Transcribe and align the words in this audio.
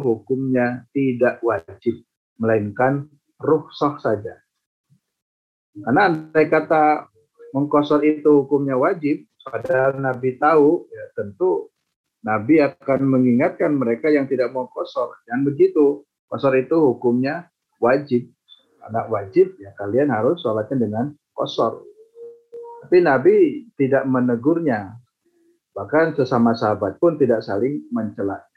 hukumnya 0.00 0.88
tidak 0.90 1.38
wajib, 1.44 2.02
melainkan 2.40 3.06
rukhsah 3.38 4.00
saja. 4.00 4.34
Karena 5.70 6.10
andai 6.10 6.50
kata 6.50 7.08
mengkosor 7.54 8.02
itu 8.02 8.44
hukumnya 8.44 8.74
wajib, 8.74 9.24
padahal 9.46 10.02
Nabi 10.02 10.36
tahu, 10.36 10.90
ya 10.90 11.04
tentu 11.14 11.70
Nabi 12.20 12.60
akan 12.60 13.00
mengingatkan 13.08 13.72
mereka 13.72 14.12
yang 14.12 14.28
tidak 14.28 14.52
mau 14.52 14.68
kosor. 14.68 15.16
Dan 15.24 15.40
begitu, 15.40 16.04
kosor 16.28 16.52
itu 16.60 16.76
hukumnya 16.76 17.48
wajib. 17.80 18.28
Anak 18.84 19.08
wajib, 19.08 19.56
ya 19.56 19.72
kalian 19.76 20.12
harus 20.12 20.40
sholatnya 20.44 20.84
dengan 20.84 21.04
kosor. 21.32 21.84
Tapi 22.84 23.00
Nabi 23.00 23.36
tidak 23.76 24.04
menegurnya. 24.04 25.00
Bahkan 25.72 26.18
sesama 26.18 26.52
sahabat 26.52 27.00
pun 27.00 27.16
tidak 27.16 27.40
saling 27.40 27.88
mencela. 27.88 28.49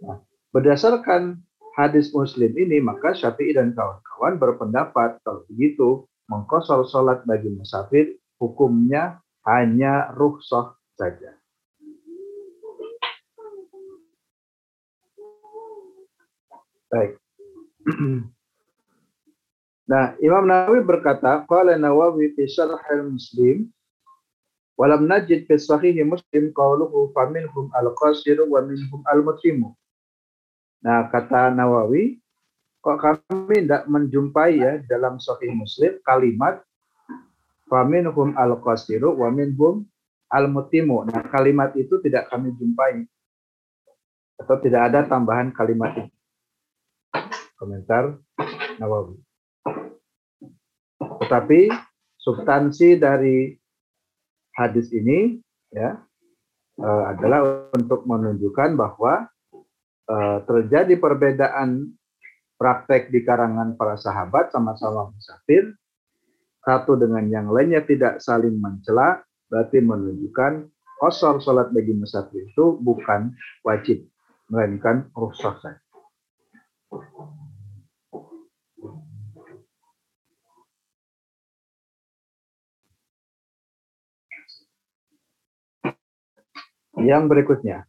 Nah, 0.00 0.18
berdasarkan 0.56 1.40
hadis 1.76 2.12
Muslim 2.12 2.52
ini, 2.56 2.80
maka 2.80 3.12
Syafi'i 3.12 3.52
dan 3.52 3.76
kawan-kawan 3.76 4.40
berpendapat 4.40 5.20
kalau 5.24 5.44
begitu 5.48 6.08
mengkosor 6.30 6.86
sholat 6.88 7.26
bagi 7.26 7.50
musafir 7.52 8.16
hukumnya 8.38 9.18
hanya 9.44 10.12
rukhsah 10.14 10.76
saja. 10.96 11.36
Baik. 16.90 17.12
Nah, 19.90 20.14
Imam 20.22 20.46
Nawawi 20.46 20.86
berkata, 20.86 21.42
qala 21.50 21.74
Nawawi 21.74 22.30
fi 22.38 22.46
syarh 22.46 22.78
al-Muslim 22.94 23.66
walam 24.78 25.10
najid 25.10 25.50
fi 25.50 25.58
sahih 25.58 25.98
Muslim 26.06 26.54
qawluhu 26.54 27.10
faminhum 27.10 27.74
al-qasir 27.74 28.38
wa 28.46 28.62
minhum 28.62 29.02
al-mutimu. 29.10 29.74
Nah, 30.80 31.12
kata 31.12 31.52
Nawawi, 31.52 32.16
kok 32.80 32.96
kami 32.96 33.68
tidak 33.68 33.84
menjumpai 33.84 34.52
ya 34.56 34.72
dalam 34.88 35.20
sahih 35.20 35.52
Muslim 35.52 36.00
kalimat 36.00 36.64
faminhum 37.68 38.32
al-qasiru 38.32 39.12
wa 39.20 39.28
minhum 39.28 39.84
al-mutimu. 40.32 41.04
Nah, 41.04 41.20
kalimat 41.28 41.76
itu 41.76 42.00
tidak 42.00 42.32
kami 42.32 42.56
jumpai 42.56 43.04
atau 44.40 44.56
tidak 44.64 44.88
ada 44.88 45.04
tambahan 45.04 45.52
kalimat 45.52 45.92
itu. 46.00 46.16
Komentar 47.60 48.16
Nawawi. 48.80 49.20
Tetapi 51.20 51.68
substansi 52.16 52.96
dari 52.96 53.52
hadis 54.56 54.88
ini 54.96 55.36
ya 55.68 56.00
uh, 56.80 57.04
adalah 57.12 57.68
untuk 57.76 58.08
menunjukkan 58.08 58.80
bahwa 58.80 59.28
terjadi 60.46 60.98
perbedaan 60.98 61.94
praktek 62.58 63.08
di 63.08 63.22
karangan 63.22 63.78
para 63.78 63.96
sahabat 63.96 64.50
sama-sama 64.52 65.14
musafir 65.14 65.72
satu 66.60 66.98
dengan 66.98 67.24
yang 67.30 67.48
lainnya 67.48 67.80
tidak 67.86 68.20
saling 68.20 68.58
mencela 68.60 69.24
berarti 69.48 69.80
menunjukkan 69.80 70.68
kosor 71.00 71.40
sholat 71.40 71.72
bagi 71.72 71.96
musafir 71.96 72.44
itu 72.44 72.76
bukan 72.84 73.32
wajib 73.64 74.04
melainkan 74.52 75.08
rusak 75.16 75.56
saja. 75.64 75.80
Yang 87.00 87.22
berikutnya. 87.32 87.88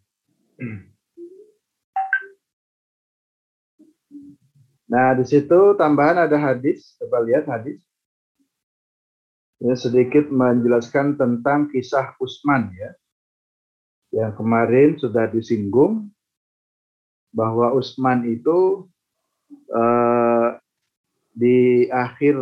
Nah, 4.92 5.16
di 5.16 5.23
situ 5.23 5.72
tambahan 5.80 6.28
ada 6.28 6.36
hadis. 6.36 7.00
Coba 7.00 7.23
lihat 7.23 7.47
hadis. 7.47 7.80
Ini 9.64 9.78
sedikit 9.80 10.28
menjelaskan 10.28 11.16
tentang 11.16 11.72
kisah 11.72 12.12
Usman 12.19 12.75
ya. 12.75 12.91
Yang 14.12 14.44
kemarin 14.44 14.90
sudah 15.00 15.31
disinggung 15.31 16.12
bahwa 17.31 17.72
Usman 17.72 18.28
itu 18.28 18.91
eh, 19.72 20.50
di 21.31 21.88
akhir 21.88 22.35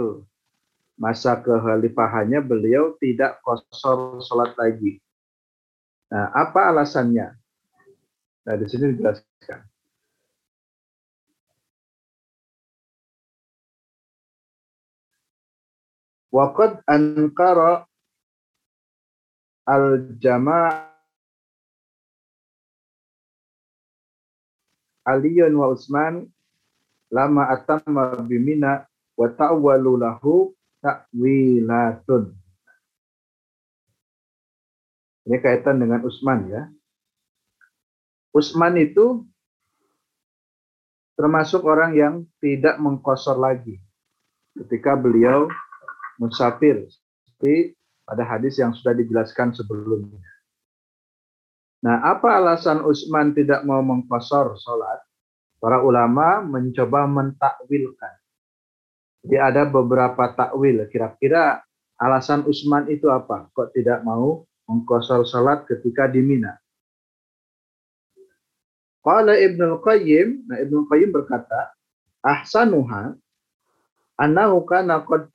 masa 0.97 1.37
kekhalifahannya 1.37 2.41
beliau 2.41 2.97
tidak 2.97 3.37
kosor 3.45 4.25
sholat 4.25 4.57
lagi. 4.57 4.97
Nah, 6.09 6.33
apa 6.33 6.73
alasannya? 6.73 7.37
Nah, 8.49 8.55
di 8.57 8.65
sini 8.65 8.97
dijelaskan. 8.97 9.61
Waqad 16.29 16.85
ankara 16.85 17.89
al-jama' 19.65 20.89
Aliyun 25.09 25.57
wa 25.57 25.73
Utsman 25.73 26.29
lama 27.09 27.49
atamma 27.49 28.13
bimina 28.21 28.85
wa 29.17 29.27
ta'walu 29.33 29.97
lahu 29.97 30.53
ta'wilatun. 30.85 32.29
Ini 35.29 35.37
kaitan 35.41 35.81
dengan 35.81 36.05
Usman 36.05 36.49
ya. 36.49 36.69
Usman 38.33 38.77
itu 38.77 39.25
termasuk 41.17 41.65
orang 41.65 41.97
yang 41.97 42.15
tidak 42.41 42.77
mengkosor 42.77 43.37
lagi 43.37 43.81
ketika 44.57 44.93
beliau 44.97 45.49
musafir 46.19 46.85
seperti 46.91 47.73
pada 48.03 48.27
hadis 48.27 48.59
yang 48.59 48.75
sudah 48.75 48.91
dijelaskan 48.93 49.55
sebelumnya. 49.55 50.19
Nah, 51.79 52.03
apa 52.03 52.35
alasan 52.35 52.83
Usman 52.83 53.31
tidak 53.31 53.63
mau 53.63 53.79
mengkosor 53.79 54.59
sholat? 54.59 54.99
Para 55.59 55.79
ulama 55.79 56.43
mencoba 56.43 57.07
mentakwilkan. 57.07 58.15
Jadi 59.23 59.35
ada 59.35 59.67
beberapa 59.67 60.31
takwil. 60.35 60.87
Kira-kira 60.87 61.59
alasan 61.99 62.47
Usman 62.47 62.87
itu 62.87 63.11
apa? 63.11 63.51
Kok 63.51 63.75
tidak 63.75 64.03
mau 64.03 64.47
mengkosor 64.69 65.27
salat 65.27 65.67
ketika 65.67 66.07
di 66.07 66.23
Mina. 66.23 66.55
Qala 68.99 69.35
Ibnu 69.35 69.79
Qayyim, 69.81 70.45
nah 70.47 70.59
Ibnu 70.59 70.85
Qayyim 70.85 71.09
berkata, 71.09 71.71
ahsanuha 72.21 73.15
annahu 74.19 74.67
kana 74.67 75.07
qad. 75.07 75.31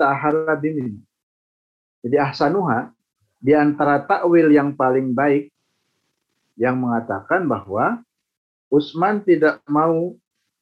Jadi 2.05 2.17
ahsanuha 2.21 2.93
di 3.41 3.57
antara 3.57 4.05
takwil 4.05 4.53
yang 4.53 4.77
paling 4.77 5.17
baik 5.17 5.49
yang 6.61 6.77
mengatakan 6.77 7.49
bahwa 7.49 8.05
Utsman 8.69 9.25
tidak 9.25 9.65
mau 9.65 10.13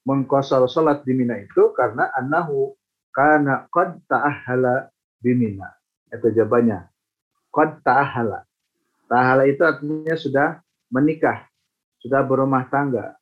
mengkosor 0.07 0.67
salat 0.71 1.03
di 1.03 1.15
Mina 1.15 1.39
itu 1.39 1.75
karena 1.75 2.11
annahu 2.15 2.79
kana 3.11 3.67
qad 3.75 3.99
ta'ahala 4.07 4.87
bi 5.19 5.35
Mina. 5.35 5.67
Itu 6.13 6.31
jawabannya. 6.31 6.87
Qad 7.51 7.83
ta'ahala. 7.83 8.47
Tahala 9.11 9.45
itu 9.45 9.61
artinya 9.61 10.17
sudah 10.17 10.49
menikah, 10.89 11.45
sudah 12.01 12.25
berumah 12.25 12.65
tangga, 12.73 13.17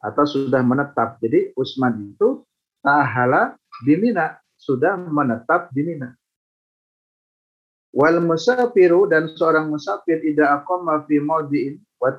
atau 0.00 0.24
sudah 0.24 0.62
menetap. 0.64 1.18
Jadi 1.20 1.52
Usman 1.58 2.14
itu 2.14 2.46
tahala 2.80 3.58
di 3.84 3.94
Mina, 3.98 4.34
sudah 4.58 4.98
menetap 4.98 5.70
di 5.70 5.82
Mina. 5.86 6.10
Wal 7.94 8.20
musafiru 8.20 9.08
dan 9.08 9.32
seorang 9.32 9.72
musafir 9.72 10.20
tidak 10.20 10.62
aqama 10.62 11.06
fi 11.08 11.16
maudi'in 11.22 11.80
wa. 11.98 12.12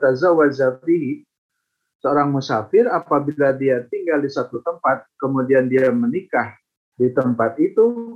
Seorang 2.00 2.32
musafir 2.32 2.88
apabila 2.88 3.52
dia 3.52 3.84
tinggal 3.92 4.24
di 4.24 4.32
satu 4.32 4.64
tempat 4.64 5.04
kemudian 5.20 5.68
dia 5.68 5.92
menikah 5.92 6.56
di 6.96 7.12
tempat 7.12 7.60
itu 7.60 8.16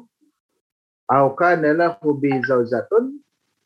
au 1.12 1.27
kana 1.35 1.75
lahu 1.75 2.15
bi 2.15 2.31
zaujatun 2.47 3.19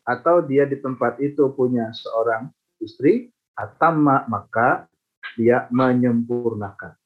atau 0.10 0.42
dia 0.42 0.66
di 0.66 0.81
tempat 0.81 1.22
itu 1.22 1.54
punya 1.54 1.94
seorang 1.94 2.50
istri, 2.81 3.30
atama 3.54 4.25
maka 4.25 4.90
dia 5.38 5.69
menyempurnakan. 5.69 6.97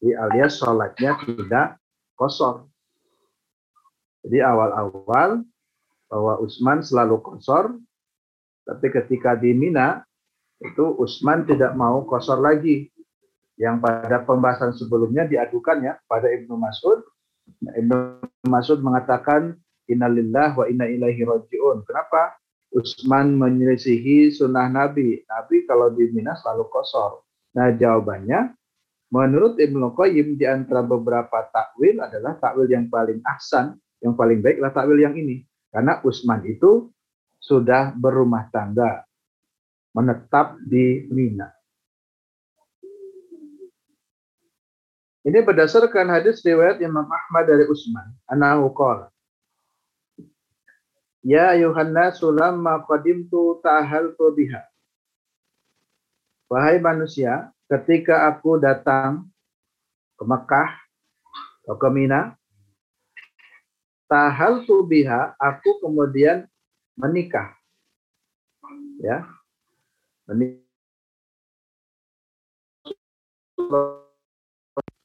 Jadi 0.00 0.16
alias 0.16 0.56
sholatnya 0.56 1.12
tidak 1.28 1.76
kosor. 2.16 2.64
Jadi 4.24 4.40
awal-awal 4.40 5.44
bahwa 6.08 6.40
Usman 6.40 6.80
selalu 6.80 7.20
kosor, 7.20 7.76
tapi 8.64 8.88
ketika 8.88 9.36
di 9.36 9.52
Mina 9.52 10.00
itu 10.60 10.96
Usman 10.96 11.44
tidak 11.44 11.76
mau 11.76 12.00
kosor 12.08 12.40
lagi. 12.40 12.88
Yang 13.60 13.76
pada 13.84 14.24
pembahasan 14.24 14.72
sebelumnya 14.72 15.28
diadukan 15.28 15.84
ya 15.84 16.00
pada 16.08 16.32
Ibnu 16.32 16.56
Mas'ud. 16.56 17.04
Ibnu 17.60 18.24
Mas'ud 18.48 18.80
mengatakan 18.80 19.52
innalillah 19.84 20.56
wa 20.56 20.64
inna 20.64 20.88
ilaihi 20.88 21.28
rajiun. 21.28 21.84
Kenapa? 21.84 22.40
Utsman 22.72 23.36
menyelisihi 23.36 24.32
sunnah 24.32 24.70
Nabi. 24.72 25.20
Nabi 25.28 25.68
kalau 25.68 25.92
di 25.92 26.08
Mina 26.08 26.38
selalu 26.40 26.72
kosor. 26.72 27.20
Nah, 27.52 27.74
jawabannya 27.74 28.54
menurut 29.10 29.58
Ibnu 29.58 29.92
Qayyim 29.92 30.38
di 30.38 30.46
antara 30.46 30.80
beberapa 30.86 31.44
takwil 31.50 31.98
adalah 31.98 32.38
takwil 32.38 32.70
yang 32.70 32.86
paling 32.86 33.18
ahsan, 33.26 33.76
yang 34.00 34.14
paling 34.14 34.38
baik 34.40 34.62
adalah 34.62 34.74
takwil 34.74 34.98
yang 35.02 35.14
ini. 35.18 35.44
Karena 35.70 35.98
Utsman 36.02 36.42
itu 36.46 36.90
sudah 37.42 37.94
berumah 37.94 38.50
tangga, 38.50 39.02
menetap 39.94 40.58
di 40.62 41.06
Mina. 41.10 41.50
Ini 45.20 45.44
berdasarkan 45.44 46.08
hadis 46.08 46.40
riwayat 46.40 46.80
Imam 46.80 47.04
Ahmad 47.04 47.44
dari 47.44 47.68
Utsman, 47.68 48.08
anahu 48.24 48.72
qala 48.72 49.12
Ya 51.20 51.52
Yohanna 51.52 52.16
sulamma 52.16 52.80
qadimtu 52.88 53.60
tahaltu 53.60 54.32
biha. 54.32 54.64
Wahai 56.48 56.80
manusia, 56.80 57.52
ketika 57.70 58.26
aku 58.26 58.58
datang 58.58 59.30
ke 60.18 60.24
Mekah 60.26 60.70
atau 61.62 61.78
ke 61.78 61.88
Mina, 61.94 62.34
tahal 64.10 64.66
biha, 64.66 65.38
aku 65.38 65.78
kemudian 65.78 66.50
menikah. 66.98 67.54
Ya. 68.98 69.22
Menikah. 70.26 70.66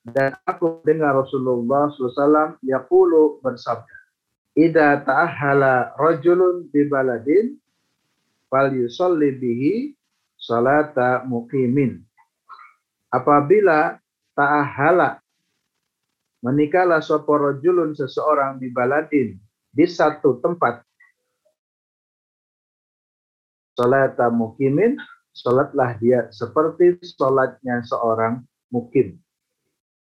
Dan 0.05 0.37
aku 0.45 0.85
dengar 0.85 1.17
Rasulullah 1.17 1.89
SAW 1.93 2.61
yaqulu 2.61 3.41
bersabda, 3.41 3.97
Ida 4.53 5.01
ta'ahala 5.01 5.97
rajulun 5.97 6.69
di 6.69 6.85
baladin, 6.85 7.57
fal 8.47 8.69
yusalli 8.69 9.33
bihi 9.33 9.97
salata 10.37 11.25
muqimin. 11.25 12.04
Apabila 13.15 13.95
ta'ahala 14.35 15.23
menikahlah 16.43 16.99
sapa 16.99 17.31
rajulun 17.31 17.95
seseorang 17.95 18.59
di 18.59 18.67
baladin 18.75 19.39
di 19.71 19.85
satu 19.87 20.43
tempat 20.43 20.83
salata 23.79 24.27
muqimin 24.27 24.99
salatlah 25.35 25.95
dia 25.99 26.27
seperti 26.31 26.99
salatnya 27.03 27.83
seorang 27.83 28.43
mukim. 28.71 29.19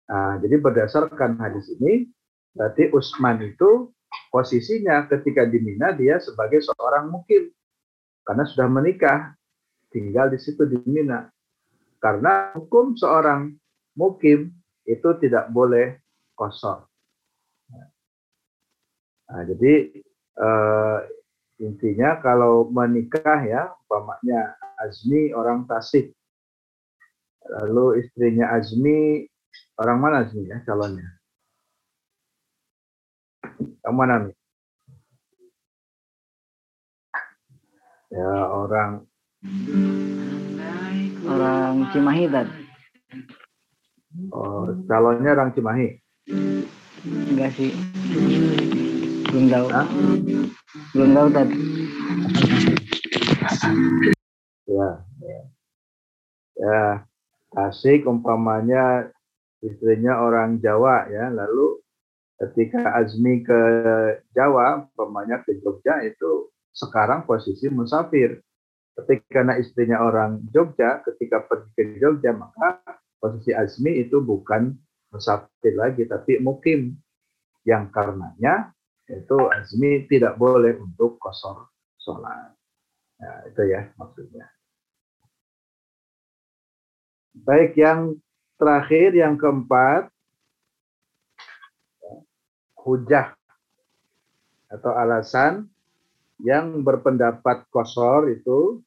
Nah, 0.07 0.39
jadi 0.39 0.55
berdasarkan 0.63 1.35
hadis 1.35 1.67
ini, 1.79 2.07
berarti 2.55 2.87
Utsman 2.95 3.43
itu 3.43 3.91
posisinya 4.31 5.03
ketika 5.11 5.43
di 5.43 5.59
Mina 5.59 5.91
dia 5.91 6.15
sebagai 6.23 6.63
seorang 6.63 7.11
mukim 7.11 7.51
karena 8.23 8.47
sudah 8.47 8.67
menikah, 8.71 9.35
tinggal 9.91 10.31
di 10.31 10.39
situ 10.39 10.63
di 10.63 10.79
Mina. 10.87 11.27
Karena 11.97 12.53
hukum 12.53 12.93
seorang 12.93 13.57
mukim 13.97 14.53
itu 14.85 15.09
tidak 15.19 15.49
boleh 15.49 15.97
kosong. 16.37 16.85
Nah, 19.27 19.43
jadi 19.43 19.91
uh, 20.39 21.03
intinya 21.59 22.21
kalau 22.23 22.69
menikah 22.71 23.43
ya, 23.43 23.67
umpamanya 23.85 24.55
Azmi 24.77 25.35
orang 25.35 25.67
Tasik, 25.67 26.13
lalu 27.49 28.05
istrinya 28.05 28.55
Azmi 28.55 29.27
Orang 29.77 30.01
mana 30.01 30.25
sih 30.25 30.41
ya 30.41 30.57
calonnya? 30.65 31.05
Yang 33.85 33.93
mana 33.93 34.15
nih? 34.25 34.35
Ya 38.09 38.33
orang 38.49 39.05
orang 41.27 41.91
Cimahi 41.91 42.25
tadi. 42.31 42.55
Oh, 44.31 44.71
calonnya 44.87 45.35
orang 45.35 45.51
Cimahi. 45.53 45.87
Enggak 47.05 47.51
sih. 47.59 47.71
Belum 49.29 49.45
tahu. 49.51 49.67
Hah? 49.69 49.87
Belum 50.95 51.09
tahu 51.13 51.27
tadi. 51.35 51.55
Ya, 54.67 54.89
ya. 55.21 55.39
Ya, 56.57 56.83
asik 57.53 58.09
umpamanya 58.09 59.13
istrinya 59.61 60.21
orang 60.21 60.57
Jawa 60.57 61.05
ya 61.09 61.29
lalu 61.29 61.81
ketika 62.37 62.97
Azmi 62.97 63.41
ke 63.41 63.61
Jawa 64.33 64.85
umpamanya 64.89 65.41
ke 65.41 65.57
Jogja 65.61 66.01
itu 66.05 66.49
sekarang 66.73 67.25
posisi 67.25 67.65
musafir 67.73 68.41
ketika 68.97 69.45
anak 69.45 69.61
istrinya 69.61 70.01
orang 70.01 70.41
Jogja 70.49 71.05
ketika 71.05 71.45
pergi 71.45 71.69
ke 71.77 71.83
Jogja 72.01 72.33
maka 72.33 72.81
posisi 73.21 73.53
Azmi 73.53 74.01
itu 74.01 74.21
bukan 74.21 74.73
musafir 75.13 75.73
lagi 75.77 76.05
tapi 76.09 76.41
mukim. 76.41 76.97
Yang 77.67 77.91
karenanya 77.91 78.71
itu 79.11 79.37
Azmi 79.51 80.07
tidak 80.07 80.39
boleh 80.39 80.79
untuk 80.79 81.19
kosor 81.19 81.67
sholat. 81.99 82.55
Nah, 83.19 83.39
itu 83.43 83.61
ya 83.67 83.91
maksudnya. 83.99 84.47
Baik 87.35 87.75
yang 87.75 88.15
terakhir 88.55 89.13
yang 89.13 89.35
keempat 89.35 90.09
hujah 92.87 93.35
atau 94.71 94.91
alasan 94.95 95.67
yang 96.39 96.85
berpendapat 96.87 97.67
kosor 97.67 98.31
itu 98.31 98.79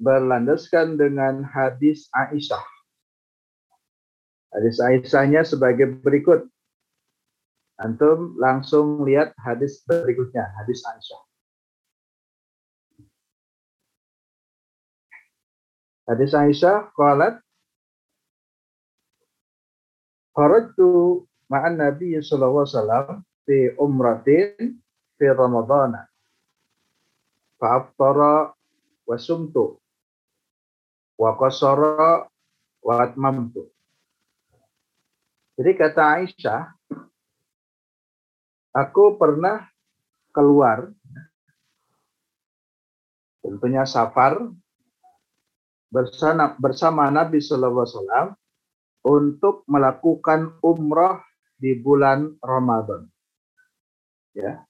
berlandaskan 0.00 1.00
dengan 1.00 1.40
hadis 1.44 2.08
Aisyah. 2.12 2.64
Hadis 4.52 4.76
Aisyahnya 4.80 5.44
sebagai 5.44 6.00
berikut. 6.00 6.48
Antum 7.76 8.40
langsung 8.40 9.04
lihat 9.04 9.36
hadis 9.36 9.84
berikutnya, 9.84 10.48
hadis 10.56 10.80
Aisyah. 10.80 11.22
Hadis 16.06 16.32
Aisyah 16.32 16.88
qalat 16.96 17.42
Kharajtu 20.36 21.24
ma'an 21.48 21.80
Nabi 21.80 22.20
sallallahu 22.20 22.68
alaihi 22.68 22.76
wasallam 22.76 23.08
fi 23.48 23.58
umratin 23.80 24.76
fi 25.16 25.26
Ramadan. 25.32 25.96
Fa'aftara 27.56 28.52
wa 29.08 29.16
sumtu 29.16 29.80
wa 31.16 31.32
qasara 31.36 32.28
wa. 32.84 32.96
Jadi 35.56 35.70
kata 35.72 36.02
Aisyah, 36.20 36.60
aku 38.76 39.16
pernah 39.16 39.64
keluar 40.36 40.92
tentunya 43.40 43.88
safar 43.88 44.36
bersama, 45.88 46.52
bersama 46.60 47.08
Nabi 47.08 47.40
Shallallahu 47.40 47.84
Alaihi 47.88 47.96
Wasallam 47.96 48.28
untuk 49.06 49.64
melakukan 49.64 50.60
umroh 50.60 51.24
di 51.56 51.72
bulan 51.80 52.36
Ramadan. 52.44 53.08
Ya. 54.36 54.60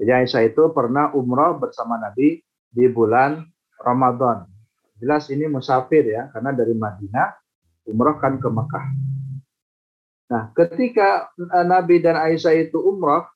Jadi 0.00 0.10
Aisyah 0.24 0.42
itu 0.48 0.72
pernah 0.72 1.12
umroh 1.12 1.60
bersama 1.60 2.00
Nabi 2.00 2.40
di 2.72 2.86
bulan 2.88 3.44
Ramadan. 3.76 4.53
Jelas 4.98 5.26
ini 5.30 5.50
musafir 5.50 6.06
ya, 6.06 6.30
karena 6.30 6.54
dari 6.54 6.74
Madinah 6.74 7.28
umroh 7.90 8.16
kan 8.16 8.40
ke 8.40 8.48
Mekah. 8.48 8.86
Nah, 10.30 10.50
ketika 10.56 11.28
eh, 11.36 11.66
Nabi 11.66 12.00
dan 12.00 12.16
Aisyah 12.16 12.54
itu 12.56 12.80
umroh, 12.80 13.28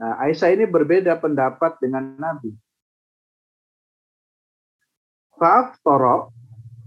nah 0.00 0.16
Aisyah 0.24 0.54
ini 0.56 0.64
berbeda 0.64 1.18
pendapat 1.20 1.76
dengan 1.82 2.16
Nabi. 2.16 2.54
Fa'aftara 5.38 6.32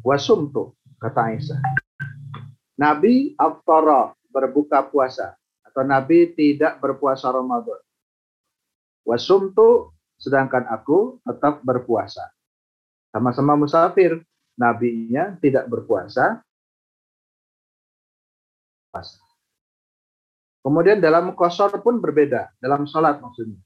wasumtu, 0.04 0.74
kata 1.00 1.22
Aisyah. 1.32 1.60
Nabi 2.82 3.38
aftara 3.38 4.18
berbuka 4.34 4.82
puasa 4.90 5.38
atau 5.62 5.86
Nabi 5.86 6.34
tidak 6.34 6.82
berpuasa 6.82 7.30
Ramadan. 7.30 7.78
Wasumtu 9.06 9.94
sedangkan 10.18 10.66
aku 10.66 11.22
tetap 11.22 11.62
berpuasa. 11.62 12.26
Sama-sama 13.12 13.60
musafir, 13.60 14.24
nabinya 14.56 15.36
tidak 15.44 15.68
berpuasa. 15.68 16.40
Puasa. 18.92 19.20
Kemudian 20.62 21.02
dalam 21.02 21.34
kosor 21.34 21.74
pun 21.82 21.98
berbeda, 22.00 22.54
dalam 22.62 22.86
sholat 22.86 23.18
maksudnya. 23.20 23.60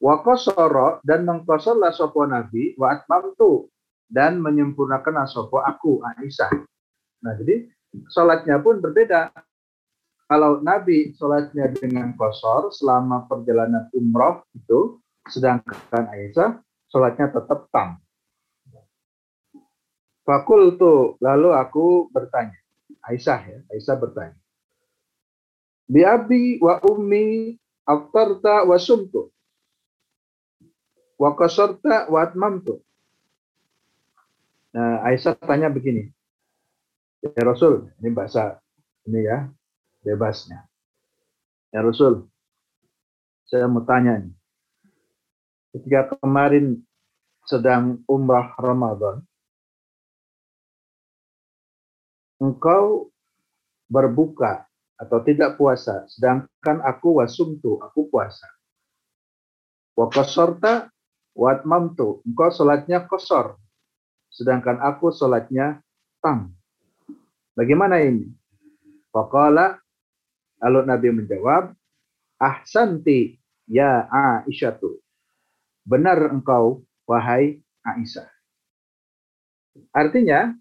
Wa 0.00 0.20
kosoro 0.24 1.00
dan 1.04 1.28
mengkosorlah 1.28 1.92
sopo 1.92 2.24
nabi 2.24 2.72
wa 2.76 2.92
atmamtu 2.92 3.68
dan 4.08 4.40
menyempurnakan 4.40 5.28
sopo 5.28 5.60
aku 5.60 6.00
Aisyah. 6.00 6.50
Nah 7.24 7.32
jadi 7.36 7.68
sholatnya 8.08 8.60
pun 8.60 8.80
berbeda. 8.80 9.32
Kalau 10.30 10.62
Nabi 10.62 11.10
sholatnya 11.18 11.74
dengan 11.74 12.14
kosor 12.14 12.70
selama 12.70 13.26
perjalanan 13.26 13.90
umroh 13.90 14.46
itu, 14.54 15.02
sedangkan 15.26 16.06
Aisyah 16.06 16.62
sholatnya 16.86 17.34
tetap 17.34 17.66
tam. 17.74 17.98
Fakultu 20.30 21.18
lalu 21.18 21.50
aku 21.50 22.06
bertanya. 22.14 22.54
Aisyah 23.02 23.40
ya, 23.50 23.58
Aisyah 23.74 23.96
bertanya. 23.98 24.38
Bi 25.90 26.06
abi 26.06 26.62
wa 26.62 26.78
ummi 26.86 27.58
aftarta 27.82 28.62
wa 28.62 28.78
sumtu. 28.78 29.34
Wa 31.18 31.34
kasarta 31.34 32.06
wa 32.06 32.22
atmamtu. 32.22 32.78
Nah, 34.70 35.02
Aisyah 35.02 35.34
tanya 35.34 35.66
begini. 35.66 36.14
Ya 37.26 37.42
Rasul, 37.42 37.90
ini 37.98 38.14
bahasa 38.14 38.62
ini 39.02 39.26
ya, 39.26 39.50
bebasnya. 40.06 40.62
Ya 41.74 41.82
Rasul, 41.82 42.30
saya 43.50 43.66
mau 43.66 43.82
tanya 43.82 44.22
nih. 44.22 44.34
Ketika 45.74 46.14
kemarin 46.22 46.86
sedang 47.50 48.06
umrah 48.06 48.54
Ramadan, 48.62 49.26
engkau 52.40 53.12
berbuka 53.86 54.64
atau 54.96 55.20
tidak 55.24 55.60
puasa, 55.60 56.08
sedangkan 56.08 56.80
aku 56.84 57.20
wasumtu, 57.20 57.80
aku 57.80 58.08
puasa. 58.08 58.48
Wa 59.96 60.08
qasorta 60.08 60.88
wa 61.36 61.48
atmamtu, 61.52 62.24
engkau 62.24 62.48
sholatnya 62.48 63.04
kosor, 63.04 63.60
sedangkan 64.32 64.80
aku 64.80 65.12
sholatnya 65.12 65.84
tam. 66.24 66.56
Bagaimana 67.56 68.00
ini? 68.00 68.28
Faqala, 69.10 69.76
lalu 70.62 70.80
Nabi 70.86 71.08
menjawab, 71.12 71.74
Ahsanti 72.40 73.36
ya 73.68 74.08
Aisyatu. 74.08 74.96
Benar 75.84 76.30
engkau, 76.32 76.86
wahai 77.04 77.60
Aisyah. 77.84 78.28
Artinya, 79.92 80.54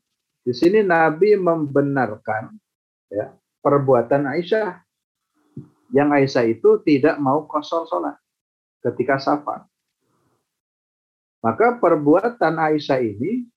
di 0.43 0.53
sini 0.55 0.79
Nabi 0.81 1.35
membenarkan 1.35 2.55
ya, 3.11 3.35
perbuatan 3.59 4.23
Aisyah. 4.29 4.79
Yang 5.89 6.09
Aisyah 6.09 6.45
itu 6.45 6.69
tidak 6.85 7.17
mau 7.17 7.49
kosor 7.49 7.89
sholat 7.89 8.15
ketika 8.85 9.17
safar. 9.17 9.65
Maka 11.41 11.81
perbuatan 11.81 12.55
Aisyah 12.61 12.99
ini 13.01 13.47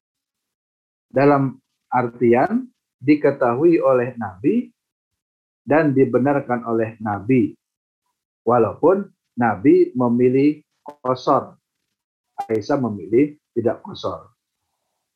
dalam 1.12 1.60
artian 1.92 2.66
diketahui 3.02 3.82
oleh 3.82 4.16
Nabi 4.16 4.72
dan 5.62 5.92
dibenarkan 5.92 6.64
oleh 6.64 6.96
Nabi. 6.98 7.52
Walaupun 8.42 9.06
Nabi 9.38 9.92
memilih 9.94 10.64
kosor. 10.82 11.54
Aisyah 12.48 12.80
memilih 12.80 13.38
tidak 13.54 13.84
kosor. 13.84 14.31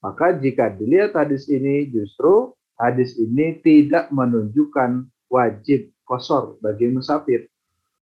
Maka 0.07 0.39
jika 0.39 0.71
dilihat 0.71 1.19
hadis 1.19 1.51
ini 1.51 1.91
justru 1.91 2.55
hadis 2.79 3.19
ini 3.19 3.59
tidak 3.59 4.07
menunjukkan 4.15 5.11
wajib 5.27 5.91
kosor 6.07 6.63
bagi 6.63 6.87
musafir. 6.95 7.51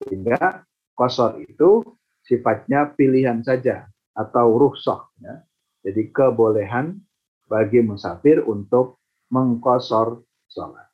Sehingga 0.00 0.64
kosor 0.96 1.44
itu 1.44 1.84
sifatnya 2.24 2.96
pilihan 2.96 3.44
saja 3.44 3.84
atau 4.16 4.56
rukhsah. 4.56 5.12
Ya. 5.20 5.44
Jadi 5.84 6.08
kebolehan 6.08 7.04
bagi 7.52 7.84
musafir 7.84 8.40
untuk 8.48 8.96
mengkosor 9.28 10.24
sholat. 10.48 10.88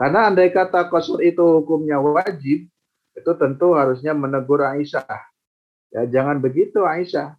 Karena 0.00 0.32
andai 0.32 0.48
kata 0.48 0.88
kosor 0.88 1.20
itu 1.20 1.44
hukumnya 1.60 2.00
wajib, 2.00 2.64
itu 3.12 3.32
tentu 3.36 3.76
harusnya 3.76 4.16
menegur 4.16 4.64
Aisyah. 4.64 5.20
Ya, 5.92 6.08
jangan 6.08 6.40
begitu 6.40 6.88
Aisyah. 6.88 7.36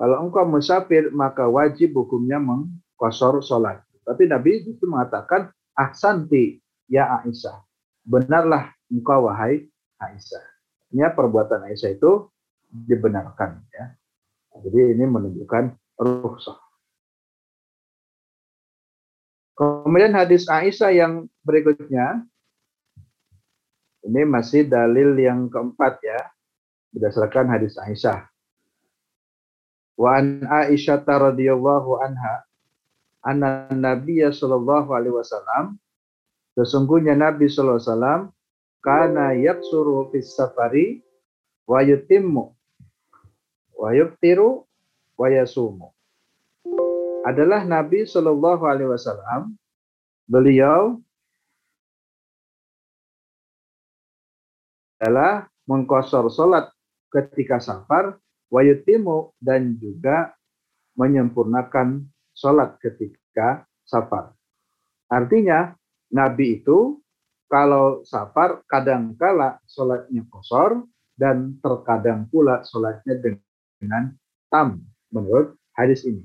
Kalau 0.00 0.16
engkau 0.24 0.48
musafir, 0.48 1.12
maka 1.12 1.44
wajib 1.44 1.92
hukumnya 1.92 2.40
mengkosor 2.40 3.44
sholat. 3.44 3.84
Tapi 4.00 4.32
Nabi 4.32 4.64
itu 4.64 4.88
mengatakan, 4.88 5.52
ahsanti 5.76 6.56
ya 6.88 7.20
Aisyah. 7.20 7.60
Benarlah 8.08 8.72
engkau 8.88 9.28
wahai 9.28 9.68
Aisyah. 10.00 10.40
Ini 10.96 11.04
perbuatan 11.12 11.68
Aisyah 11.68 12.00
itu 12.00 12.32
dibenarkan. 12.72 13.60
ya. 13.76 13.92
Jadi 14.64 14.96
ini 14.96 15.04
menunjukkan 15.04 15.76
rukhsah. 16.00 16.56
Kemudian 19.60 20.16
hadis 20.16 20.48
Aisyah 20.48 20.96
yang 20.96 21.28
berikutnya, 21.44 22.24
ini 24.08 24.24
masih 24.24 24.64
dalil 24.64 25.12
yang 25.20 25.52
keempat 25.52 26.00
ya, 26.00 26.32
berdasarkan 26.96 27.52
hadis 27.52 27.76
Aisyah. 27.76 28.29
Wa 30.00 30.16
an 30.16 30.48
Aisyah 30.48 31.04
radhiyallahu 31.04 32.00
anha 32.00 32.48
anna 33.20 33.68
Nabiya 33.68 34.32
sallallahu 34.32 34.96
alaihi 34.96 35.12
wasallam 35.12 35.76
sesungguhnya 36.56 37.12
Nabi 37.12 37.52
sallallahu 37.52 37.76
alaihi 37.76 37.92
wasallam 37.92 38.20
kana 38.80 39.36
fis 40.08 40.32
safari 40.32 41.04
wa 41.68 41.84
yutimmu 41.84 42.56
wa 43.76 43.88
yuftiru 43.92 44.64
adalah 47.24 47.64
Nabi 47.68 48.08
Shallallahu 48.08 48.64
Alaihi 48.64 48.88
Wasallam. 48.88 49.56
Beliau 50.30 51.02
adalah 55.00 55.48
mengkosor 55.66 56.28
sholat 56.30 56.70
ketika 57.10 57.58
safar 57.58 58.20
wayutimu 58.50 59.32
dan 59.38 59.78
juga 59.78 60.34
menyempurnakan 60.98 62.04
sholat 62.34 62.76
ketika 62.82 63.64
safar. 63.86 64.34
Artinya 65.06 65.74
Nabi 66.10 66.60
itu 66.60 66.98
kalau 67.50 68.02
safar 68.06 68.62
kadangkala 68.66 69.58
sholatnya 69.66 70.26
kosor 70.30 70.86
dan 71.18 71.58
terkadang 71.62 72.26
pula 72.30 72.62
sholatnya 72.66 73.18
dengan 73.18 74.14
tam 74.50 74.82
menurut 75.10 75.58
hadis 75.74 76.06
ini. 76.06 76.22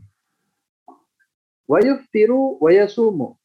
Wayuftiru 1.66 2.62
wayasumu. 2.62 3.38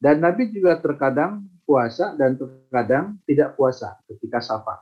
Dan 0.00 0.22
Nabi 0.22 0.48
juga 0.48 0.80
terkadang 0.80 1.44
puasa 1.66 2.16
dan 2.16 2.38
terkadang 2.38 3.20
tidak 3.28 3.52
puasa 3.58 4.00
ketika 4.08 4.40
safar. 4.40 4.80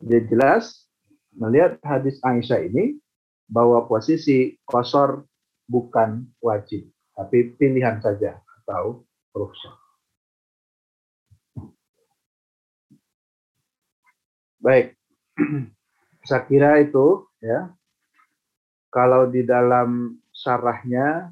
Jadi 0.00 0.32
jelas 0.32 0.88
melihat 1.34 1.78
hadis 1.86 2.18
Aisyah 2.22 2.66
ini 2.66 2.98
bahwa 3.50 3.86
posisi 3.86 4.58
kosor 4.66 5.26
bukan 5.66 6.26
wajib, 6.42 6.86
tapi 7.14 7.54
pilihan 7.58 7.98
saja 8.02 8.38
atau 8.62 9.02
rukhsah. 9.34 9.74
Baik, 14.60 14.92
saya 16.28 16.44
kira 16.44 16.84
itu 16.84 17.24
ya. 17.40 17.72
Kalau 18.90 19.30
di 19.30 19.46
dalam 19.46 20.18
syarahnya 20.34 21.30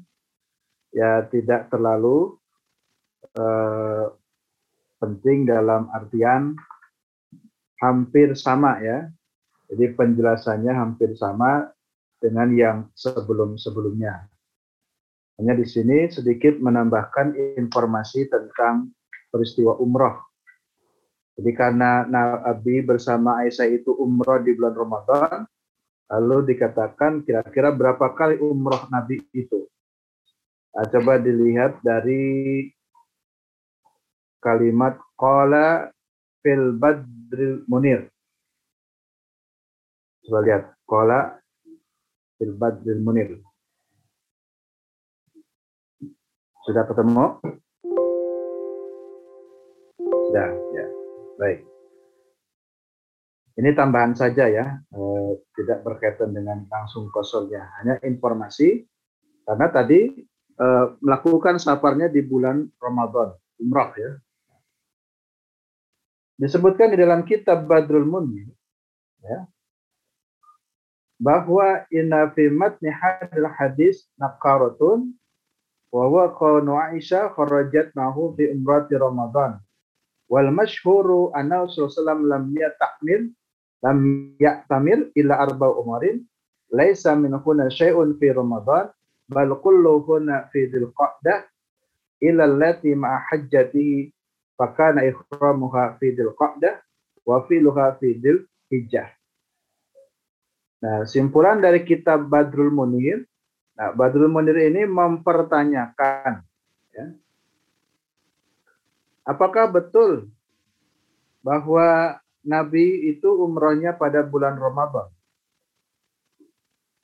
ya 0.95 1.27
tidak 1.27 1.67
terlalu 1.67 2.39
eh, 3.35 4.05
penting 4.97 5.43
dalam 5.43 5.91
artian 5.91 6.55
hampir 7.83 8.31
sama 8.35 8.79
ya 8.79 9.11
jadi 9.69 9.93
penjelasannya 9.93 10.73
hampir 10.73 11.13
sama 11.13 11.69
dengan 12.17 12.49
yang 12.51 12.77
sebelum-sebelumnya. 12.97 14.25
Hanya 15.39 15.53
di 15.55 15.63
sini 15.63 16.09
sedikit 16.11 16.59
menambahkan 16.59 17.37
informasi 17.55 18.27
tentang 18.27 18.91
peristiwa 19.31 19.77
umroh. 19.79 20.19
Jadi 21.39 21.55
karena 21.55 22.03
Nabi 22.03 22.83
bersama 22.83 23.39
Aisyah 23.45 23.71
itu 23.71 23.95
umroh 23.95 24.43
di 24.43 24.51
bulan 24.57 24.75
Ramadan, 24.75 25.47
lalu 26.11 26.51
dikatakan 26.51 27.23
kira-kira 27.23 27.71
berapa 27.71 28.11
kali 28.11 28.35
umroh 28.43 28.89
Nabi 28.91 29.23
itu. 29.31 29.63
Nah, 30.75 30.85
coba 30.91 31.15
dilihat 31.15 31.79
dari 31.79 32.67
kalimat 34.43 34.99
qala 35.15 35.87
fil 36.43 36.75
badril 36.75 37.63
munir. 37.71 38.11
Coba 40.29 40.45
lihat. 40.45 40.77
Kola 40.85 41.41
fil 42.37 42.53
badril 42.53 43.01
munir. 43.01 43.41
Sudah 46.69 46.85
ketemu? 46.85 47.41
Sudah, 50.29 50.53
ya. 50.69 50.85
Baik. 51.41 51.65
Ini 53.57 53.73
tambahan 53.73 54.13
saja 54.13 54.45
ya, 54.45 54.77
eh, 54.77 55.31
tidak 55.57 55.81
berkaitan 55.81 56.29
dengan 56.29 56.61
langsung 56.69 57.09
kosolnya. 57.09 57.65
Hanya 57.81 57.97
informasi, 58.05 58.85
karena 59.49 59.67
tadi 59.73 60.13
eh, 60.61 60.85
melakukan 61.01 61.57
safarnya 61.57 62.05
di 62.05 62.21
bulan 62.21 62.69
Ramadan, 62.77 63.33
umrah 63.57 63.97
ya. 63.97 64.13
Disebutkan 66.37 66.93
di 66.93 67.01
dalam 67.01 67.25
kitab 67.25 67.65
Badrul 67.65 68.05
Munir, 68.05 68.53
ya, 69.25 69.49
bahwa 71.19 71.83
inna 71.91 72.31
fi 72.31 72.47
matni 72.47 72.87
hadil 72.89 73.45
hadis 73.51 74.07
naqaratun 74.15 75.11
wa 75.91 76.07
huwa 76.07 76.31
qawnu 76.39 76.79
Aisyah 76.79 77.35
kharajat 77.35 77.91
mahu 77.91 78.33
fi 78.39 78.47
umrati 78.55 78.95
Ramadan. 78.95 79.59
Wal 80.31 80.47
masyhuru 80.53 81.35
anna 81.35 81.67
Rasulullah 81.67 82.15
lam 82.15 82.53
yata'mil 82.55 83.33
lam 83.83 83.97
ya'tamil 84.39 85.11
illa 85.15 85.43
arba 85.43 85.73
umarin 85.75 86.23
laisa 86.71 87.15
min 87.17 87.33
huna 87.35 87.67
syai'un 87.67 88.15
fi 88.21 88.31
Ramadan 88.31 88.93
bal 89.27 89.51
kullu 89.59 90.05
huna 90.05 90.47
fi 90.53 90.69
dzil 90.69 90.93
qa'dah 90.93 91.43
ila 92.21 92.43
allati 92.45 92.93
ma'a 92.95 93.25
hajjatihi 93.31 94.13
fakana 94.55 95.03
ikhramuha 95.07 95.97
fi 95.97 96.13
dzil 96.13 96.31
qa'dah 96.37 96.77
wa 97.25 97.43
filuha 97.49 97.97
fi 97.97 98.15
dzil 98.15 98.45
hijjah. 98.69 99.18
Nah, 100.79 101.03
simpulan 101.03 101.59
dari 101.59 101.83
kitab 101.83 102.31
Badrul 102.31 102.71
Munir, 102.71 103.27
nah 103.75 103.91
Badrul 103.91 104.31
Munir 104.31 104.55
ini 104.63 104.87
mempertanyakan 104.87 106.39
ya, 106.95 107.05
apakah 109.27 109.67
betul 109.67 110.31
bahwa 111.43 112.15
Nabi 112.47 113.11
itu 113.11 113.27
umrohnya 113.27 113.91
pada 113.91 114.23
bulan 114.23 114.55
Ramadan? 114.55 115.11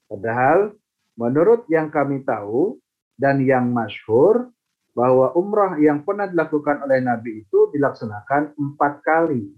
Padahal 0.07 0.71
menurut 1.19 1.67
yang 1.67 1.91
kami 1.91 2.23
tahu 2.23 2.79
dan 3.19 3.43
yang 3.43 3.67
masyhur 3.75 4.55
bahwa 4.95 5.35
umrah 5.35 5.75
yang 5.75 6.07
pernah 6.07 6.31
dilakukan 6.31 6.87
oleh 6.87 7.03
Nabi 7.03 7.43
itu 7.43 7.67
dilaksanakan 7.75 8.55
empat 8.55 9.03
kali. 9.03 9.51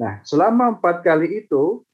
Nah, 0.00 0.24
selama 0.24 0.80
empat 0.80 1.04
kali 1.04 1.44
itu 1.44 1.84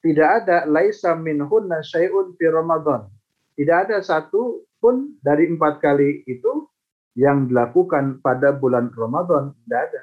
tidak 0.00 0.44
ada 0.44 0.64
laisa 0.64 1.12
minhunna 1.12 1.84
syai'un 1.84 2.32
fi 2.40 2.48
Ramadan. 2.48 3.08
Tidak 3.56 3.76
ada 3.88 4.00
satu 4.00 4.64
pun 4.80 5.12
dari 5.20 5.52
empat 5.52 5.84
kali 5.84 6.24
itu 6.24 6.64
yang 7.12 7.52
dilakukan 7.52 8.24
pada 8.24 8.56
bulan 8.56 8.88
Ramadan. 8.96 9.52
Tidak 9.52 9.80
ada. 9.80 10.02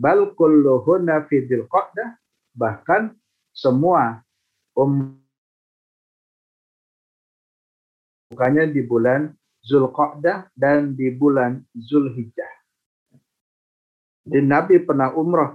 Bal 0.00 0.32
kulluhunna 0.32 1.28
fi 1.28 1.44
Qa'dah. 1.44 2.16
Bahkan 2.56 3.12
semua 3.52 4.24
um 4.72 5.12
bukannya 8.32 8.72
di 8.72 8.80
bulan 8.80 9.36
Zulqa'dah 9.60 10.48
dan 10.56 10.96
di 10.96 11.12
bulan 11.12 11.60
Zulhijjah. 11.76 12.48
Jadi 14.24 14.40
Nabi 14.40 14.80
pernah 14.80 15.12
umrah 15.12 15.52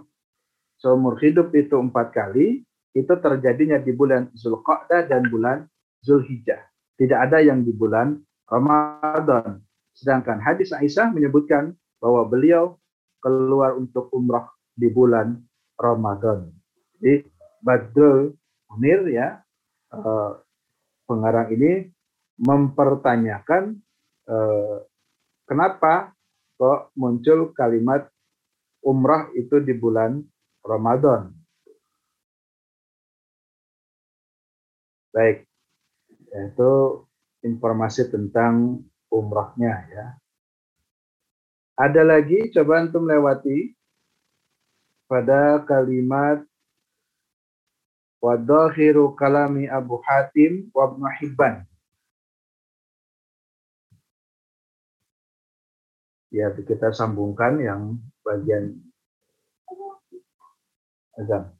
seumur 0.77 1.17
hidup 1.17 1.49
itu 1.57 1.73
empat 1.73 2.13
kali, 2.13 2.61
itu 2.95 3.13
terjadinya 3.19 3.81
di 3.81 3.91
bulan 3.91 4.29
Zulqa'dah 4.35 5.07
dan 5.07 5.27
bulan 5.27 5.67
Zulhijjah. 6.05 6.61
Tidak 6.97 7.17
ada 7.17 7.43
yang 7.43 7.61
di 7.61 7.73
bulan 7.75 8.17
Ramadan. 8.47 9.61
Sedangkan 9.93 10.39
hadis 10.41 10.73
Aisyah 10.73 11.11
menyebutkan 11.11 11.73
bahwa 11.97 12.25
beliau 12.29 12.77
keluar 13.21 13.75
untuk 13.75 14.13
umrah 14.13 14.47
di 14.77 14.87
bulan 14.93 15.41
Ramadan. 15.77 16.53
Jadi 16.97 17.25
Badrul 17.61 18.33
Munir 18.69 19.09
ya 19.09 19.41
eh, 19.93 20.31
pengarang 21.09 21.49
ini 21.53 21.89
mempertanyakan 22.37 23.77
eh, 24.29 24.77
kenapa 25.49 26.13
kok 26.57 26.93
muncul 26.97 27.53
kalimat 27.53 28.09
umrah 28.81 29.29
itu 29.33 29.61
di 29.61 29.73
bulan 29.73 30.21
Ramadan. 30.61 31.33
Baik, 35.17 35.49
itu 36.29 36.73
informasi 37.41 38.05
tentang 38.05 38.85
umrahnya 39.09 39.73
ya. 39.89 40.05
Ada 41.73 42.05
lagi 42.05 42.53
coba 42.53 42.85
antum 42.85 43.09
lewati 43.09 43.73
pada 45.09 45.65
kalimat 45.65 46.45
wadahiru 48.21 49.17
kalami 49.17 49.65
Abu 49.65 49.97
Hatim 50.05 50.69
wa 50.69 50.93
Hibban. 51.17 51.65
Ya, 56.29 56.53
kita 56.53 56.93
sambungkan 56.93 57.57
yang 57.57 57.97
bagian 58.21 58.77
azam. 61.17 61.56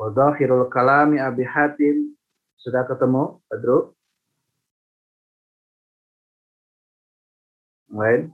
Wadahirul 0.00 0.72
kalami 0.72 1.20
Abi 1.20 1.44
Hatim. 1.44 2.16
Sudah 2.56 2.88
ketemu, 2.88 3.36
Badru? 3.52 3.92
Lain? 7.92 8.32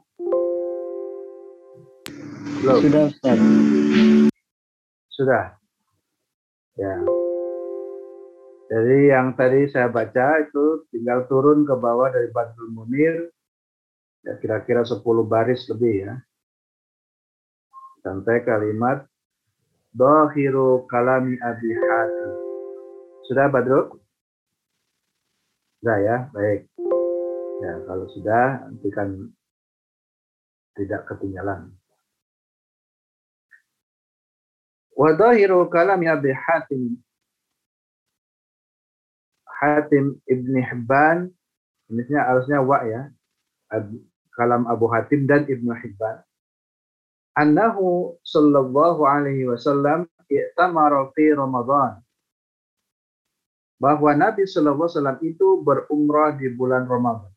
Belum? 2.63 2.79
Sudah, 2.87 3.03
Ustaz. 3.11 3.39
Sudah? 5.11 5.45
Ya. 6.79 7.03
Jadi 8.71 9.11
yang 9.11 9.35
tadi 9.35 9.67
saya 9.67 9.91
baca 9.91 10.47
itu 10.47 10.87
tinggal 10.95 11.27
turun 11.27 11.67
ke 11.67 11.75
bawah 11.75 12.15
dari 12.15 12.31
Badrul 12.31 12.71
Munir, 12.79 13.31
ya 14.23 14.39
kira-kira 14.39 14.87
10 14.87 15.03
baris 15.27 15.67
lebih 15.67 16.15
ya. 16.15 16.15
Sampai 18.07 18.47
kalimat 18.47 19.07
Dohiru 19.97 20.85
kalami 20.93 21.41
Abi 21.41 21.73
Hatim. 21.73 22.37
Sudah 23.25 23.49
Badru? 23.49 23.97
Sudah 25.81 25.97
ya, 26.05 26.17
baik. 26.37 26.69
Ya, 27.57 27.81
kalau 27.89 28.05
sudah 28.13 28.69
nanti 28.69 28.93
kan 28.93 29.33
tidak 30.77 31.09
ketinggalan. 31.09 31.73
Wadahiru 34.93 35.65
kalami 35.73 36.13
Abi 36.13 36.37
Hatim. 36.37 37.01
Hatim 39.49 40.21
Ibni 40.29 40.61
Hibban. 40.61 41.33
Ini 41.89 42.21
harusnya 42.21 42.61
wa 42.61 42.85
ya. 42.85 43.09
Kalam 44.37 44.69
Abu 44.69 44.93
Hatim 44.93 45.25
dan 45.25 45.49
Ibnu 45.49 45.73
Hibban 45.73 46.26
annahu 47.37 48.17
sallallahu 48.25 49.05
alaihi 49.05 49.47
wasallam 49.47 50.09
i'tamara 50.27 51.13
fi 51.13 51.31
Ramadan. 51.37 52.01
Bahwa 53.77 54.11
Nabi 54.17 54.49
sallallahu 54.49 54.89
alaihi 54.89 54.97
wasallam 54.97 55.21
itu 55.21 55.49
berumrah 55.61 56.35
di 56.41 56.49
bulan 56.51 56.89
Ramadan. 56.89 57.31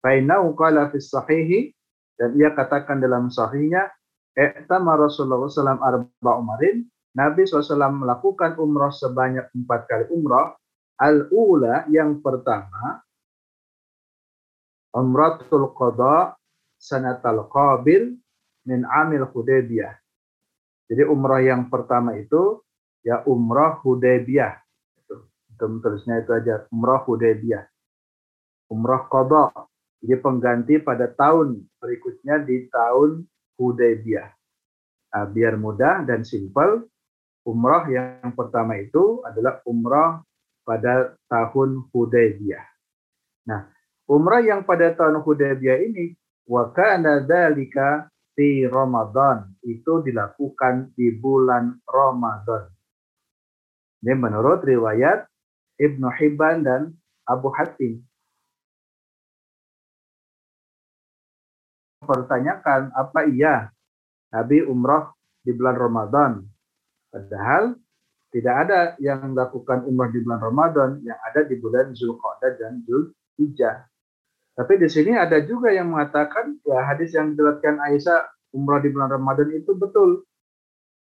Fainahu 0.00 0.56
qala 0.56 0.88
fi 0.88 0.98
sahihi 1.00 1.60
dan 2.16 2.32
ia 2.40 2.52
katakan 2.56 3.00
dalam 3.00 3.28
sahihnya 3.28 3.92
i'tamara 4.34 5.12
sallallahu 5.12 5.80
arba 5.84 6.32
umarin 6.40 6.88
Nabi 7.14 7.46
SAW 7.46 7.94
melakukan 7.94 8.58
umrah 8.58 8.90
sebanyak 8.90 9.46
empat 9.54 9.86
kali 9.86 10.04
umrah. 10.10 10.58
Al-ula 10.94 11.90
yang 11.90 12.22
pertama, 12.22 13.02
umratul 14.94 15.74
qada 15.74 16.38
sanatal 16.84 17.48
qabil 17.48 18.12
min 18.68 18.80
amil 18.84 19.24
Hudaybiyah. 19.32 19.96
Jadi 20.84 21.02
umrah 21.08 21.40
yang 21.40 21.72
pertama 21.72 22.12
itu 22.20 22.60
ya 23.00 23.24
umrah 23.24 23.80
Hudaybiyah. 23.80 24.52
Itu, 25.00 25.14
tulisnya 25.56 26.20
itu 26.20 26.30
aja 26.36 26.68
umrah 26.68 27.00
Hudaybiyah. 27.08 27.64
Umrah 28.68 29.08
qada. 29.08 29.64
Jadi 30.04 30.20
pengganti 30.20 30.74
pada 30.84 31.08
tahun 31.08 31.64
berikutnya 31.80 32.44
di 32.44 32.68
tahun 32.68 33.24
Hudaybiyah. 33.56 34.28
Nah, 35.14 35.24
biar 35.30 35.56
mudah 35.56 36.04
dan 36.04 36.20
simpel, 36.20 36.84
umrah 37.48 37.88
yang 37.88 38.36
pertama 38.36 38.76
itu 38.76 39.24
adalah 39.24 39.64
umrah 39.64 40.20
pada 40.68 41.16
tahun 41.32 41.88
Hudaybiyah. 41.88 42.66
Nah, 43.48 43.72
umrah 44.04 44.44
yang 44.44 44.60
pada 44.68 44.92
tahun 44.92 45.24
Hudaybiyah 45.24 45.78
ini 45.88 46.12
wa 46.44 46.70
kana 46.72 47.24
dzalika 47.24 48.08
fi 48.34 48.66
Ramadan 48.68 49.48
itu 49.64 50.02
dilakukan 50.04 50.92
di 50.98 51.14
bulan 51.16 51.78
Ramadan. 51.86 52.68
Ini 54.04 54.12
menurut 54.20 54.60
riwayat 54.66 55.24
Ibnu 55.80 56.08
Hibban 56.20 56.60
dan 56.60 56.92
Abu 57.24 57.48
Hatim. 57.54 58.04
Pertanyakan 62.04 62.92
apa 62.92 63.24
iya 63.32 63.72
Nabi 64.28 64.60
umrah 64.60 65.08
di 65.40 65.56
bulan 65.56 65.76
Ramadan? 65.80 66.32
Padahal 67.08 67.80
tidak 68.28 68.54
ada 68.68 68.80
yang 69.00 69.32
melakukan 69.32 69.88
umrah 69.88 70.10
di 70.12 70.20
bulan 70.20 70.42
Ramadan, 70.42 70.90
yang 71.00 71.16
ada 71.22 71.46
di 71.48 71.56
bulan 71.56 71.94
Zulqa'dah 71.96 72.52
dan 72.60 72.82
Zulhijjah. 72.84 73.88
Tapi 74.54 74.78
di 74.78 74.86
sini 74.86 75.18
ada 75.18 75.42
juga 75.42 75.74
yang 75.74 75.90
mengatakan 75.90 76.62
ya 76.62 76.86
hadis 76.86 77.10
yang 77.10 77.34
diriwayatkan 77.34 77.74
Aisyah 77.90 78.54
umrah 78.54 78.78
di 78.78 78.94
bulan 78.94 79.10
Ramadan 79.10 79.50
itu 79.50 79.74
betul. 79.74 80.22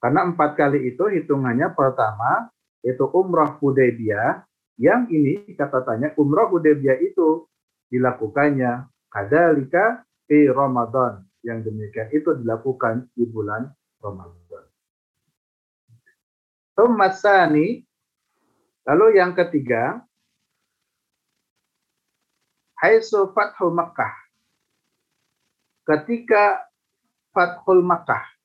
Karena 0.03 0.27
empat 0.27 0.59
kali 0.59 0.91
itu 0.91 1.07
hitungannya 1.07 1.71
pertama 1.71 2.51
yaitu 2.83 3.07
umroh 3.09 3.57
Hudaybiyah 3.57 4.45
yang 4.77 5.09
ini 5.09 5.57
kata 5.57 5.81
tanya 5.87 6.13
umroh 6.19 6.53
Hudaybiyah 6.53 7.01
itu 7.01 7.47
dilakukannya 7.89 8.85
kadalika 9.09 10.05
di 10.27 10.45
Ramadan 10.51 11.23
yang 11.41 11.63
demikian 11.63 12.11
itu 12.11 12.35
dilakukan 12.35 13.07
di 13.15 13.23
bulan 13.25 13.71
Ramadan. 14.03 14.63
Tumasani 16.77 17.81
lalu 18.85 19.07
yang 19.17 19.33
ketiga 19.33 20.03
Haisu 22.77 23.33
Fathul 23.33 23.73
Makkah 23.73 24.13
ketika 25.85 26.65
Fathul 27.33 27.81
Makkah 27.81 28.37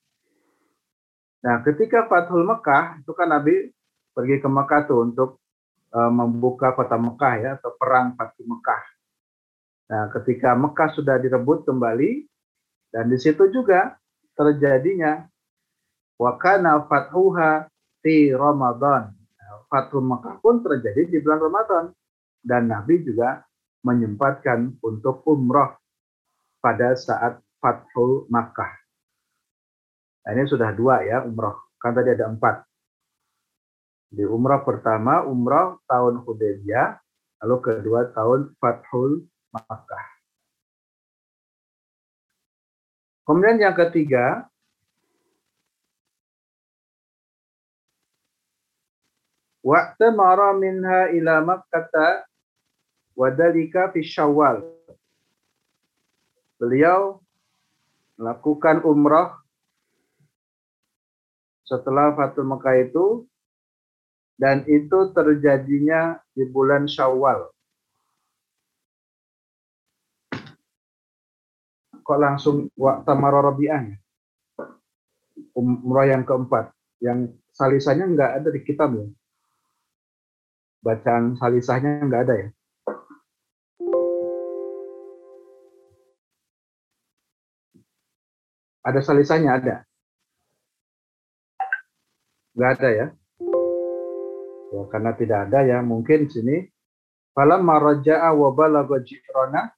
Nah, 1.43 1.59
ketika 1.67 2.07
Fathul 2.07 2.47
Mekah 2.47 3.03
itu 3.03 3.11
kan 3.19 3.27
Nabi 3.35 3.75
pergi 4.15 4.39
ke 4.39 4.47
Mekah 4.47 4.87
tuh 4.87 5.11
untuk 5.11 5.31
uh, 5.91 6.11
membuka 6.11 6.71
kota 6.79 6.95
Mekah 6.95 7.35
ya 7.43 7.51
atau 7.59 7.75
perang 7.75 8.15
Fathul 8.15 8.47
Mekah. 8.47 8.83
Nah, 9.91 10.05
ketika 10.15 10.55
Mekah 10.55 10.89
sudah 10.95 11.19
direbut 11.19 11.67
kembali 11.67 12.31
dan 12.95 13.11
di 13.11 13.19
situ 13.19 13.51
juga 13.51 13.99
terjadinya 14.39 15.27
wakana 16.15 16.87
fathuha 16.87 17.67
fi 18.07 18.31
Ramadan. 18.31 19.11
Nah, 19.11 19.67
Fathul 19.67 20.07
Mekah 20.07 20.39
pun 20.39 20.63
terjadi 20.63 21.11
di 21.11 21.19
bulan 21.19 21.43
Ramadan 21.43 21.85
dan 22.47 22.71
Nabi 22.71 23.03
juga 23.03 23.43
menyempatkan 23.83 24.79
untuk 24.83 25.27
umroh 25.27 25.75
pada 26.63 26.95
saat 26.95 27.43
Fathul 27.59 28.27
Makkah. 28.31 28.71
Nah, 30.23 30.31
ini 30.35 30.47
sudah 30.47 30.71
dua 30.75 31.03
ya 31.03 31.27
umroh. 31.27 31.75
Kan 31.83 31.99
tadi 31.99 32.15
ada 32.15 32.31
empat. 32.31 32.63
Di 34.13 34.23
umroh 34.23 34.63
pertama, 34.63 35.27
umroh 35.27 35.83
tahun 35.91 36.23
Hudaybiyah. 36.23 36.99
Lalu 37.43 37.57
kedua 37.59 38.07
tahun 38.15 38.55
Fathul 38.63 39.27
Makkah. 39.51 40.05
Kemudian 43.27 43.59
yang 43.59 43.75
ketiga, 43.75 44.47
Waktu 49.63 50.11
minha 50.59 51.15
ila 51.15 51.39
Makkata 51.39 52.27
wadalika 53.17 53.93
fi 53.93 54.01
Syawal. 54.05 54.65
Beliau 56.57 57.19
melakukan 58.17 58.87
umrah 58.87 59.43
setelah 61.67 62.15
Fatul 62.15 62.47
Mekah 62.47 62.77
itu 62.87 63.07
dan 64.39 64.63
itu 64.69 65.11
terjadinya 65.15 66.21
di 66.35 66.47
bulan 66.47 66.87
Syawal. 66.87 67.51
Kok 72.03 72.19
langsung 72.19 72.67
waktu 72.75 73.63
ya? 73.63 73.79
Umrah 75.55 76.07
yang 76.11 76.27
keempat. 76.27 76.75
Yang 76.99 77.39
salisahnya 77.55 78.11
nggak 78.11 78.33
ada 78.43 78.49
di 78.51 78.61
kitab 78.67 78.91
ya. 78.95 79.07
Bacaan 80.83 81.39
salisahnya 81.39 82.03
nggak 82.03 82.23
ada 82.27 82.35
ya. 82.35 82.49
Ada 88.83 89.01
salisahnya 89.01 89.51
ada. 89.63 89.77
Nggak 92.53 92.71
ada 92.79 92.89
ya? 92.91 93.07
ya? 94.75 94.83
Karena 94.91 95.11
tidak 95.15 95.39
ada 95.49 95.59
ya, 95.63 95.79
mungkin 95.81 96.27
sini. 96.27 96.67
Falam 97.33 97.65
maraja'a 97.65 98.29
wa 98.37 98.51
balagha 98.53 99.01
Ji'rona. 99.01 99.73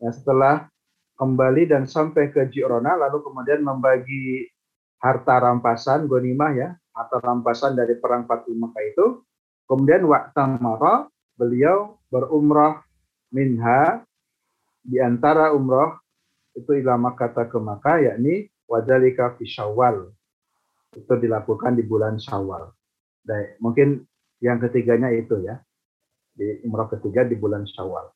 Ya, 0.00 0.10
setelah 0.14 0.70
kembali 1.20 1.68
dan 1.68 1.84
sampai 1.84 2.32
ke 2.32 2.48
Ji'rona, 2.48 2.96
lalu 2.96 3.20
kemudian 3.26 3.60
membagi 3.60 4.48
harta 5.02 5.36
rampasan, 5.36 6.08
gonimah 6.08 6.50
ya, 6.56 6.68
harta 6.96 7.20
rampasan 7.20 7.76
dari 7.76 7.98
perang 8.00 8.24
Fatul 8.24 8.56
Mekah 8.56 8.84
itu. 8.88 9.06
Kemudian 9.68 10.06
waktu 10.08 10.62
mara, 10.62 11.10
beliau 11.36 11.98
berumrah 12.08 12.84
minha 13.34 14.04
di 14.84 15.00
antara 15.00 15.50
umrah 15.56 16.03
itu 16.54 16.70
ilama 16.78 17.18
kata 17.18 17.50
ke 17.50 17.58
yakni 18.02 18.48
wadalika 18.70 19.34
fi 19.36 19.44
Syawal 19.46 20.10
itu 20.94 21.14
dilakukan 21.18 21.74
di 21.74 21.82
bulan 21.82 22.16
Syawal. 22.18 22.70
Baik, 23.26 23.58
mungkin 23.58 24.06
yang 24.38 24.62
ketiganya 24.62 25.10
itu 25.10 25.42
ya. 25.42 25.58
Di 26.34 26.62
umrah 26.66 26.90
ketiga 26.90 27.26
di 27.26 27.34
bulan 27.34 27.66
Syawal. 27.66 28.10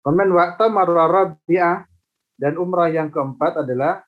Kemudian 0.00 0.32
waktu 0.32 0.64
marrabi'ah 0.72 1.84
dan 2.40 2.56
umrah 2.56 2.88
yang 2.88 3.12
keempat 3.12 3.60
adalah 3.60 4.00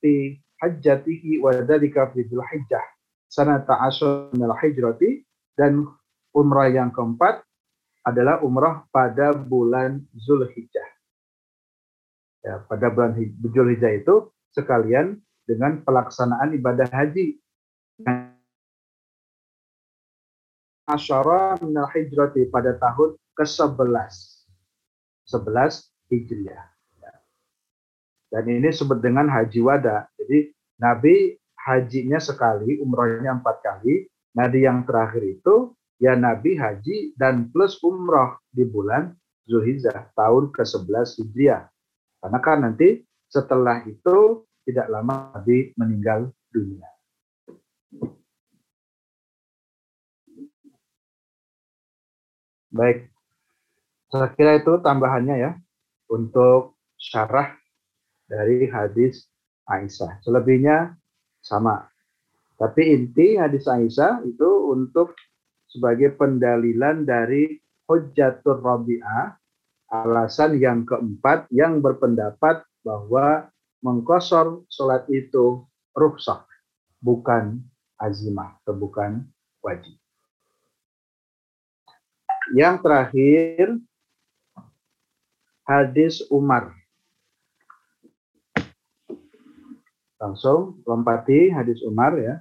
di 0.00 0.36
hajjatihi 0.60 1.40
wa 1.40 1.56
dzalika 1.56 2.12
fi 2.12 2.28
Dzulhijjah 2.28 2.84
sanata 3.28 3.76
asyra 3.84 4.32
min 4.32 4.48
hijrati 4.48 5.22
dan 5.54 5.84
umrah 6.32 6.72
yang 6.72 6.88
keempat 6.88 7.44
adalah 8.02 8.40
umrah 8.40 8.88
pada 8.88 9.36
bulan 9.36 10.00
Zulhijjah. 10.16 10.97
Ya, 12.46 12.62
pada 12.70 12.88
bulan 12.94 13.18
Zulhijjah 13.42 13.98
itu 13.98 14.30
sekalian 14.54 15.18
dengan 15.48 15.82
pelaksanaan 15.82 16.54
ibadah 16.54 16.86
haji. 16.92 17.40
Asyara 20.88 21.60
minal 21.60 21.88
hijrati 21.92 22.48
pada 22.48 22.76
tahun 22.78 23.18
ke-11. 23.36 24.14
11 25.28 25.92
Hijriah. 26.08 26.78
Dan 28.28 28.44
ini 28.44 28.68
sebut 28.72 29.00
dengan 29.00 29.28
haji 29.28 29.60
wada. 29.64 30.08
Jadi 30.16 30.52
Nabi 30.80 31.36
hajinya 31.56 32.20
sekali, 32.20 32.76
umrohnya 32.80 33.36
empat 33.36 33.64
kali. 33.64 34.08
Di 34.38 34.60
yang 34.62 34.86
terakhir 34.86 35.24
itu 35.26 35.74
ya 35.98 36.14
Nabi 36.14 36.54
haji 36.54 37.18
dan 37.18 37.50
plus 37.50 37.82
umroh 37.82 38.38
di 38.54 38.62
bulan 38.62 39.16
Zulhijjah 39.50 40.14
tahun 40.14 40.54
ke-11 40.54 41.18
Hijriah. 41.18 41.66
Karena 42.18 42.38
kan 42.42 42.58
nanti 42.66 43.02
setelah 43.28 43.84
itu 43.86 44.42
tidak 44.66 44.86
lama 44.90 45.32
Nabi 45.36 45.72
meninggal 45.78 46.28
dunia. 46.50 46.88
Baik, 52.68 53.08
saya 54.12 54.28
kira 54.36 54.60
itu 54.60 54.76
tambahannya 54.84 55.36
ya 55.40 55.52
untuk 56.12 56.76
syarah 57.00 57.56
dari 58.28 58.68
hadis 58.68 59.24
Aisyah. 59.64 60.20
Selebihnya 60.20 60.92
sama. 61.40 61.88
Tapi 62.60 62.92
inti 62.92 63.40
hadis 63.40 63.64
Aisyah 63.64 64.20
itu 64.28 64.48
untuk 64.68 65.16
sebagai 65.68 66.16
pendalilan 66.16 67.08
dari 67.08 67.56
Hujjatul 67.88 68.60
Rabi'ah, 68.60 69.32
alasan 69.88 70.60
yang 70.60 70.84
keempat 70.84 71.48
yang 71.48 71.80
berpendapat 71.80 72.60
bahwa 72.84 73.48
mengkosor 73.80 74.68
sholat 74.68 75.08
itu 75.08 75.64
rukhsah, 75.96 76.44
bukan 77.00 77.64
azimah 77.98 78.60
atau 78.62 78.74
bukan 78.76 79.24
wajib. 79.64 79.96
Yang 82.56 82.76
terakhir, 82.80 83.66
hadis 85.68 86.24
Umar. 86.32 86.72
Langsung 90.18 90.80
lompati 90.88 91.52
hadis 91.52 91.84
Umar 91.84 92.16
ya. 92.16 92.40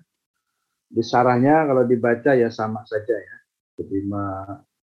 Di 0.87 1.03
sarahnya 1.03 1.67
kalau 1.67 1.83
dibaca 1.83 2.31
ya 2.31 2.47
sama 2.47 2.87
saja 2.87 3.13
ya. 3.13 3.35
Jadi 3.77 4.07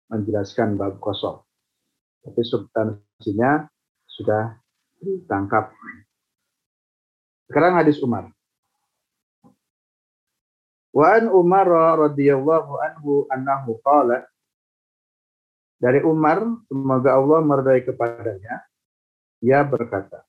menjelaskan 0.08 0.80
bab 0.80 0.98
kosong. 1.04 1.44
Tapi 2.22 2.42
substansinya 2.46 3.66
sudah 4.06 4.54
ditangkap 5.02 5.74
sekarang 7.52 7.76
hadis 7.84 8.00
Umar. 8.00 8.32
Wa 10.96 11.20
an 11.20 11.28
Umar 11.28 11.68
radhiyallahu 12.08 12.72
anhu 12.80 13.28
annahu 13.28 13.76
qala 13.84 14.24
dari 15.76 16.00
Umar 16.06 16.40
semoga 16.72 17.12
Allah 17.18 17.40
meridai 17.44 17.84
kepadanya 17.84 18.64
ia 19.44 19.64
berkata 19.68 20.24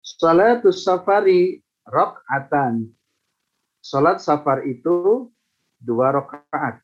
Salatus 0.00 0.86
safari 0.86 1.60
rakaatan 1.84 2.88
Salat 3.88 4.20
safar 4.20 4.68
itu 4.68 5.30
dua 5.80 6.12
rakaat. 6.12 6.82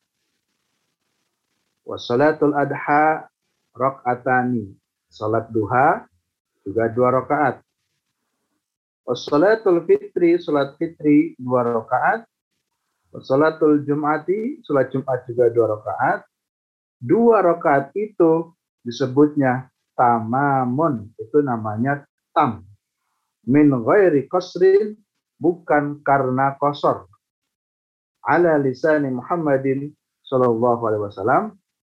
Wa 1.85 2.01
salatul 2.01 2.57
adha 2.57 3.29
rakaatani. 3.77 4.73
Salat 5.07 5.47
duha 5.53 6.03
juga 6.65 6.89
dua 6.89 7.13
rakaat. 7.21 7.61
Wassalatul 9.05 9.85
fitri, 9.85 10.41
salat 10.41 10.73
fitri 10.81 11.37
dua 11.37 11.61
rakaat. 11.61 12.25
Wassalatul 13.13 13.85
jum'ati, 13.85 14.65
salat 14.65 14.89
Jumat 14.89 15.23
juga 15.29 15.45
dua 15.53 15.77
rakaat. 15.77 16.25
Dua 16.97 17.45
rakaat 17.45 17.93
itu 17.93 18.49
disebutnya 18.81 19.69
tamamun. 19.93 21.13
Itu 21.21 21.45
namanya 21.45 22.01
tam. 22.33 22.65
Min 23.45 23.69
ghairi 23.69 24.25
qasrin, 24.25 24.97
bukan 25.37 26.01
karena 26.01 26.57
kosor. 26.57 27.05
Ala 28.25 28.57
lisani 28.57 29.13
Muhammadin 29.13 29.93
sallallahu 30.25 30.81
alaihi 30.81 31.03
wasallam 31.05 31.43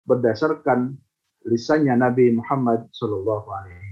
berdasarkan 0.09 0.97
lisannya 1.44 1.92
Nabi 1.92 2.33
Muhammad 2.33 2.88
sallallahu 2.97 3.49
alaihi 3.53 3.87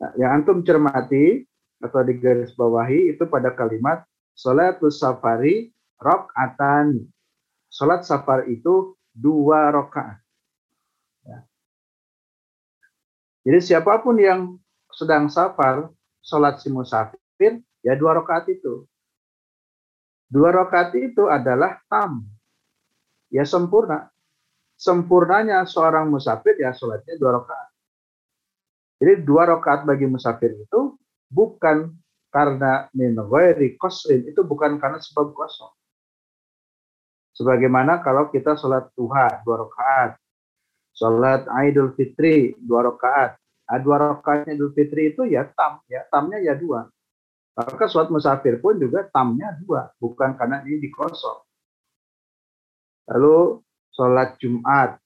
Nah, 0.00 0.16
yang 0.16 0.40
antum 0.40 0.64
cermati 0.64 1.44
atau 1.76 2.00
di 2.00 2.16
garis 2.16 2.56
bawahi 2.56 3.12
itu 3.12 3.28
pada 3.28 3.52
kalimat 3.52 4.00
salatus 4.32 4.96
safari 4.96 5.68
rokatan. 6.00 7.04
Salat 7.70 8.02
safar 8.02 8.48
itu 8.50 8.96
dua 9.14 9.70
rokaat. 9.70 10.18
Ya. 11.22 11.38
Jadi 13.46 13.60
siapa 13.62 14.00
pun 14.02 14.18
yang 14.18 14.58
sedang 14.90 15.30
safar, 15.30 15.92
salat 16.18 16.58
si 16.58 16.72
musafir, 16.72 17.62
ya 17.84 17.94
dua 17.94 18.18
rokaat 18.18 18.50
itu. 18.50 18.88
Dua 20.26 20.50
rokaat 20.50 20.96
itu 20.98 21.30
adalah 21.30 21.78
tam. 21.86 22.26
Ya 23.30 23.46
sempurna. 23.46 24.10
Sempurnanya 24.74 25.62
seorang 25.68 26.10
musafir 26.10 26.56
ya 26.58 26.74
sholatnya 26.74 27.14
dua 27.20 27.40
rokaat. 27.40 27.68
Jadi 29.00 29.24
dua 29.24 29.48
rakaat 29.48 29.88
bagi 29.88 30.04
musafir 30.04 30.52
itu 30.56 31.00
bukan 31.32 31.96
karena 32.28 32.86
min 32.92 33.16
ghairi 33.16 33.74
itu 34.28 34.40
bukan 34.44 34.76
karena 34.76 35.00
sebab 35.00 35.32
kosong. 35.32 35.72
Sebagaimana 37.34 38.04
kalau 38.04 38.28
kita 38.28 38.60
sholat 38.60 38.92
duha 38.92 39.40
dua 39.42 39.64
rakaat, 39.64 40.20
sholat 40.92 41.48
Idul 41.64 41.96
Fitri 41.96 42.52
dua 42.60 42.92
rakaat, 42.92 43.40
nah, 43.66 43.80
dua 43.80 43.96
rakaatnya 43.96 44.52
Idul 44.52 44.76
Fitri 44.76 45.16
itu 45.16 45.24
ya 45.24 45.48
tam, 45.56 45.80
ya 45.88 46.04
tamnya 46.12 46.36
ya 46.44 46.52
dua. 46.52 46.84
Maka 47.56 47.88
sholat 47.88 48.12
musafir 48.12 48.60
pun 48.60 48.76
juga 48.76 49.08
tamnya 49.08 49.56
dua, 49.64 49.88
bukan 49.96 50.36
karena 50.36 50.60
ini 50.68 50.76
dikosong. 50.84 51.49
Lalu 53.10 53.58
sholat 53.90 54.38
Jumat, 54.38 55.02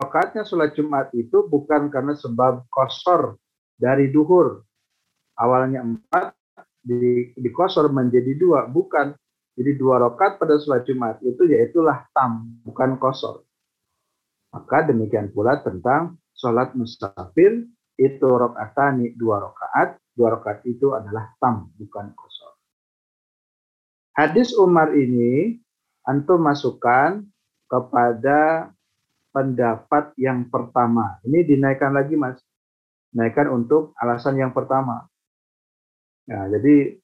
rakaatnya 0.00 0.48
sholat 0.48 0.72
Jumat 0.72 1.12
itu 1.12 1.44
bukan 1.44 1.92
karena 1.92 2.16
sebab 2.16 2.64
kosor 2.72 3.36
dari 3.76 4.08
duhur. 4.08 4.64
Awalnya 5.36 5.84
empat, 5.84 6.32
di, 6.80 7.32
di 7.36 7.50
kosor 7.52 7.92
menjadi 7.92 8.32
dua. 8.40 8.64
Bukan. 8.68 9.12
Jadi 9.60 9.76
dua 9.76 10.00
rakaat 10.00 10.40
pada 10.40 10.56
sholat 10.56 10.88
Jumat 10.88 11.20
itu 11.20 11.44
yaitulah 11.44 12.08
tam, 12.16 12.56
bukan 12.64 12.96
kosor. 12.96 13.44
Maka 14.56 14.88
demikian 14.88 15.28
pula 15.36 15.60
tentang 15.60 16.16
sholat 16.32 16.72
musafir 16.72 17.68
itu 18.00 18.24
rokaatani 18.24 19.12
dua 19.20 19.44
rakaat, 19.44 20.00
dua 20.16 20.40
rakaat 20.40 20.64
itu 20.64 20.96
adalah 20.96 21.36
tam, 21.36 21.68
bukan 21.76 22.16
kosor. 22.16 22.56
Hadis 24.10 24.50
Umar 24.58 24.90
ini 24.98 25.62
antum 26.02 26.42
masukkan 26.42 27.22
kepada 27.70 28.72
pendapat 29.30 30.10
yang 30.18 30.50
pertama. 30.50 31.22
Ini 31.22 31.46
dinaikkan 31.46 31.94
lagi, 31.94 32.18
Mas. 32.18 32.42
Naikkan 33.14 33.50
untuk 33.50 33.94
alasan 33.98 34.38
yang 34.38 34.50
pertama. 34.50 35.06
Ya, 36.26 36.46
jadi 36.50 36.98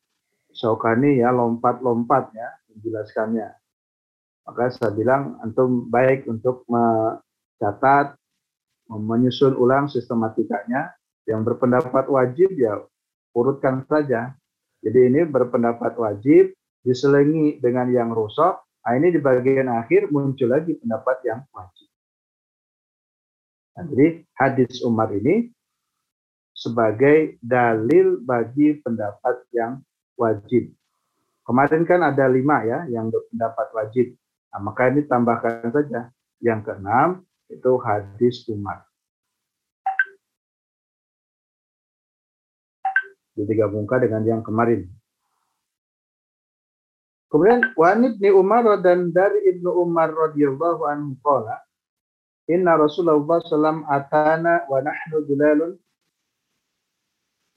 Syaukani 0.56 1.20
ya 1.20 1.30
lompat-lompat 1.30 2.32
ya 2.32 2.48
menjelaskannya. 2.72 3.54
Maka 4.46 4.72
saya 4.72 4.94
bilang 4.94 5.36
antum 5.42 5.90
baik 5.90 6.24
untuk 6.26 6.64
mencatat, 6.66 8.16
menyusun 8.88 9.54
ulang 9.54 9.86
sistematikanya. 9.86 10.96
Yang 11.26 11.54
berpendapat 11.54 12.06
wajib 12.06 12.54
ya 12.54 12.80
urutkan 13.34 13.84
saja. 13.84 14.32
Jadi 14.80 15.10
ini 15.12 15.20
berpendapat 15.26 15.98
wajib 15.98 16.55
diselingi 16.86 17.58
dengan 17.58 17.90
yang 17.90 18.14
rusak. 18.14 18.62
Nah, 18.86 18.94
ini 18.94 19.10
di 19.10 19.18
bagian 19.18 19.66
akhir 19.66 20.14
muncul 20.14 20.46
lagi 20.46 20.78
pendapat 20.78 21.18
yang 21.26 21.42
wajib. 21.50 21.90
Nah, 23.74 23.84
jadi 23.90 24.06
hadis 24.38 24.78
Umar 24.86 25.10
ini 25.10 25.50
sebagai 26.54 27.42
dalil 27.42 28.22
bagi 28.22 28.78
pendapat 28.78 29.42
yang 29.50 29.82
wajib. 30.14 30.70
Kemarin 31.42 31.82
kan 31.82 32.00
ada 32.06 32.30
lima 32.30 32.62
ya 32.62 32.86
yang 32.86 33.10
berpendapat 33.10 33.66
wajib. 33.74 34.06
Nah, 34.54 34.60
maka 34.62 34.94
ini 34.94 35.02
tambahkan 35.10 35.74
saja. 35.74 36.14
Yang 36.38 36.60
keenam 36.70 37.08
itu 37.50 37.72
hadis 37.82 38.46
Umar. 38.46 38.86
Jadi 43.36 43.52
digabungkan 43.52 44.00
dengan 44.00 44.22
yang 44.24 44.40
kemarin. 44.40 44.88
Kemudian 47.26 47.74
wanit 47.74 48.22
ni 48.22 48.30
Umar 48.30 48.62
dan 48.80 49.10
dari 49.10 49.50
Ibnu 49.50 49.70
Umar 49.82 50.14
radhiyallahu 50.14 50.86
anhu 50.86 51.18
qala 51.26 51.66
Inna 52.46 52.78
Rasulullah 52.78 53.42
SAW 53.42 53.82
atana 53.90 54.70
wa 54.70 54.78
nahnu 54.78 55.26
dulalun. 55.26 55.74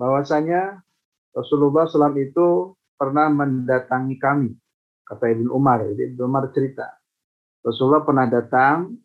Bahwasanya 0.01 0.81
Rasulullah 1.29 1.85
SAW 1.85 2.17
itu 2.17 2.73
pernah 2.97 3.29
mendatangi 3.29 4.17
kami. 4.17 4.49
Kata 5.05 5.29
Ibn 5.29 5.47
Umar. 5.53 5.85
Jadi 5.93 6.13
Ibn 6.13 6.19
Umar 6.25 6.49
cerita. 6.49 6.89
Rasulullah 7.61 8.01
pernah 8.01 8.25
datang 8.25 8.97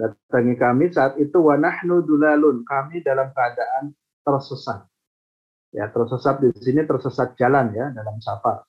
datangi 0.00 0.56
kami 0.56 0.88
saat 0.88 1.20
itu 1.20 1.36
wa 1.44 1.60
nahnu 1.60 2.00
dulalun. 2.08 2.64
Kami 2.64 3.04
dalam 3.04 3.28
keadaan 3.36 3.92
tersesat. 4.24 4.80
Ya, 5.76 5.92
tersesat 5.92 6.40
di 6.40 6.48
sini 6.56 6.88
tersesat 6.88 7.36
jalan 7.36 7.68
ya 7.76 7.92
dalam 7.92 8.16
safar. 8.24 8.64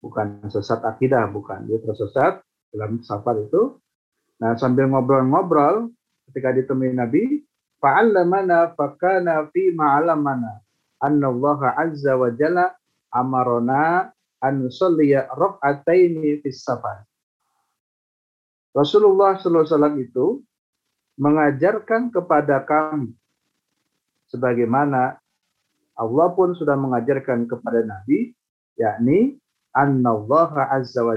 Bukan 0.00 0.46
sesat 0.52 0.84
akidah, 0.84 1.28
bukan. 1.32 1.66
Dia 1.66 1.80
tersesat 1.82 2.44
dalam 2.70 3.00
safar 3.02 3.40
itu 3.40 3.80
Nah, 4.36 4.52
sambil 4.60 4.88
ngobrol-ngobrol 4.92 5.88
ketika 6.28 6.52
ditemui 6.52 6.92
Nabi, 6.92 7.40
fa'allamana 7.80 8.76
fakana 8.76 9.48
fi 9.48 9.72
ma'alamana 9.72 10.60
anna 11.00 11.26
Allah 11.32 11.60
azza 11.76 12.16
wa 12.16 12.28
jalla 12.32 12.72
amarona 13.12 14.12
an 14.44 14.54
nusalliya 14.60 15.32
raq'ataini 15.32 16.44
fis 16.44 16.60
safar. 16.60 17.04
Rasulullah 18.76 19.40
SAW 19.40 19.96
itu 19.96 20.44
mengajarkan 21.16 22.12
kepada 22.12 22.60
kami 22.60 23.16
sebagaimana 24.28 25.16
Allah 25.96 26.28
pun 26.36 26.52
sudah 26.52 26.76
mengajarkan 26.76 27.48
kepada 27.48 27.80
Nabi 27.88 28.36
yakni 28.76 29.40
anna 29.76 30.16
Allah 30.16 30.72
azza 30.72 31.04
wa 31.04 31.14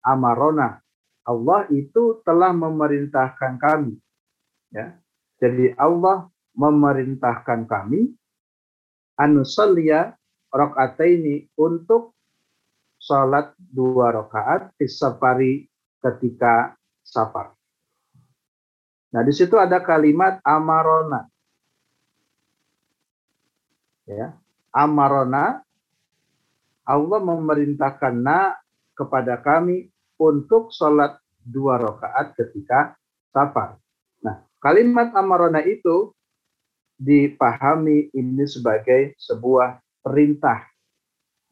amarona 0.00 0.80
Allah 1.26 1.66
itu 1.74 2.22
telah 2.22 2.54
memerintahkan 2.54 3.58
kami. 3.58 3.98
Ya. 4.70 4.94
Jadi 5.42 5.74
Allah 5.76 6.30
memerintahkan 6.56 7.68
kami 7.68 8.14
anusalliya 9.18 10.14
ini 11.04 11.50
untuk 11.58 12.16
sholat 12.96 13.52
dua 13.58 14.14
rakaat 14.14 14.72
di 14.80 14.88
safari 14.88 15.68
ketika 16.00 16.72
safar. 17.04 17.52
Nah, 19.12 19.22
di 19.26 19.34
situ 19.34 19.58
ada 19.60 19.82
kalimat 19.82 20.40
amarona. 20.46 21.28
Ya, 24.06 24.38
amarona 24.70 25.65
Allah 26.86 27.18
memerintahkan 27.18 28.14
na 28.14 28.54
kepada 28.94 29.42
kami 29.42 29.90
untuk 30.16 30.70
sholat 30.72 31.18
dua 31.42 31.82
rakaat 31.82 32.32
ketika 32.38 32.94
safar. 33.34 33.76
Nah, 34.22 34.46
kalimat 34.62 35.12
amarona 35.12 35.60
itu 35.66 36.14
dipahami 36.96 38.08
ini 38.16 38.44
sebagai 38.48 39.12
sebuah 39.20 39.76
perintah 40.00 40.64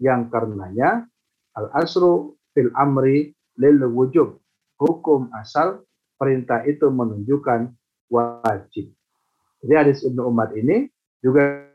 yang 0.01 0.33
karenanya 0.33 1.05
al-asru 1.53 2.39
fil 2.57 2.73
amri 2.75 3.37
lil 3.61 3.85
wujub. 3.93 4.41
Hukum 4.81 5.31
asal 5.37 5.85
perintah 6.19 6.65
itu 6.67 6.89
menunjukkan 6.91 7.71
wajib. 8.11 8.91
Jadi 9.63 9.75
hadis 9.75 10.03
Ibnu 10.03 10.29
Umar 10.29 10.53
ini 10.57 10.89
juga 11.25 11.74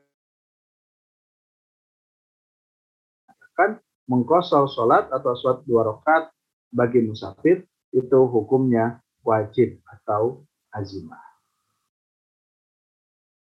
akan 3.60 3.76
mengkosor 4.08 4.72
sholat 4.72 5.12
atau 5.12 5.36
sholat 5.36 5.68
dua 5.68 5.84
rakaat 5.84 6.32
bagi 6.72 7.04
musafir 7.04 7.68
itu 7.92 8.20
hukumnya 8.32 9.04
wajib 9.20 9.84
atau 9.84 10.48
azimah. 10.72 11.20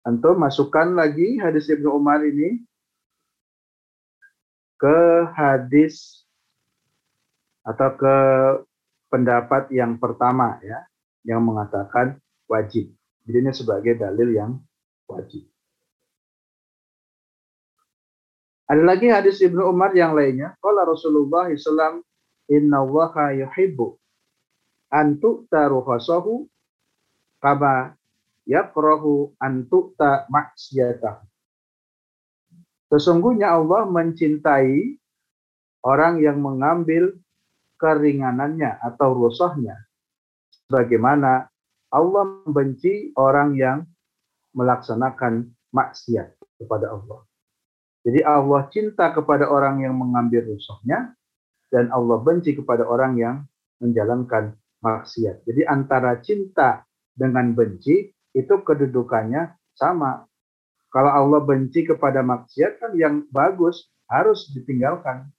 Antum 0.08 0.40
masukkan 0.40 0.88
lagi 0.96 1.36
hadis 1.36 1.68
Ibnu 1.68 2.00
Umar 2.00 2.24
ini 2.24 2.64
ke 4.80 5.28
hadis 5.36 6.24
atau 7.60 7.92
ke 8.00 8.16
pendapat 9.12 9.68
yang 9.68 10.00
pertama 10.00 10.56
ya 10.64 10.88
yang 11.28 11.44
mengatakan 11.44 12.16
wajib. 12.48 12.88
Jadi 13.28 13.36
ini 13.36 13.52
sebagai 13.52 14.00
dalil 14.00 14.32
yang 14.32 14.56
wajib. 15.04 15.49
Ada 18.70 18.82
lagi 18.86 19.10
hadis 19.10 19.42
Ibnu 19.42 19.66
Umar 19.66 19.90
yang 19.98 20.14
lainnya. 20.14 20.54
Kalau 20.62 20.86
Rasulullah 20.86 21.50
SAW, 21.50 22.06
Inna 22.54 22.86
waha 22.86 23.34
yuhibbu 23.34 23.98
an 24.90 25.18
tu'ta 25.22 25.70
ruhasahu 25.70 26.46
kama 27.38 27.94
yakrahu 28.46 29.34
an 29.38 29.66
tu'ta 29.70 30.26
maksiyatah. 30.30 31.22
Sesungguhnya 32.90 33.54
Allah 33.54 33.86
mencintai 33.86 34.98
orang 35.86 36.18
yang 36.18 36.42
mengambil 36.42 37.14
keringanannya 37.78 38.82
atau 38.82 39.14
rusahnya. 39.14 39.78
Bagaimana 40.66 41.46
Allah 41.90 42.22
membenci 42.46 43.14
orang 43.14 43.54
yang 43.54 43.86
melaksanakan 44.54 45.54
maksiat 45.70 46.34
kepada 46.58 46.98
Allah. 46.98 47.29
Jadi 48.00 48.20
Allah 48.24 48.64
cinta 48.72 49.12
kepada 49.12 49.48
orang 49.48 49.84
yang 49.84 49.92
mengambil 49.96 50.48
rusahnya 50.48 51.12
dan 51.68 51.92
Allah 51.92 52.18
benci 52.24 52.56
kepada 52.56 52.88
orang 52.88 53.20
yang 53.20 53.36
menjalankan 53.80 54.56
maksiat. 54.80 55.44
Jadi 55.44 55.62
antara 55.68 56.16
cinta 56.24 56.84
dengan 57.12 57.52
benci 57.52 58.08
itu 58.32 58.54
kedudukannya 58.64 59.52
sama. 59.76 60.24
Kalau 60.90 61.12
Allah 61.12 61.40
benci 61.44 61.86
kepada 61.86 62.24
maksiat 62.24 62.82
kan 62.82 62.92
yang 62.96 63.28
bagus 63.30 63.92
harus 64.10 64.50
ditinggalkan. 64.50 65.30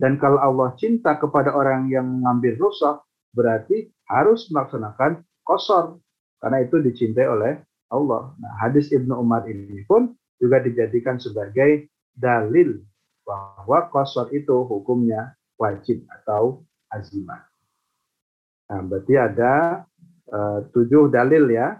Dan 0.00 0.16
kalau 0.16 0.40
Allah 0.40 0.72
cinta 0.80 1.14
kepada 1.20 1.52
orang 1.52 1.92
yang 1.92 2.08
mengambil 2.08 2.56
rusak, 2.56 3.04
berarti 3.36 3.92
harus 4.08 4.48
melaksanakan 4.48 5.22
kosor. 5.44 6.00
Karena 6.40 6.64
itu 6.64 6.80
dicintai 6.80 7.28
oleh 7.28 7.52
Allah. 7.92 8.32
Nah, 8.40 8.52
hadis 8.64 8.88
Ibnu 8.88 9.12
Umar 9.12 9.44
ini 9.44 9.84
pun 9.84 10.16
juga 10.40 10.64
dijadikan 10.64 11.20
sebagai 11.20 11.92
dalil 12.16 12.80
bahwa 13.22 13.86
kosor 13.92 14.32
itu 14.32 14.64
hukumnya 14.64 15.36
wajib 15.60 16.02
atau 16.08 16.64
azimat. 16.88 17.44
Nah, 18.72 18.80
berarti 18.82 19.14
ada 19.20 19.84
uh, 20.32 20.58
tujuh 20.72 21.12
dalil 21.12 21.52
ya. 21.52 21.78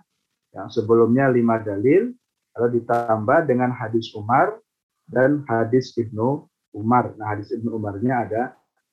Yang 0.50 0.82
sebelumnya 0.82 1.30
lima 1.30 1.62
dalil, 1.62 2.10
lalu 2.58 2.82
ditambah 2.82 3.46
dengan 3.46 3.70
hadis 3.70 4.10
Umar 4.18 4.58
dan 5.06 5.46
hadis 5.46 5.94
Ibnu 5.94 6.50
Umar. 6.74 7.14
Nah, 7.14 7.38
hadis 7.38 7.54
Ibnu 7.54 7.78
Umarnya 7.78 8.26
ada 8.26 8.42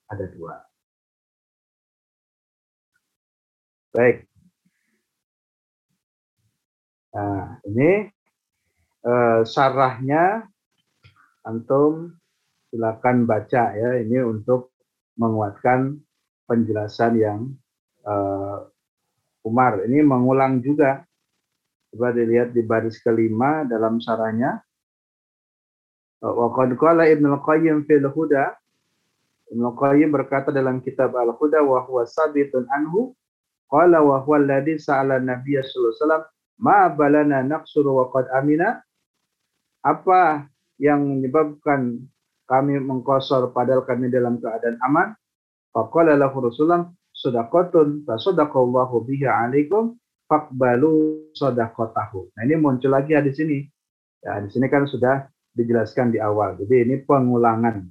ada 0.06 0.24
dua. 0.30 0.62
Baik. 3.90 4.30
Nah, 7.10 7.58
ini 7.66 8.06
uh, 9.08 9.40
sarahnya 9.48 10.44
antum 11.48 12.12
silakan 12.68 13.24
baca 13.24 13.72
ya. 13.72 14.04
Ini 14.04 14.20
untuk 14.28 14.76
menguatkan 15.16 15.96
penjelasan 16.44 17.12
yang 17.16 17.40
uh, 18.04 18.68
Umar. 19.48 19.84
Ini 19.88 20.04
mengulang 20.04 20.60
juga. 20.60 21.02
Coba 21.88 22.12
dilihat 22.12 22.52
di 22.52 22.60
baris 22.60 23.00
kelima 23.00 23.64
dalam 23.64 23.96
sarahnya. 23.96 24.60
Wa 26.20 26.52
qad 26.52 26.76
qala 26.76 27.08
Ibnu 27.08 27.32
Qayyim 27.40 27.88
fil 27.88 28.04
Huda. 28.04 28.52
Ibnu 29.48 29.72
Qayyim 29.72 30.12
berkata 30.12 30.52
dalam 30.52 30.84
kitab 30.84 31.16
Al-Huda 31.16 31.64
wa 31.64 31.80
huwa 31.88 32.04
sabitun 32.04 32.68
anhu 32.68 33.16
qala 33.72 34.04
wa 34.04 34.20
huwa 34.20 34.44
sa'ala 34.76 35.16
Nabiy 35.16 35.64
sallallahu 35.64 35.88
alaihi 35.88 36.00
wasallam 36.04 36.24
ma 36.60 36.78
balana 36.92 37.38
naqsuru 37.40 37.96
wa 37.96 38.12
qad 38.12 38.28
amina 38.36 38.84
apa 39.84 40.46
yang 40.78 41.02
menyebabkan 41.04 42.02
kami 42.48 42.80
mengkosor 42.80 43.52
padahal 43.52 43.84
kami 43.84 44.08
dalam 44.08 44.40
keadaan 44.40 44.80
aman 44.82 45.08
faqala 45.74 46.16
lahu 46.16 46.48
rasulullah 46.48 46.88
sedekatun 47.12 48.06
fasadaqallahu 48.06 49.04
biha 49.04 49.46
alaikum 49.46 49.98
faqbalu 50.28 51.26
sadaqatahu. 51.34 52.36
Nah, 52.36 52.42
ini 52.44 52.54
muncul 52.60 52.92
lagi 52.92 53.16
di 53.18 53.32
sini. 53.32 53.58
Ya, 54.22 54.38
di 54.44 54.52
sini 54.52 54.68
kan 54.68 54.84
sudah 54.84 55.26
dijelaskan 55.56 56.14
di 56.14 56.20
awal. 56.20 56.60
Jadi 56.60 56.84
ini 56.84 56.96
pengulangan. 57.02 57.82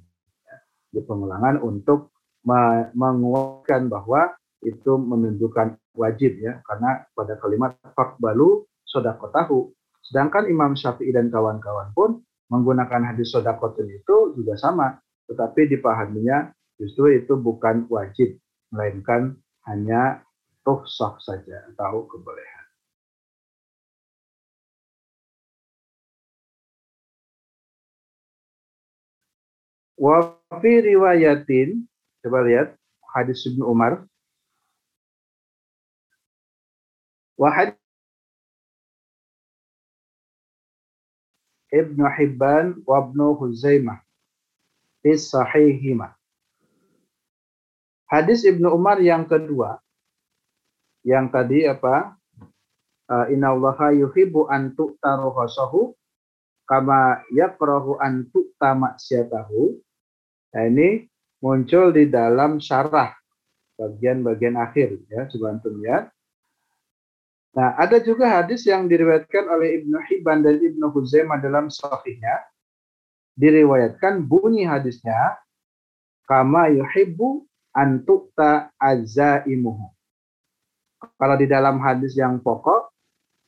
Ya, 0.94 1.02
pengulangan 1.04 1.60
untuk 1.60 2.14
menguatkan 2.46 3.92
bahwa 3.92 4.32
itu 4.64 4.96
menunjukkan 4.96 5.78
wajib 5.94 6.40
ya 6.42 6.58
karena 6.64 7.04
pada 7.12 7.36
kalimat 7.42 7.76
faqbalu 7.92 8.64
sadaqatahu. 8.86 9.74
Sedangkan 10.08 10.48
Imam 10.48 10.72
Syafi'i 10.72 11.12
dan 11.12 11.28
kawan-kawan 11.28 11.92
pun 11.92 12.24
menggunakan 12.48 13.12
hadis 13.12 13.28
sodakotun 13.28 13.92
itu 13.92 14.32
juga 14.40 14.56
sama, 14.56 14.96
tetapi 15.28 15.68
dipahaminya 15.68 16.48
justru 16.80 17.12
itu 17.12 17.36
bukan 17.36 17.84
wajib, 17.92 18.40
melainkan 18.72 19.36
hanya 19.68 20.24
rukhsah 20.64 21.20
saja 21.20 21.60
atau 21.76 22.08
kebolehan. 22.08 22.66
Wa 30.00 30.32
fi 30.64 30.72
riwayatin, 30.88 31.84
coba 32.24 32.48
lihat 32.48 32.68
hadis 33.12 33.44
Ibnu 33.44 33.66
Umar. 33.68 34.08
Wa 37.36 37.52
Ibnu 41.68 42.04
Hibban 42.04 42.80
wa 42.88 43.04
Ibnu 43.04 43.36
Huzaimah 43.36 44.00
fi 45.04 45.14
sahihima. 45.14 46.16
Hadis 48.08 48.44
Ibnu 48.48 48.72
Umar 48.72 48.98
yang 49.04 49.28
kedua 49.28 49.76
yang 51.04 51.28
tadi 51.28 51.68
apa? 51.68 52.16
Uh, 53.08 53.24
Inna 53.32 53.56
allaha 53.56 53.88
yuhibbu 53.88 54.52
an 54.52 54.76
tu'ta 54.76 55.16
kama 56.68 57.24
yakrahu 57.32 57.96
an 57.96 58.28
tu'ta 58.28 58.76
maksiatahu. 58.76 59.80
Nah, 60.52 60.64
ini 60.68 61.08
muncul 61.40 61.96
di 61.96 62.04
dalam 62.12 62.60
syarah 62.60 63.16
bagian-bagian 63.80 64.60
akhir 64.60 65.00
ya, 65.08 65.24
coba 65.32 65.56
antum 65.56 65.80
lihat. 65.80 66.12
Nah, 67.56 67.74
ada 67.80 67.96
juga 68.02 68.28
hadis 68.42 68.68
yang 68.68 68.90
diriwayatkan 68.90 69.48
oleh 69.48 69.80
Ibnu 69.82 69.96
Hibban 70.04 70.44
dan 70.44 70.60
Ibnu 70.60 70.92
Huzaimah 70.92 71.40
dalam 71.40 71.72
sahihnya. 71.72 72.44
Diriwayatkan 73.38 74.26
bunyi 74.26 74.66
hadisnya 74.66 75.38
kama 76.28 76.68
yuhibbu 76.68 77.46
antukta 77.72 78.74
azaimuhu. 78.76 79.88
Kalau 81.16 81.36
di 81.38 81.46
dalam 81.46 81.78
hadis 81.78 82.18
yang 82.18 82.42
pokok, 82.42 82.90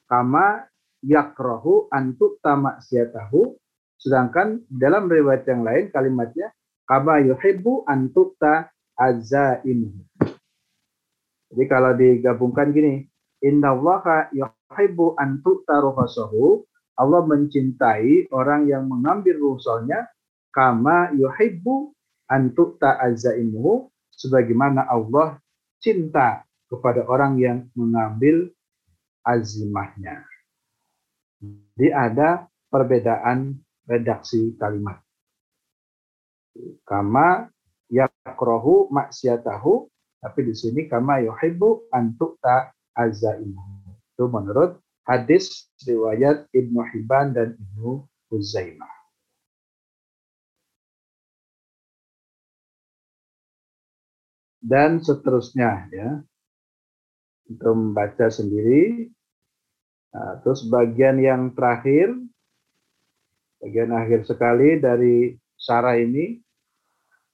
kama 0.07 0.71
yakrohu 1.03 1.91
antukta 1.91 2.55
maksiatahu. 2.57 3.59
Sedangkan 4.01 4.65
dalam 4.71 5.13
riwayat 5.13 5.45
yang 5.45 5.61
lain 5.61 5.93
kalimatnya 5.93 6.55
kama 6.89 7.21
yuhibbu 7.21 7.85
antukta 7.85 8.73
azaimuhu. 8.97 10.07
Jadi 11.51 11.65
kalau 11.67 11.93
digabungkan 11.99 12.71
gini, 12.71 13.11
Inna 13.41 13.73
allaha 13.73 14.29
yuhibbu 14.33 15.17
ruhasahu. 15.67 16.65
Allah 17.01 17.25
mencintai 17.25 18.29
orang 18.29 18.69
yang 18.69 18.85
mengambil 18.85 19.41
ruhsanya 19.41 20.05
kama 20.53 21.09
yuhibbu 21.17 21.97
antukta 22.29 23.01
azaimuhu 23.01 23.89
sebagaimana 24.13 24.85
Allah 24.85 25.41
cinta 25.81 26.45
kepada 26.69 27.09
orang 27.09 27.41
yang 27.41 27.59
mengambil 27.73 28.53
azimahnya. 29.25 30.29
Jadi 31.41 31.89
ada 31.89 32.45
perbedaan 32.69 33.57
redaksi 33.89 34.53
kalimat. 34.61 35.01
Kama 36.85 37.49
yakrohu 37.89 38.93
maksiatahu, 38.93 39.89
tapi 40.21 40.41
di 40.45 40.55
sini 40.55 40.85
kama 40.85 41.25
yuhibbu 41.25 41.89
antukta 41.89 42.77
azaimuhu. 42.97 43.95
Itu 44.15 44.31
menurut 44.31 44.79
hadis 45.07 45.69
riwayat 45.85 46.47
Ibnu 46.55 46.81
Hibban 46.95 47.37
dan 47.37 47.57
Ibnu 47.57 48.07
Huzaimah. 48.33 48.99
dan 54.61 55.01
seterusnya 55.01 55.89
ya 55.89 56.21
untuk 57.49 57.73
membaca 57.81 58.29
sendiri 58.29 59.09
Nah, 60.11 60.43
terus 60.43 60.67
bagian 60.67 61.23
yang 61.23 61.55
terakhir, 61.55 62.11
bagian 63.63 63.95
akhir 63.95 64.27
sekali 64.27 64.83
dari 64.83 65.39
syarah 65.55 65.95
ini, 65.95 66.43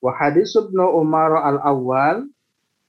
wa 0.04 0.12
hadis 0.12 0.52
Ibnu 0.52 0.84
Umar 1.00 1.40
al-awwal 1.40 2.28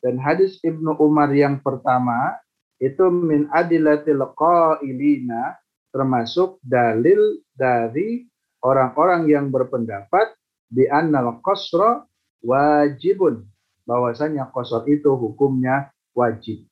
dan 0.03 0.19
hadis 0.19 0.59
Ibnu 0.59 0.99
Umar 0.99 1.31
yang 1.31 1.63
pertama 1.63 2.35
itu 2.77 3.05
min 3.09 3.49
adilatil 3.49 4.21
qailina 4.37 5.57
termasuk 5.89 6.61
dalil 6.61 7.41
dari 7.57 8.25
orang-orang 8.61 9.25
yang 9.25 9.49
berpendapat 9.49 10.37
di 10.69 10.85
annal 10.85 11.41
qasra 11.41 12.05
wajibun 12.43 13.47
bahwasanya 13.87 14.51
qasar 14.53 14.85
itu 14.85 15.15
hukumnya 15.15 15.89
wajib. 16.13 16.67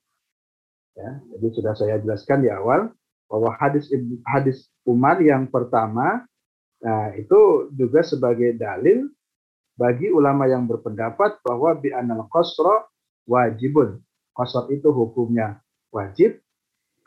Ya, 0.96 1.20
jadi 1.36 1.48
sudah 1.52 1.74
saya 1.76 1.96
jelaskan 2.00 2.46
di 2.46 2.50
awal 2.52 2.92
bahwa 3.28 3.52
hadis 3.58 3.90
hadis 4.30 4.72
Umar 4.86 5.20
yang 5.20 5.50
pertama 5.50 6.24
nah 6.84 7.10
itu 7.18 7.72
juga 7.74 8.06
sebagai 8.06 8.54
dalil 8.56 9.10
bagi 9.76 10.08
ulama 10.14 10.46
yang 10.46 10.70
berpendapat 10.70 11.42
bahwa 11.42 11.74
bi 11.76 11.92
anal 11.92 12.30
qasra 12.30 12.86
wajibun. 13.26 14.00
Qasar 14.36 14.68
itu 14.68 14.92
hukumnya 14.92 15.64
wajib 15.96 16.44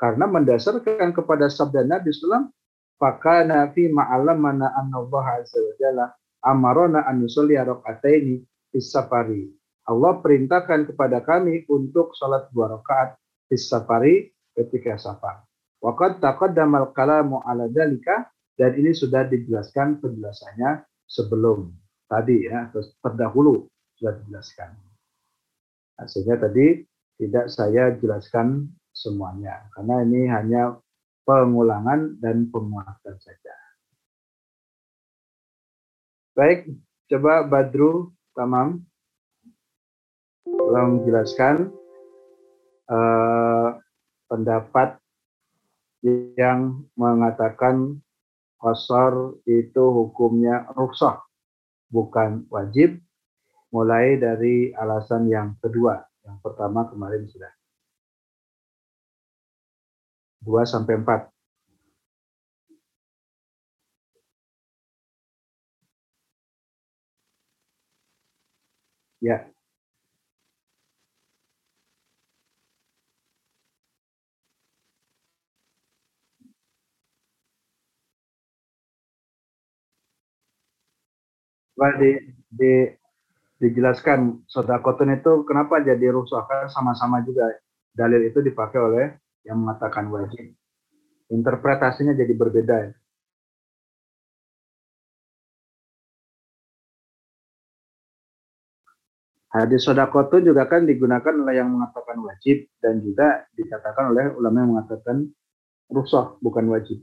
karena 0.01 0.25
mendasarkan 0.25 1.13
kepada 1.13 1.53
sabda 1.53 1.85
Nabi 1.85 2.09
sallallahu 2.09 2.49
fakana 2.97 3.69
fi 3.77 3.93
ma'alamana 3.93 4.73
anna 4.73 4.97
Allah 5.05 5.45
azza 5.45 5.61
wa 5.61 5.75
jalla 5.77 6.07
amarona 6.43 7.05
an 7.05 7.21
nusalli 7.21 7.61
raka'ataini 7.61 8.41
fis 8.73 8.89
safari. 8.89 9.53
Allah 9.89 10.21
perintahkan 10.21 10.93
kepada 10.93 11.21
kami 11.25 11.69
untuk 11.69 12.17
salat 12.17 12.49
dua 12.53 12.73
rakaat 12.81 13.17
fis 13.53 13.69
safari 13.69 14.33
ketika 14.57 14.97
safar. 14.97 15.45
Waqad 15.79 16.19
taqaddamal 16.19 16.91
kalamu 16.97 17.39
ala 17.47 17.71
dalika 17.71 18.27
dan 18.59 18.75
ini 18.75 18.91
sudah 18.91 19.31
dijelaskan 19.31 20.03
penjelasannya 20.03 20.83
sebelum 21.07 21.71
tadi 22.11 22.51
ya, 22.51 22.67
terdahulu 22.99 23.71
sudah 23.95 24.19
dijelaskan. 24.19 24.75
Nah, 25.99 26.07
sehingga 26.11 26.43
tadi 26.43 26.83
tidak 27.19 27.51
saya 27.51 27.93
jelaskan 27.99 28.71
semuanya 28.95 29.67
karena 29.75 30.07
ini 30.07 30.31
hanya 30.31 30.63
pengulangan 31.27 32.17
dan 32.23 32.49
penguatan 32.49 33.17
saja. 33.21 33.55
Baik, 36.39 36.71
coba 37.11 37.43
Badru 37.45 38.15
Tamam 38.39 38.87
tolong 40.47 41.03
jelaskan 41.03 41.75
uh, 42.87 43.77
pendapat 44.31 44.97
yang 46.39 46.87
mengatakan 46.95 47.99
kosor 48.63 49.43
itu 49.51 49.83
hukumnya 49.91 50.71
rukshoh, 50.79 51.19
bukan 51.91 52.47
wajib, 52.49 53.03
mulai 53.75 54.17
dari 54.17 54.71
alasan 54.79 55.27
yang 55.27 55.59
kedua. 55.59 55.99
Yang 56.29 56.39
pertama 56.45 56.81
kemarin 56.93 57.25
sudah. 57.33 57.53
dua 60.45 60.63
sampai 60.67 60.95
empat. 60.99 61.31
Ya. 69.21 69.51
Coba 81.75 81.89
di, 82.01 82.11
di, 82.59 82.71
dijelaskan 83.59 84.47
sodakotun 84.47 85.19
itu 85.19 85.43
kenapa 85.43 85.83
jadi 85.83 86.15
rusuh 86.15 86.47
kan 86.47 86.71
sama-sama 86.71 87.23
juga 87.27 87.51
dalil 87.91 88.31
itu 88.31 88.39
dipakai 88.39 88.79
oleh 88.79 89.07
yang 89.43 89.59
mengatakan 89.59 90.07
wajib. 90.15 90.55
Interpretasinya 91.29 92.15
jadi 92.15 92.33
berbeda. 92.39 92.95
Hadis 99.49 99.83
sodakotun 99.83 100.45
juga 100.45 100.69
kan 100.71 100.87
digunakan 100.87 101.35
oleh 101.35 101.59
yang 101.59 101.73
mengatakan 101.73 102.21
wajib 102.23 102.69
dan 102.79 103.01
juga 103.03 103.49
dikatakan 103.57 104.15
oleh 104.15 104.25
ulama 104.39 104.57
yang 104.63 104.71
mengatakan 104.77 105.17
rusuh 105.91 106.39
bukan 106.45 106.69
wajib. 106.71 107.01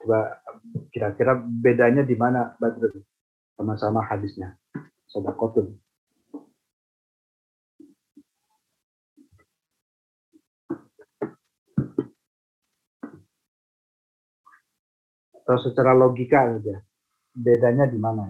Coba 0.00 0.42
kira-kira 0.90 1.36
bedanya 1.38 2.02
di 2.02 2.16
mana 2.16 2.56
Badrul? 2.56 3.04
sama-sama 3.56 4.04
hadisnya. 4.04 4.54
Sodakotun. 5.16 5.72
Atau 15.40 15.56
secara 15.64 15.96
logika 15.96 16.44
saja. 16.52 16.84
Bedanya 17.32 17.88
di 17.88 17.96
mana? 17.96 18.28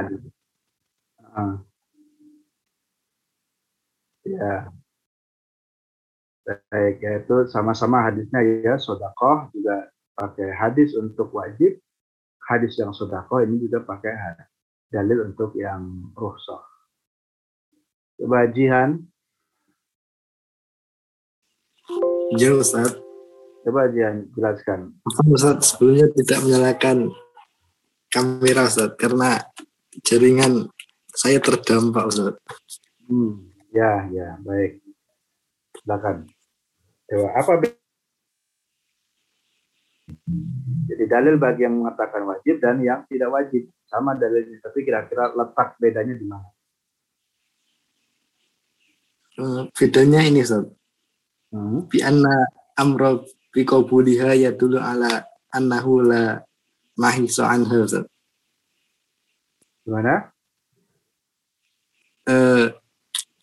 Aduh. 0.00 0.20
Uh, 1.20 1.54
ya. 4.24 4.72
Baik, 6.48 6.98
yaitu 7.04 7.46
sama-sama 7.52 8.02
hadisnya 8.10 8.42
ya, 8.64 8.74
sodakoh 8.80 9.52
juga 9.54 9.92
pakai 10.18 10.50
hadis 10.50 10.96
untuk 10.98 11.30
wajib, 11.30 11.78
hadis 12.42 12.74
yang 12.80 12.90
sodakoh 12.90 13.44
ini 13.44 13.62
juga 13.62 13.86
pakai 13.86 14.10
dalil 14.90 15.30
untuk 15.30 15.54
yang 15.54 16.10
ruhsah. 16.18 16.66
Coba 18.18 18.50
Jihan. 18.50 19.06
Ya 22.36 22.50
Ustaz. 22.52 22.98
Coba 23.62 23.86
jelaskan. 23.94 24.98
Ustaz 25.30 25.72
sebelumnya 25.72 26.10
tidak 26.12 26.38
menyalakan 26.42 26.98
kamera 28.10 28.66
Ustaz 28.66 28.92
karena 28.98 29.40
jaringan 30.06 30.70
saya 31.10 31.42
terdampak 31.42 32.06
Ustaz. 32.06 32.38
Hmm, 33.10 33.50
ya, 33.74 34.06
ya, 34.14 34.38
baik. 34.46 34.82
Silakan. 35.82 36.30
Dewa, 37.10 37.28
apa 37.34 37.52
jadi 40.90 41.04
dalil 41.06 41.38
bagi 41.38 41.66
yang 41.66 41.82
mengatakan 41.82 42.26
wajib 42.26 42.58
dan 42.58 42.82
yang 42.82 43.06
tidak 43.06 43.30
wajib 43.30 43.70
sama 43.86 44.14
dalilnya, 44.18 44.58
tapi 44.62 44.82
kira-kira 44.82 45.30
letak 45.34 45.78
bedanya 45.78 46.14
di 46.18 46.26
mana? 46.26 46.48
Uh, 49.40 49.62
bedanya 49.72 50.20
ini 50.26 50.42
Ustaz. 50.42 50.66
Hmm? 51.50 51.86
Bi 51.86 52.02
anna 52.02 52.46
amra 52.78 53.22
bi 53.50 53.66
ya 53.66 54.50
dulu 54.54 54.78
ala 54.78 55.26
annahu 55.54 56.06
la 56.06 56.42
mahisa 56.98 57.50
anha 57.50 57.86
Ustaz. 57.86 58.06
Gimana? 59.90 60.30
Eh, 62.30 62.70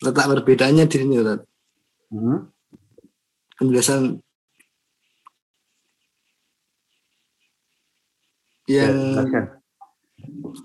letak 0.00 0.26
perbedaannya 0.32 0.88
di 0.88 0.96
sini, 0.96 1.20
Ustaz. 1.20 1.44
Hmm? 2.08 2.48
Penjelasan 3.60 4.16
yang 8.64 8.96
ya, 9.28 9.44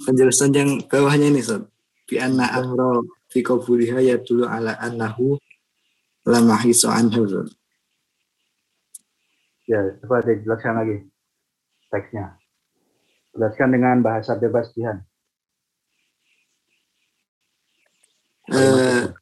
penjelasan 0.08 0.56
yang 0.56 0.80
bawahnya 0.88 1.36
ini, 1.36 1.44
Ustaz. 1.44 1.68
Bi 2.08 2.16
anna 2.16 2.48
amro 2.56 3.04
fi 3.28 3.44
qabuliha 3.44 4.00
ya 4.00 4.16
dulu 4.24 4.48
ala 4.48 4.80
annahu 4.80 5.36
lama 6.24 6.64
hiso 6.64 6.88
anhu, 6.88 7.28
Ustaz. 7.28 7.60
Ya, 9.68 9.84
coba 10.00 10.24
dijelaskan 10.24 10.80
lagi 10.80 10.98
teksnya. 11.92 12.40
Jelaskan 13.36 13.76
dengan 13.76 14.00
bahasa 14.00 14.40
bebas 14.40 14.72
Tuhan. 14.72 15.04
Eh, 18.52 19.14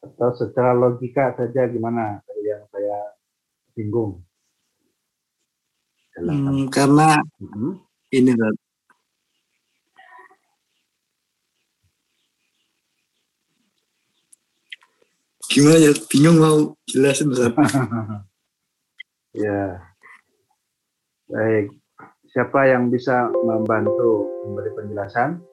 Atau 0.00 0.32
secara 0.36 0.72
logika 0.72 1.32
saja 1.36 1.68
gimana 1.68 2.24
yang 2.44 2.64
saya 2.72 2.98
singgung. 3.76 4.29
Hmm, 6.20 6.68
karena 6.68 7.08
Mhm. 7.40 7.70
ini. 8.12 8.32
Gimana 15.50 15.78
ya? 15.82 15.92
Bingung 16.10 16.36
mau 16.38 16.56
jelasin 16.90 17.32
Ustaz. 17.34 17.52
Ya. 19.34 19.94
Baik. 21.30 21.70
Siapa 22.30 22.66
yang 22.66 22.90
bisa 22.90 23.38
membantu 23.42 24.34
memberi 24.42 24.70
penjelasan? 24.74 25.46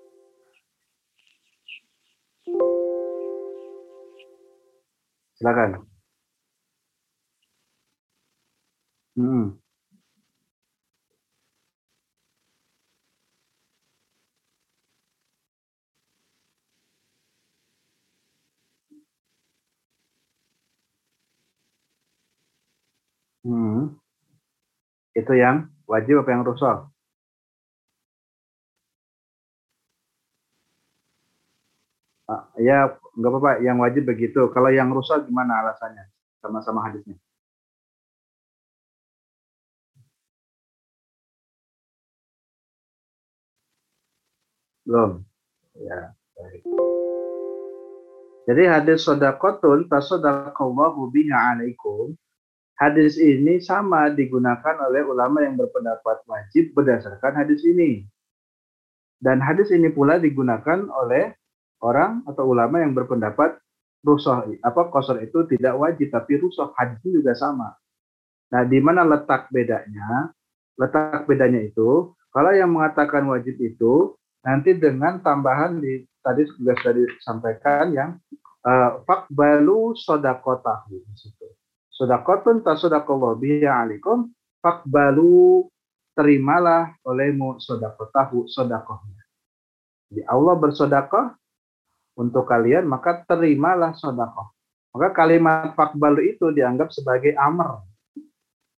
Silakan. 5.38 5.72
Hmm. 9.15 9.57
Hmm. 23.47 23.95
Itu 25.15 25.31
yang 25.43 25.71
wajib 25.87 26.15
apa 26.21 26.29
yang 26.35 26.43
rusak? 26.43 26.77
Ah, 32.27 32.43
ya, 32.67 32.91
nggak 33.17 33.31
apa-apa. 33.31 33.51
Yang 33.67 33.77
wajib 33.83 34.03
begitu. 34.11 34.41
Kalau 34.53 34.69
yang 34.79 34.89
rusak 34.91 35.19
gimana 35.27 35.63
alasannya? 35.63 36.05
Sama-sama 36.43 36.83
hadisnya. 36.85 37.15
Belum. 44.85 45.23
Ya, 45.75 46.15
baik. 46.35 46.63
Jadi 48.47 48.63
hadis 48.63 49.03
sodakotun 49.03 49.91
tasodakallahu 49.91 51.11
biha 51.11 51.39
alaikum. 51.55 52.15
Hadis 52.78 53.17
ini 53.17 53.57
sama 53.57 54.13
digunakan 54.13 54.78
oleh 54.86 55.01
ulama 55.01 55.41
yang 55.41 55.57
berpendapat 55.57 56.21
wajib 56.30 56.78
berdasarkan 56.78 57.34
hadis 57.34 57.65
ini. 57.65 58.05
Dan 59.17 59.41
hadis 59.41 59.73
ini 59.73 59.89
pula 59.89 60.21
digunakan 60.21 60.86
oleh 60.93 61.34
orang 61.82 62.21
atau 62.30 62.45
ulama 62.45 62.78
yang 62.86 62.93
berpendapat 62.93 63.57
rusoh 64.05 64.45
apa 64.61 64.82
kosor 64.93 65.25
itu 65.25 65.49
tidak 65.49 65.73
wajib 65.73 66.13
tapi 66.13 66.38
rusoh 66.38 66.69
hadis 66.78 67.01
ini 67.01 67.17
juga 67.17 67.34
sama. 67.34 67.73
Nah, 68.53 68.61
di 68.61 68.78
mana 68.78 69.01
letak 69.01 69.49
bedanya? 69.49 70.30
Letak 70.78 71.25
bedanya 71.25 71.65
itu 71.65 72.13
kalau 72.30 72.53
yang 72.53 72.69
mengatakan 72.69 73.25
wajib 73.25 73.57
itu 73.57 74.13
nanti 74.45 74.78
dengan 74.78 75.17
tambahan 75.25 75.82
di 75.82 76.05
tadi 76.21 76.45
sudah 76.45 76.78
disampaikan 76.93 77.89
yang 77.89 78.09
uh, 78.61 79.01
fakbalu 79.01 79.97
sodakotahu. 79.97 81.01
Sodakotun 81.97 82.61
tasodakallah 82.61 83.33
biya 83.41 83.81
alikum 83.81 84.29
fakbalu 84.61 85.65
terimalah 86.13 86.93
olehmu 87.01 87.57
sodakotahu 87.57 88.45
sodakohnya. 88.45 89.25
Di 90.05 90.21
Allah 90.29 90.53
bersodakoh 90.61 91.33
untuk 92.21 92.45
kalian 92.45 92.85
maka 92.85 93.25
terimalah 93.25 93.97
sodakoh. 93.97 94.53
Maka 94.93 95.09
kalimat 95.13 95.73
fakbalu 95.73 96.37
itu 96.37 96.53
dianggap 96.53 96.93
sebagai 96.93 97.33
amr, 97.33 97.81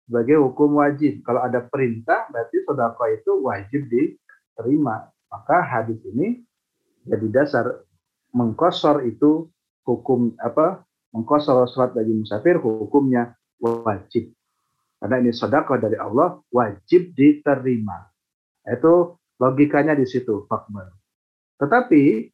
sebagai 0.08 0.40
hukum 0.40 0.80
wajib. 0.80 1.20
Kalau 1.28 1.44
ada 1.44 1.60
perintah 1.60 2.24
berarti 2.32 2.64
sodakoh 2.64 3.08
itu 3.12 3.32
wajib 3.44 3.82
diterima. 3.92 5.12
Maka 5.28 5.60
hadis 5.60 6.00
ini 6.08 6.40
jadi 7.04 7.28
dasar 7.28 7.84
mengkosor 8.32 9.04
itu 9.04 9.52
hukum 9.84 10.36
apa 10.40 10.88
mengkosor 11.14 11.66
sholat 11.70 11.96
bagi 11.96 12.14
musafir 12.14 12.62
hukumnya 12.62 13.34
wajib. 13.62 14.32
Karena 15.00 15.16
ini 15.24 15.32
sedekah 15.32 15.80
dari 15.80 15.96
Allah 15.96 16.44
wajib 16.52 17.16
diterima. 17.16 18.04
Itu 18.68 19.16
logikanya 19.40 19.96
di 19.96 20.04
situ, 20.04 20.44
fakbar. 20.52 20.92
Tetapi 21.60 22.28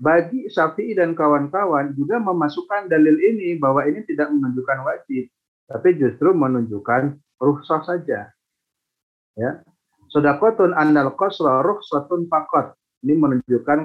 bagi 0.00 0.48
Syafi'i 0.48 0.96
dan 0.96 1.16
kawan-kawan 1.16 1.96
juga 1.96 2.20
memasukkan 2.20 2.88
dalil 2.88 3.16
ini 3.20 3.56
bahwa 3.56 3.84
ini 3.84 4.04
tidak 4.04 4.32
menunjukkan 4.32 4.78
wajib, 4.84 5.28
tapi 5.68 5.88
justru 5.96 6.32
menunjukkan 6.36 7.16
rukhsah 7.40 7.84
saja. 7.84 8.28
Ya. 9.36 9.50
Sodakotun 10.12 10.76
andal 10.76 11.16
kosra 11.16 11.64
rukhsatun 11.64 12.28
fakot. 12.28 12.76
Ini 13.00 13.16
menunjukkan 13.16 13.78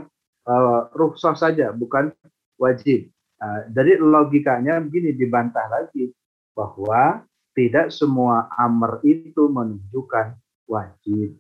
uh, 0.44 0.92
rukhsah 0.92 1.40
saja, 1.40 1.72
bukan 1.72 2.12
wajib. 2.60 3.15
Nah, 3.36 3.68
dari 3.68 4.00
logikanya 4.00 4.80
begini 4.80 5.12
dibantah 5.12 5.68
lagi 5.68 6.08
bahwa 6.56 7.24
tidak 7.56 7.92
semua 7.92 8.48
amr 8.56 9.04
itu 9.04 9.48
menunjukkan 9.52 10.36
wajib. 10.68 11.40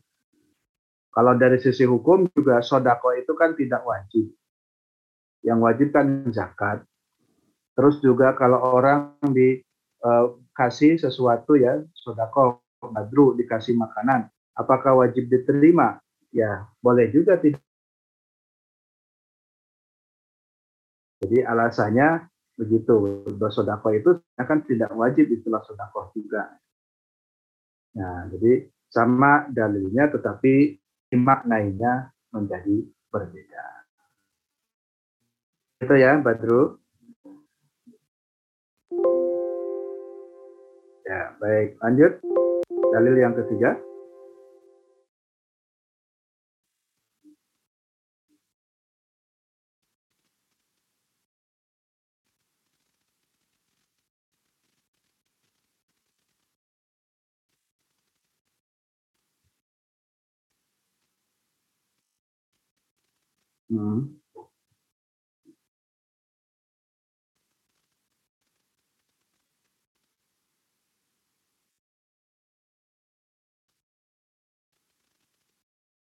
Kalau 1.16 1.34
dari 1.39 1.56
sisi 1.64 1.88
hukum 1.88 2.28
juga 2.36 2.60
sodako 2.60 3.16
itu 3.16 3.32
kan 3.39 3.56
tidak 3.56 3.88
wajib. 3.88 4.28
Yang 5.43 5.60
wajib 5.64 5.88
kan 5.96 6.08
zakat. 6.36 6.84
Terus 7.76 8.00
juga 8.04 8.36
kalau 8.36 8.60
orang 8.76 9.16
dikasih 9.24 11.00
sesuatu 11.00 11.56
ya 11.56 11.80
sodako 11.96 12.64
badru 12.80 13.36
dikasih 13.39 13.76
makanan, 13.80 14.28
apakah 14.56 15.00
wajib 15.04 15.32
diterima? 15.32 16.00
Ya 16.36 16.68
boleh 16.84 17.12
juga 17.16 17.39
tidak 17.39 17.64
Jadi 21.24 21.38
alasannya 21.43 22.28
begitu. 22.59 23.24
Bersodako 23.36 23.91
itu 23.95 24.11
akan 24.39 24.57
tidak 24.68 24.91
wajib 24.95 25.32
istilah 25.32 25.63
sodako 25.63 26.11
juga. 26.16 26.59
Nah, 27.95 28.28
jadi 28.28 28.68
sama 28.91 29.47
dalilnya 29.51 30.11
tetapi 30.11 30.76
maknanya 31.16 32.11
menjadi 32.36 32.84
berbeda. 33.07 33.66
Itu 35.80 35.95
ya, 35.95 36.20
Badru. 36.20 36.80
Ya, 41.05 41.38
baik. 41.39 41.78
Lanjut. 41.80 42.13
Dalil 42.89 43.16
yang 43.16 43.38
ketiga. 43.38 43.80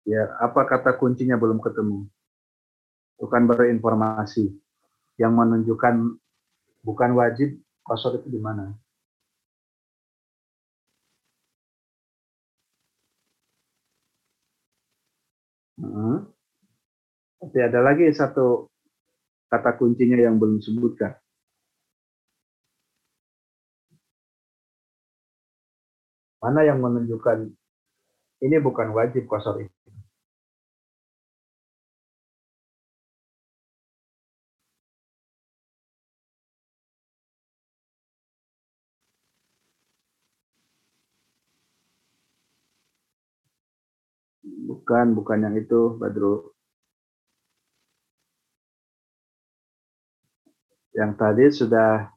Ya, 0.07 0.23
apa 0.39 0.63
kata 0.63 0.95
kuncinya 0.95 1.35
belum 1.35 1.59
ketemu? 1.59 2.07
Bukan 3.19 3.43
berinformasi. 3.43 4.55
Yang 5.19 5.33
menunjukkan 5.35 5.95
bukan 6.87 7.11
wajib 7.19 7.59
kosor 7.83 8.15
itu 8.15 8.31
di 8.31 8.39
mana? 8.39 8.71
Hmm. 15.75 16.31
Tapi 17.43 17.57
ada 17.59 17.83
lagi 17.83 18.07
satu 18.15 18.71
kata 19.51 19.75
kuncinya 19.75 20.15
yang 20.15 20.39
belum 20.39 20.63
disebutkan. 20.63 21.19
Mana 26.39 26.63
yang 26.63 26.79
menunjukkan 26.79 27.51
ini 28.45 28.57
bukan 28.63 28.95
wajib 28.95 29.27
kosor 29.27 29.67
itu? 29.67 29.96
Bukan, 44.88 45.19
bukan 45.19 45.43
yang 45.43 45.55
itu, 45.59 45.99
Badru. 45.99 46.47
Yang 50.95 51.11
tadi 51.19 51.43
sudah 51.51 52.07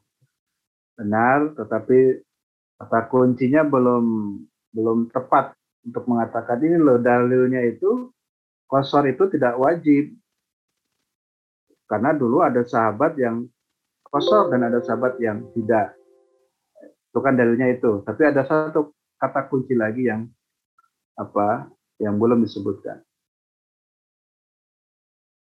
benar, 0.95 1.51
tetapi 1.51 2.23
kata 2.79 3.11
kuncinya 3.11 3.67
belum 3.67 4.05
belum 4.71 5.11
tepat 5.11 5.51
untuk 5.83 6.07
mengatakan 6.07 6.63
ini 6.63 6.79
loh 6.79 6.95
dalilnya 6.95 7.59
itu 7.67 8.07
kosor 8.71 9.03
itu 9.11 9.27
tidak 9.27 9.59
wajib. 9.59 10.15
Karena 11.91 12.15
dulu 12.15 12.39
ada 12.39 12.63
sahabat 12.63 13.19
yang 13.19 13.51
kosor 13.99 14.47
dan 14.47 14.71
ada 14.71 14.79
sahabat 14.79 15.19
yang 15.19 15.43
tidak. 15.59 15.91
Itu 17.11 17.19
kan 17.19 17.35
dalilnya 17.35 17.67
itu. 17.67 17.99
Tapi 18.07 18.31
ada 18.31 18.47
satu 18.47 18.95
kata 19.19 19.51
kunci 19.51 19.75
lagi 19.75 20.07
yang 20.07 20.23
apa 21.19 21.67
yang 22.01 22.17
belum 22.17 22.41
disebutkan. 22.41 22.97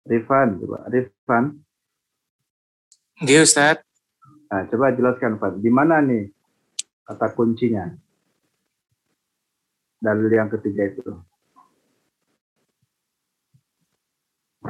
Rifan, 0.07 0.61
coba 0.63 0.87
Rifan. 0.87 1.59
Iya 3.25 3.43
Ustaz. 3.43 3.83
Nah, 4.47 4.63
coba 4.71 4.95
jelaskan 4.95 5.35
Pak, 5.35 5.59
di 5.59 5.67
mana 5.67 5.99
nih 5.99 6.31
kata 7.03 7.35
kuncinya? 7.35 7.91
Dalil 9.99 10.31
yang 10.31 10.47
ketiga 10.47 10.87
itu. 10.87 11.03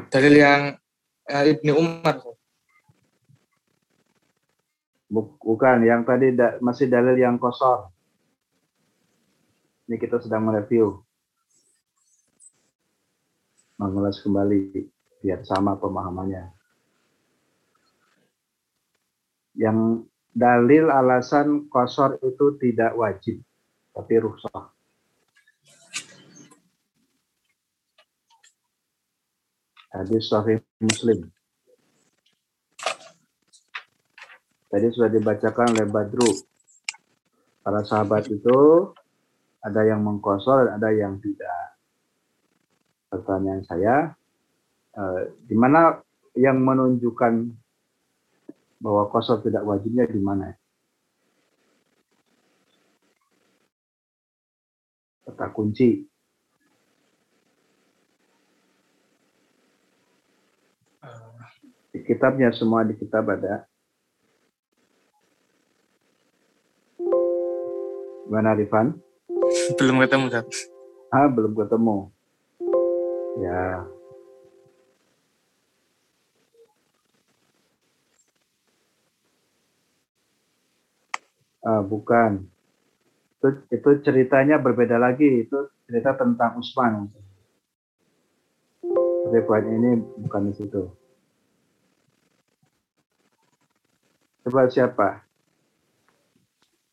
Dalil 0.09 0.35
yang 0.41 0.61
uh, 1.29 1.43
Ibni 1.45 1.71
Umar. 1.75 2.23
Bukan, 5.45 5.85
yang 5.85 6.01
tadi 6.01 6.33
da 6.33 6.57
masih 6.59 6.89
dalil 6.89 7.15
yang 7.15 7.37
kosor. 7.37 7.93
Ini 9.85 10.01
kita 10.01 10.17
sedang 10.17 10.49
mereview. 10.49 11.04
Mengulas 13.75 14.23
kembali 14.23 14.87
biar 15.19 15.43
sama 15.43 15.75
pemahamannya. 15.75 16.53
Yang 19.55 20.07
dalil 20.35 20.91
alasan 20.91 21.67
kosor 21.71 22.19
itu 22.19 22.59
tidak 22.59 22.95
wajib, 22.95 23.39
tapi 23.95 24.13
rukhsah. 24.19 24.75
Hadis 29.95 30.27
Sahih 30.27 30.59
Muslim. 30.83 31.31
Tadi 34.67 34.91
sudah 34.91 35.07
dibacakan 35.07 35.71
oleh 35.71 35.87
Badru. 35.87 36.31
Para 37.63 37.79
sahabat 37.79 38.27
itu 38.27 38.91
ada 39.63 39.81
yang 39.87 40.03
mengkosor 40.03 40.67
dan 40.67 40.83
ada 40.83 40.91
yang 40.91 41.15
tidak. 41.23 41.74
Pertanyaan 43.09 43.63
saya, 43.63 44.15
eh, 44.95 45.21
di 45.45 45.55
mana 45.55 46.01
yang 46.35 46.59
menunjukkan 46.59 47.53
bahwa 48.79 49.07
kosor 49.09 49.39
tidak 49.41 49.63
wajibnya 49.63 50.05
di 50.05 50.19
mana? 50.19 50.53
Kata 55.25 55.49
kunci. 55.55 56.05
Di 61.95 61.99
kitabnya 62.03 62.51
semua 62.51 62.83
di 62.83 62.93
kitab 62.99 63.25
ada. 63.31 63.65
Gimana 68.25 68.57
Rifan? 68.57 68.97
Belum 69.79 70.01
ketemu, 70.03 70.27
Ustaz. 70.27 70.67
Ah, 71.13 71.29
belum 71.31 71.55
ketemu. 71.55 72.14
Ya. 73.35 73.83
Ah, 81.65 81.81
bukan. 81.83 82.47
Itu, 83.41 83.47
itu 83.73 83.89
ceritanya 84.05 84.55
berbeda 84.61 84.95
lagi. 84.95 85.43
Itu 85.43 85.67
cerita 85.89 86.15
tentang 86.15 86.61
Usman. 86.61 87.11
Tapi 89.25 89.39
poin 89.43 89.65
ini 89.65 89.99
bukan 90.21 90.47
di 90.47 90.53
situ. 90.55 90.81
Coba 94.45 94.69
siapa? 94.69 95.25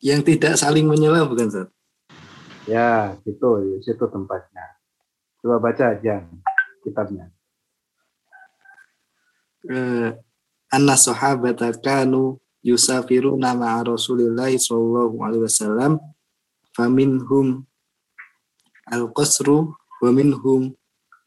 Yang 0.01 0.35
tidak 0.35 0.57
saling 0.57 0.89
menyela 0.89 1.23
bukan 1.23 1.47
Ustaz? 1.47 1.69
Ya, 2.65 3.15
itu, 3.23 3.79
situ 3.85 4.05
tempatnya. 4.09 4.82
Coba 5.43 5.59
baca 5.59 5.91
aja 5.91 6.23
kitabnya. 6.87 7.27
Eh, 9.67 10.15
Anna 10.71 10.95
sahabata 10.95 11.67
kanu 11.83 12.39
yusafiruna 12.63 13.51
ma'a 13.51 13.83
Rasulillah 13.83 14.47
sallallahu 14.55 15.19
alaihi 15.19 15.43
wasallam 15.43 15.99
faminhum 16.71 17.67
al-qasru 18.87 19.75
wa 19.99 20.09
minhum 20.15 20.71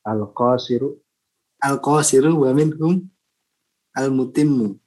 Al-Qasiru. 0.00 0.96
al-qasiru 1.60 2.40
wa 2.40 2.56
minhum 2.56 3.04
al-mutimmu 3.92 4.80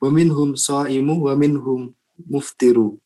wa 0.00 0.08
minhum 0.08 0.56
shaimu 0.56 1.20
wa 1.26 1.32
minhum 1.36 1.92
muftiru 2.24 2.96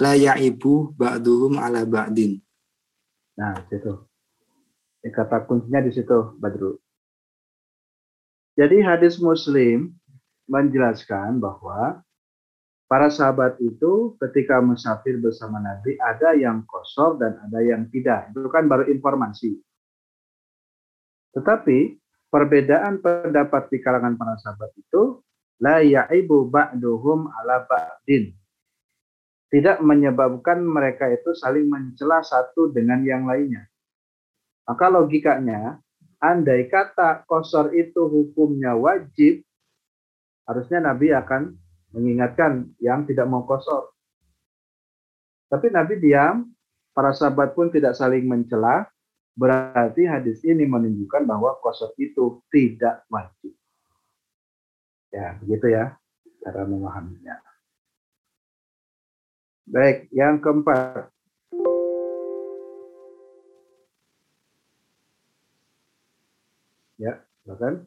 la 0.00 0.18
ya'ibu 0.18 0.96
ba'duhum 0.96 1.60
ala 1.60 1.84
ba'din 1.86 2.40
Nah, 3.38 3.54
situ. 3.70 3.92
Kata 5.08 5.46
kuncinya 5.46 5.78
di 5.78 5.94
situ, 5.94 6.34
Badru. 6.42 6.74
Jadi 8.58 8.82
hadis 8.82 9.22
Muslim 9.22 9.94
menjelaskan 10.50 11.38
bahwa 11.38 12.02
para 12.90 13.06
sahabat 13.06 13.54
itu 13.62 14.18
ketika 14.18 14.58
musafir 14.58 15.22
bersama 15.22 15.62
Nabi 15.62 15.94
ada 16.02 16.34
yang 16.34 16.66
kosor 16.66 17.22
dan 17.22 17.38
ada 17.46 17.62
yang 17.62 17.86
tidak. 17.94 18.34
Itu 18.34 18.50
kan 18.50 18.66
baru 18.66 18.90
informasi. 18.90 19.54
Tetapi 21.38 21.94
perbedaan 22.32 22.98
pendapat 22.98 23.70
di 23.70 23.78
kalangan 23.78 24.18
para 24.18 24.34
sahabat 24.42 24.74
itu 24.74 25.22
la 25.62 25.78
ya'ibu 25.78 26.50
ba'duhum 26.50 27.30
ala 27.30 27.62
ba'din. 27.70 28.34
Tidak 29.48 29.80
menyebabkan 29.80 30.60
mereka 30.60 31.08
itu 31.08 31.32
saling 31.32 31.72
mencela 31.72 32.20
satu 32.20 32.68
dengan 32.68 33.00
yang 33.00 33.24
lainnya. 33.24 33.64
Maka 34.68 34.92
logikanya, 34.92 35.80
andai 36.20 36.68
kata 36.68 37.24
kosor 37.24 37.72
itu 37.72 38.04
hukumnya 38.04 38.76
wajib, 38.76 39.40
harusnya 40.44 40.92
Nabi 40.92 41.16
akan 41.16 41.56
mengingatkan 41.96 42.76
yang 42.76 43.08
tidak 43.08 43.24
mau 43.24 43.48
kosor. 43.48 43.96
Tapi 45.48 45.72
Nabi 45.72 45.96
diam, 45.96 46.52
para 46.92 47.16
sahabat 47.16 47.56
pun 47.56 47.72
tidak 47.72 47.96
saling 47.96 48.28
mencela, 48.28 48.84
berarti 49.32 50.04
hadis 50.04 50.44
ini 50.44 50.68
menunjukkan 50.68 51.24
bahwa 51.24 51.56
kosor 51.64 51.96
itu 51.96 52.44
tidak 52.52 53.08
wajib. 53.08 53.56
Ya, 55.08 55.40
begitu 55.40 55.72
ya 55.72 55.96
cara 56.44 56.68
memahaminya. 56.68 57.47
Baik, 59.68 60.08
yang 60.16 60.40
keempat. 60.40 61.12
Ya, 66.98 67.22
silakan. 67.46 67.86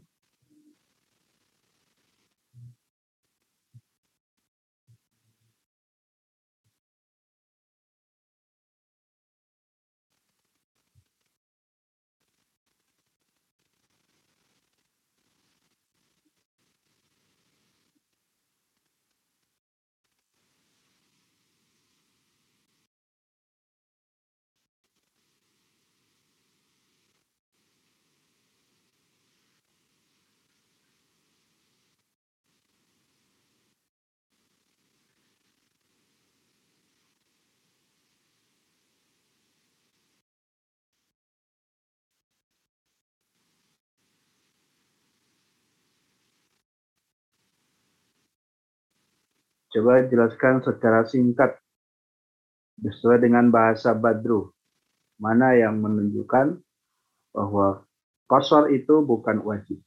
Coba 49.72 50.04
jelaskan 50.04 50.60
secara 50.60 51.08
singkat 51.08 51.56
sesuai 52.84 53.24
dengan 53.24 53.48
bahasa 53.48 53.96
Badru. 53.96 54.52
Mana 55.22 55.56
yang 55.56 55.80
menunjukkan 55.80 56.60
bahwa 57.32 57.88
kosor 58.28 58.68
itu 58.74 59.00
bukan 59.06 59.40
wajib. 59.48 59.80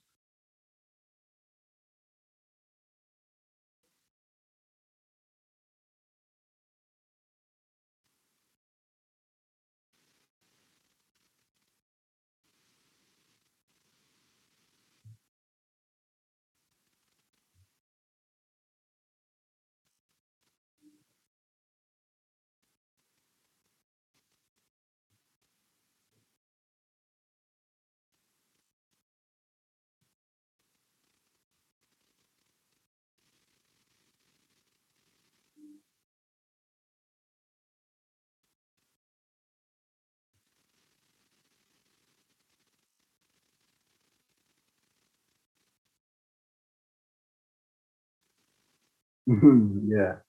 ya. 49.95 50.21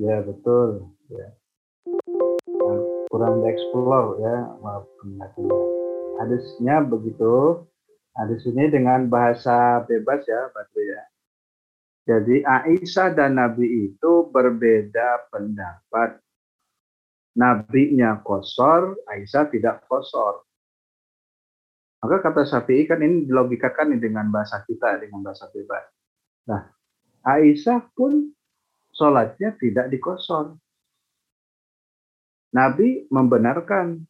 ya, 0.00 0.16
betul. 0.24 0.88
Ya. 1.12 1.28
Kurang 3.08 3.40
dieksplor 3.40 4.20
ya, 4.20 4.36
ya. 4.56 5.26
Hadisnya 6.20 6.76
begitu. 6.84 7.64
Hadis 8.18 8.42
ini 8.50 8.66
dengan 8.66 9.06
bahasa 9.06 9.86
bebas 9.86 10.26
ya, 10.26 10.50
Batu 10.50 10.80
ya. 10.82 11.02
Jadi 12.08 12.40
Aisyah 12.42 13.14
dan 13.14 13.36
Nabi 13.36 13.92
itu 13.92 14.26
berbeda 14.32 15.28
pendapat. 15.30 16.18
Nabi-nya 17.38 18.18
kosor, 18.26 18.98
Aisyah 19.06 19.52
tidak 19.54 19.86
kosor. 19.86 20.42
Maka 22.02 22.16
kata 22.24 22.42
Syafi'i 22.48 22.88
kan 22.90 22.98
ini 23.04 23.28
dilogikakan 23.28 23.94
dengan 24.02 24.26
bahasa 24.34 24.66
kita, 24.66 24.98
dengan 24.98 25.22
bahasa 25.22 25.46
bebas. 25.54 25.84
Nah, 26.50 26.77
Aisyah 27.22 27.90
pun 27.94 28.30
sholatnya 28.94 29.54
tidak 29.58 29.90
dikosor. 29.90 30.58
Nabi 32.54 33.06
membenarkan. 33.12 34.02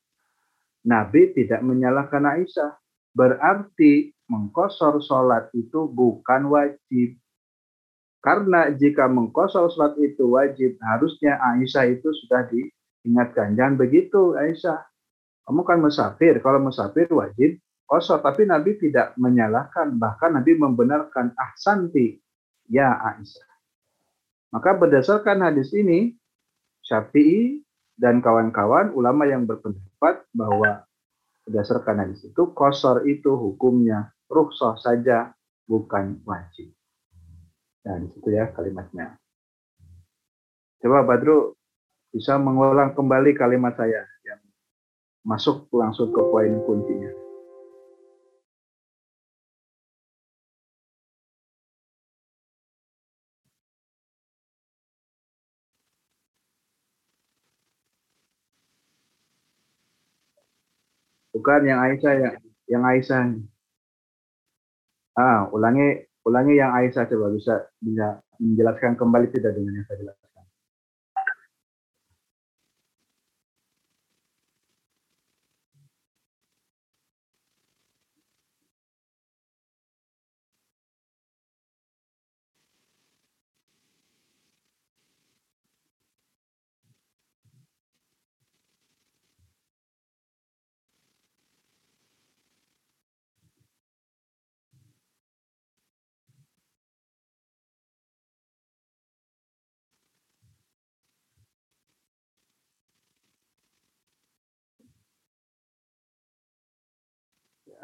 Nabi 0.86 1.36
tidak 1.36 1.60
menyalahkan 1.60 2.24
Aisyah. 2.24 2.78
Berarti 3.12 4.14
mengkosor 4.30 5.02
sholat 5.02 5.50
itu 5.52 5.90
bukan 5.90 6.48
wajib. 6.48 7.18
Karena 8.22 8.70
jika 8.72 9.10
mengkosor 9.10 9.68
sholat 9.74 9.98
itu 9.98 10.32
wajib, 10.32 10.78
harusnya 10.80 11.36
Aisyah 11.54 11.84
itu 11.92 12.08
sudah 12.24 12.46
diingatkan. 12.48 13.58
Jangan 13.58 13.74
begitu 13.76 14.38
Aisyah. 14.38 14.80
Kamu 15.48 15.64
kan 15.64 15.80
musafir. 15.80 16.38
Kalau 16.44 16.60
musafir 16.62 17.10
wajib 17.10 17.58
kosor. 17.88 18.20
Tapi 18.20 18.44
Nabi 18.46 18.78
tidak 18.78 19.16
menyalahkan. 19.18 19.96
Bahkan 19.96 20.38
Nabi 20.38 20.52
membenarkan 20.60 21.34
ahsanti 21.34 22.20
ya 22.68 22.94
Aisyah. 22.94 23.48
Maka 24.52 24.76
berdasarkan 24.76 25.44
hadis 25.44 25.72
ini, 25.76 26.16
Syafi'i 26.84 27.60
dan 28.00 28.24
kawan-kawan 28.24 28.96
ulama 28.96 29.28
yang 29.28 29.44
berpendapat 29.44 30.24
bahwa 30.32 30.88
berdasarkan 31.44 32.06
hadis 32.06 32.24
itu 32.24 32.52
kosor 32.56 33.04
itu 33.04 33.34
hukumnya 33.36 34.12
rukhsah 34.28 34.76
saja 34.80 35.32
bukan 35.68 36.20
wajib. 36.24 36.72
Nah, 37.84 38.00
di 38.00 38.08
ya 38.32 38.48
kalimatnya. 38.52 39.16
Coba 40.80 41.04
Badru 41.04 41.56
bisa 42.12 42.40
mengulang 42.40 42.96
kembali 42.96 43.36
kalimat 43.36 43.76
saya 43.76 44.04
yang 44.24 44.40
masuk 45.26 45.68
langsung 45.76 46.08
ke 46.08 46.22
poin 46.32 46.56
kuncinya. 46.64 47.27
Bukan 61.48 61.64
yang 61.64 61.80
Aisyah 61.80 62.12
yang 62.20 62.34
yang 62.68 62.82
Aisyah. 62.84 63.40
Ah, 65.16 65.48
ulangi 65.48 66.04
ulangi 66.28 66.60
yang 66.60 66.76
Aisyah 66.76 67.08
coba 67.08 67.32
bisa 67.32 67.72
bisa 67.80 68.20
menjelaskan 68.36 69.00
kembali 69.00 69.32
tidak 69.32 69.56
dengan 69.56 69.80
yang 69.80 69.86
saya 69.88 69.96
jelaskan. 70.04 70.27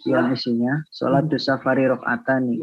yang 0.08 0.32
isinya 0.34 0.82
sholat 0.92 1.28
safari 1.40 1.88
rokaatani 1.88 2.60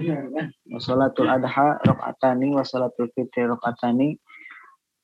sholatul 0.77 1.29
adha 1.29 1.79
rokaatani 1.85 2.53
wa 2.53 2.61
sholatul 2.61 3.09
fitri 3.15 3.47
rokaatani 3.47 4.19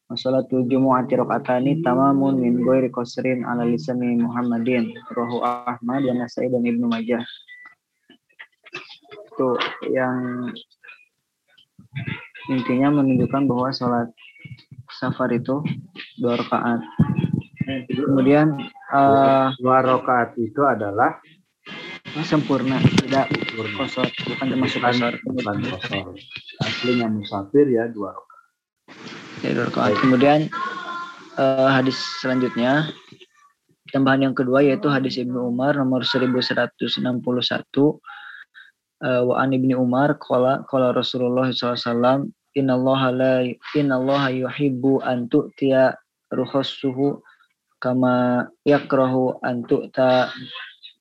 Wasalatul 0.05 0.69
Jumu'ati 0.69 1.17
rakaatani 1.17 1.81
tamamun 1.81 2.37
min 2.37 2.61
ghairi 2.61 2.93
qasrin 2.93 3.41
ala 3.41 3.65
lisani 3.65 4.21
Muhammadin 4.21 4.93
Rohu 5.09 5.41
Ahmad 5.41 6.05
dan 6.05 6.21
Nasai 6.21 6.45
dan 6.45 6.61
Ibnu 6.61 6.85
Majah. 6.85 7.25
Itu 9.33 9.57
yang 9.89 10.45
intinya 12.53 13.01
menunjukkan 13.01 13.49
bahwa 13.49 13.73
sholat 13.73 14.13
safar 14.93 15.33
itu 15.33 15.65
dua 16.21 16.37
rakaat. 16.37 16.85
Kemudian 17.89 18.61
uh, 18.93 19.57
dua 19.57 19.81
rakaat 19.81 20.37
itu 20.37 20.61
adalah 20.69 21.17
sempurna, 22.21 22.77
tidak 23.01 23.25
kosor, 23.73 24.05
bukan 24.05 24.53
termasuk 24.53 24.85
kosor. 24.85 25.17
Aslinya 26.61 27.09
musafir 27.09 27.65
ya 27.73 27.89
dua 27.89 28.13
rakaat 28.13 28.34
ya 29.43 29.51
Kemudian 29.99 30.47
uh, 31.35 31.69
hadis 31.71 31.97
selanjutnya. 32.21 32.91
Tambahan 33.93 34.27
yang 34.27 34.35
kedua 34.35 34.59
yaitu 34.65 34.91
hadis 34.91 35.15
Ibnu 35.15 35.39
Umar 35.55 35.77
nomor 35.79 36.03
1161 36.03 36.83
uh, 39.05 39.23
wa 39.23 39.35
an 39.39 39.49
Ibnu 39.55 39.77
Umar 39.77 40.19
qala 40.19 40.67
qala 40.67 40.91
Rasulullah 40.91 41.47
SAW 41.53 42.27
innallaha 42.55 43.11
la 43.11 43.45
innallaha 43.75 44.31
yuhibbu 44.31 44.99
an 45.03 45.27
tu'tiya 45.31 45.95
ruhassuhu 46.33 47.21
kama 47.79 48.47
yakrahu 48.65 49.37
an 49.43 49.63
tu'ta 49.67 50.31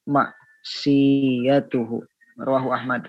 maksiyatuhu 0.06 2.04
rawahu 2.38 2.74
Ahmad 2.74 3.08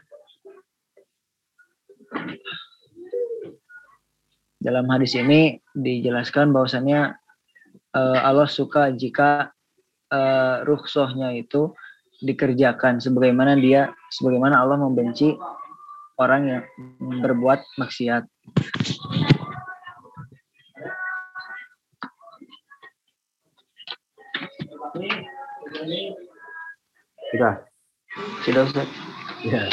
dalam 4.66 4.90
hadis 4.90 5.14
ini 5.14 5.62
dijelaskan 5.78 6.50
bahwasannya 6.50 7.14
eh, 7.94 8.20
Allah 8.26 8.50
suka 8.50 8.90
jika 8.98 9.54
eh, 10.10 10.66
rukhsahnya 10.66 11.38
itu 11.38 11.70
dikerjakan 12.26 12.98
sebagaimana 12.98 13.54
dia 13.54 13.94
sebagaimana 14.10 14.66
Allah 14.66 14.82
membenci 14.82 15.38
orang 16.18 16.42
yang 16.50 16.64
berbuat 17.22 17.62
maksiat. 17.78 18.26
Sudah. 27.36 27.54
Sudah 28.48 28.62
Ustaz. 28.64 28.88
Ya. 29.44 29.68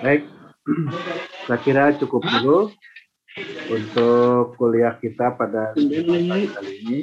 Baik. 0.00 0.30
Saya 1.50 1.58
kira 1.66 1.84
cukup 1.98 2.22
dulu 2.22 2.70
untuk 3.72 4.56
kuliah 4.60 4.96
kita 5.00 5.32
pada 5.36 5.72
kali 5.72 6.72
ini. 6.84 7.00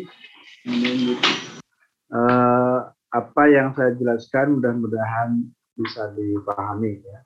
Eh, 2.09 2.79
apa 3.09 3.43
yang 3.49 3.73
saya 3.73 3.93
jelaskan 3.97 4.57
mudah-mudahan 4.57 5.45
bisa 5.77 6.13
dipahami 6.13 7.01
ya. 7.01 7.19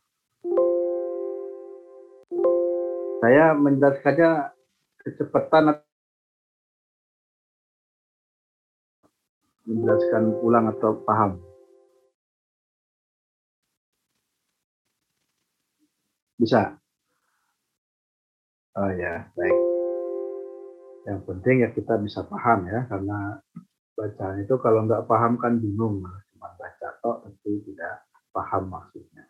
Saya 3.24 3.56
menjelaskannya 3.56 4.52
kecepatan 5.00 5.80
menjelaskan 9.64 10.24
ulang 10.44 10.68
atau 10.76 11.00
paham. 11.08 11.40
Bisa. 16.36 16.83
Oh 18.74 18.90
ya, 18.90 19.30
baik. 19.38 19.70
Yang 21.06 21.20
penting 21.30 21.56
ya 21.62 21.70
kita 21.70 21.94
bisa 22.02 22.26
paham 22.26 22.66
ya, 22.66 22.90
karena 22.90 23.38
bacaan 23.94 24.42
itu 24.42 24.56
kalau 24.58 24.90
nggak 24.90 25.06
paham 25.06 25.38
kan 25.38 25.62
bingung, 25.62 26.02
cuma 26.34 26.50
baca 26.58 26.88
tok 27.06 27.18
tentu 27.30 27.62
tidak 27.70 28.02
paham 28.34 28.74
maksudnya. 28.74 29.30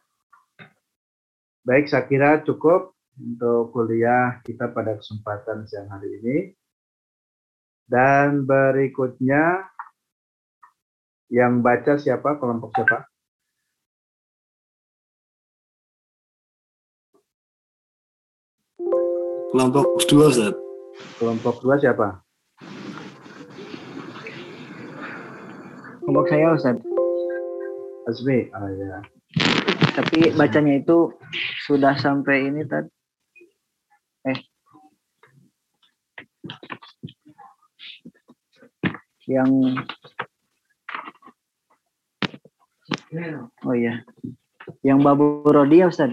Baik, 1.68 1.92
saya 1.92 2.08
kira 2.08 2.40
cukup 2.48 2.96
untuk 3.20 3.76
kuliah 3.76 4.40
kita 4.48 4.72
pada 4.72 4.96
kesempatan 4.96 5.68
siang 5.68 5.92
hari 5.92 6.24
ini. 6.24 6.38
Dan 7.84 8.48
berikutnya 8.48 9.68
yang 11.28 11.60
baca 11.60 12.00
siapa? 12.00 12.40
Kelompok 12.40 12.72
siapa? 12.80 13.12
Kelompok 19.54 20.02
dua 20.10 20.34
Ustaz. 20.34 20.58
Kelompok 21.22 21.62
dua 21.62 21.78
siapa? 21.78 22.26
Kelompok 26.02 26.26
saya 26.26 26.58
Ustaz. 26.58 26.82
Azmi. 28.10 28.50
Oh 28.50 28.66
ya. 28.74 29.06
Tapi 29.94 30.34
bacanya 30.34 30.82
itu 30.82 31.14
sudah 31.70 31.94
sampai 32.02 32.50
ini 32.50 32.66
tadi. 32.66 32.90
Eh. 34.26 34.40
Yang 39.30 39.50
Oh 43.70 43.78
iya. 43.78 44.02
Yang 44.82 45.00
babu 45.06 45.46
rodia 45.46 45.94
Ustaz. 45.94 46.10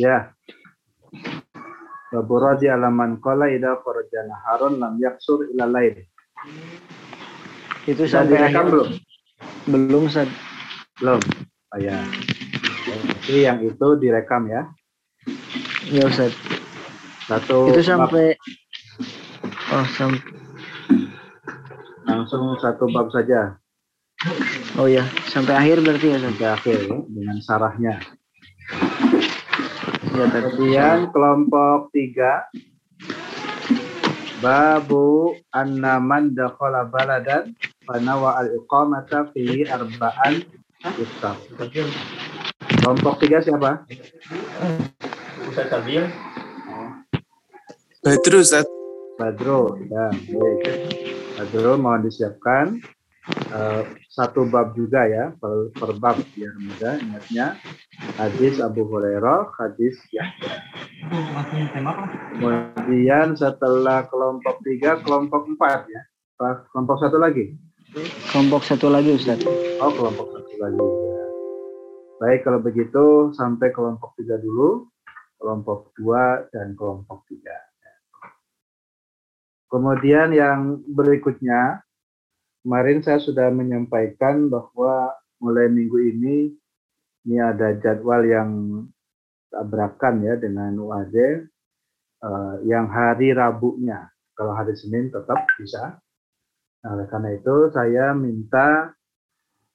Ya. 0.00 0.32
Babura 2.10 2.58
di 2.58 2.66
alaman 2.66 3.22
kola 3.22 3.46
ida 3.46 3.78
korjana 3.78 4.34
harun 4.42 4.82
lam 4.82 4.98
yaksur 4.98 5.46
ila 5.54 5.70
lain. 5.70 6.02
Itu 7.86 8.02
Sudah 8.02 8.26
sampai 8.26 8.34
direkam 8.34 8.64
akhir. 8.66 8.72
belum? 8.74 8.88
Belum 9.70 10.02
Ustaz. 10.10 10.28
Belum. 10.98 11.20
Oh 11.70 11.78
ya. 11.78 11.96
Jadi 13.22 13.40
yang 13.46 13.58
itu 13.62 13.86
direkam 13.96 14.50
ya. 14.50 14.66
Ya 15.86 16.02
Ustaz. 16.04 16.34
Satu 17.30 17.70
Itu 17.70 17.78
bab- 17.78 17.86
sampai 18.10 18.26
Oh, 19.70 19.86
sampai 19.94 20.18
langsung 22.02 22.58
satu 22.58 22.90
bab 22.90 23.06
saja 23.14 23.54
Oh 24.74 24.90
ya, 24.90 25.06
sampai 25.30 25.54
akhir 25.54 25.78
berarti 25.80 26.10
ya 26.10 26.18
sampai 26.18 26.46
akhir 26.50 26.76
ya, 26.84 26.98
dengan 27.06 27.38
sarahnya. 27.38 27.94
Ya. 30.20 30.28
Kemudian 30.28 30.98
kelompok 31.16 31.88
tiga 31.96 32.44
Babu 34.44 35.32
annaman 35.48 36.36
dakhala 36.36 36.84
baladan 36.84 37.56
fanawa 37.88 38.36
al-iqamata 38.40 39.32
fi 39.32 39.64
arba'an 39.64 40.44
iftar. 41.00 41.36
Kelompok 42.80 43.20
tiga 43.24 43.40
siapa? 43.40 43.84
Badru 48.04 48.36
Ustaz. 48.40 48.64
Badro. 49.16 49.76
Ya, 49.88 50.08
baik. 50.12 50.60
Badro 51.36 51.80
mohon 51.80 52.04
disiapkan 52.04 52.80
Eh, 53.50 53.82
satu 54.06 54.46
bab 54.46 54.78
juga 54.78 55.10
ya, 55.10 55.34
per, 55.34 55.74
per 55.74 55.90
bab 55.98 56.22
biar 56.38 56.54
mudah 56.54 57.02
ingatnya. 57.02 57.58
Hadis 58.14 58.62
Abu 58.62 58.86
Hurairah, 58.86 59.50
hadis 59.58 59.98
Yahya. 60.14 60.62
Kemudian 62.38 63.34
setelah 63.34 64.06
kelompok 64.06 64.62
tiga, 64.62 65.02
kelompok 65.02 65.50
empat 65.50 65.82
ya. 65.90 66.02
Kelompok 66.70 67.02
satu 67.02 67.18
lagi. 67.18 67.58
Kelompok 68.30 68.62
satu 68.62 68.86
lagi 68.86 69.18
Ustaz. 69.18 69.42
Oh, 69.82 69.90
kelompok 69.98 70.30
satu 70.30 70.54
lagi. 70.62 70.86
Ya. 70.86 71.26
Baik, 72.22 72.40
kalau 72.46 72.62
begitu 72.62 73.34
sampai 73.34 73.74
kelompok 73.74 74.14
tiga 74.14 74.38
dulu, 74.38 74.86
kelompok 75.42 75.90
dua 75.98 76.46
dan 76.54 76.78
kelompok 76.78 77.26
tiga. 77.26 77.58
Kemudian 79.70 80.34
yang 80.34 80.82
berikutnya, 80.86 81.82
kemarin 82.64 83.00
saya 83.00 83.18
sudah 83.20 83.48
menyampaikan 83.52 84.48
bahwa 84.48 85.12
mulai 85.40 85.68
minggu 85.72 85.98
ini 86.16 86.36
ini 87.28 87.36
ada 87.36 87.76
jadwal 87.76 88.24
yang 88.24 88.50
tabrakan 89.52 90.24
ya 90.24 90.34
dengan 90.40 90.72
UAD 90.78 91.16
eh, 91.16 92.54
yang 92.64 92.88
hari 92.88 93.36
Rabunya. 93.36 94.08
Kalau 94.32 94.56
hari 94.56 94.72
Senin 94.72 95.12
tetap 95.12 95.36
bisa. 95.60 96.00
Nah, 96.80 97.04
karena 97.12 97.36
itu 97.36 97.68
saya 97.76 98.16
minta 98.16 98.96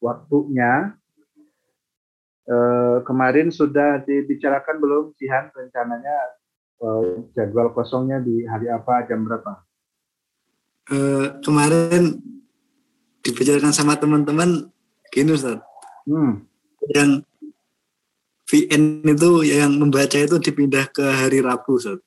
waktunya 0.01 0.97
eh, 2.49 2.97
kemarin 3.05 3.53
sudah 3.53 4.01
dibicarakan 4.01 4.81
belum 4.81 5.03
Sihan 5.13 5.53
rencananya 5.53 6.17
eh, 6.81 7.29
jadwal 7.37 7.69
kosongnya 7.77 8.17
di 8.25 8.41
hari 8.49 8.73
apa 8.73 9.05
jam 9.05 9.21
berapa? 9.21 9.61
Eh, 10.89 11.41
kemarin 11.45 12.34
dibicarakan 13.25 13.73
sama 13.73 13.97
teman-teman 13.97 14.69
gini 15.09 15.33
Ustaz. 15.33 15.57
Hmm, 16.05 16.45
Yang 16.93 17.25
VN 18.45 19.01
itu 19.09 19.41
yang 19.41 19.73
membaca 19.73 20.13
itu 20.21 20.37
dipindah 20.37 20.85
ke 20.93 21.01
hari 21.01 21.41
Rabu 21.41 21.81
Ustaz. 21.81 21.97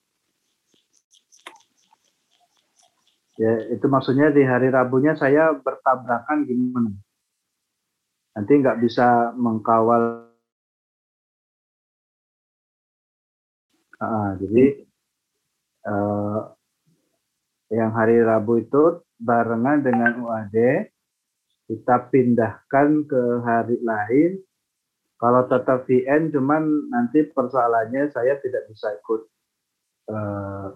ya 3.38 3.54
itu 3.70 3.86
maksudnya 3.86 4.34
di 4.34 4.42
hari 4.42 4.66
Rabunya 4.66 5.14
saya 5.14 5.54
bertabrakan 5.54 6.42
gimana? 6.42 6.90
Nanti 8.34 8.52
nggak 8.58 8.82
bisa 8.82 9.30
mengkawal. 9.38 10.26
Ah, 13.98 14.34
jadi 14.38 14.86
eh, 15.86 16.40
yang 17.74 17.90
hari 17.94 18.22
Rabu 18.22 18.62
itu 18.62 19.02
barengan 19.18 19.82
dengan 19.82 20.22
UAD 20.22 20.54
kita 21.68 22.08
pindahkan 22.08 23.04
ke 23.04 23.22
hari 23.44 23.76
lain. 23.84 24.40
Kalau 25.20 25.44
tetap 25.50 25.84
VN, 25.84 26.32
cuman 26.32 26.88
nanti 26.88 27.28
persoalannya 27.28 28.08
saya 28.08 28.40
tidak 28.40 28.70
bisa 28.70 28.88
ikut 28.96 29.20
eh, 30.08 30.66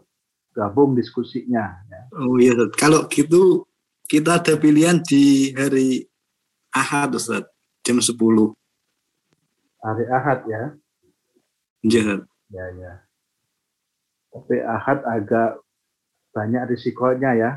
gabung 0.53 0.93
diskusinya. 0.93 1.81
Ya. 1.89 2.03
Oh 2.21 2.37
iya 2.37 2.53
Ustaz. 2.53 2.77
Kalau 2.77 3.09
gitu 3.09 3.65
kita 4.05 4.43
ada 4.43 4.55
pilihan 4.61 5.01
di 5.01 5.57
hari 5.57 6.05
Ahad 6.75 7.17
Ustaz 7.17 7.49
jam 7.81 8.03
10. 8.03 8.13
Hari 9.81 10.05
Ahad 10.11 10.41
ya. 10.45 10.63
Iya. 11.83 12.27
Ya, 12.53 12.67
ya. 12.77 12.93
Tapi 14.35 14.57
Ahad 14.61 15.01
agak 15.09 15.63
banyak 16.35 16.63
risikonya 16.67 17.31
ya. 17.39 17.53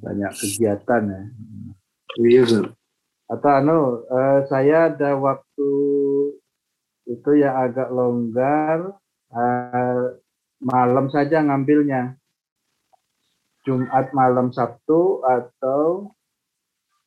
Banyak 0.00 0.32
kegiatan 0.32 1.02
ya. 1.12 1.22
Ustaz. 2.16 2.72
Atau 3.26 3.50
anu, 3.50 4.06
eh, 4.06 4.40
saya 4.46 4.92
ada 4.92 5.18
waktu 5.18 5.70
itu 7.06 7.30
yang 7.38 7.54
agak 7.58 7.90
longgar, 7.90 8.94
eh, 9.34 10.04
malam 10.62 11.10
saja 11.12 11.42
ngambilnya. 11.42 12.16
Jumat 13.66 14.14
malam 14.14 14.54
Sabtu 14.54 15.26
atau 15.26 16.14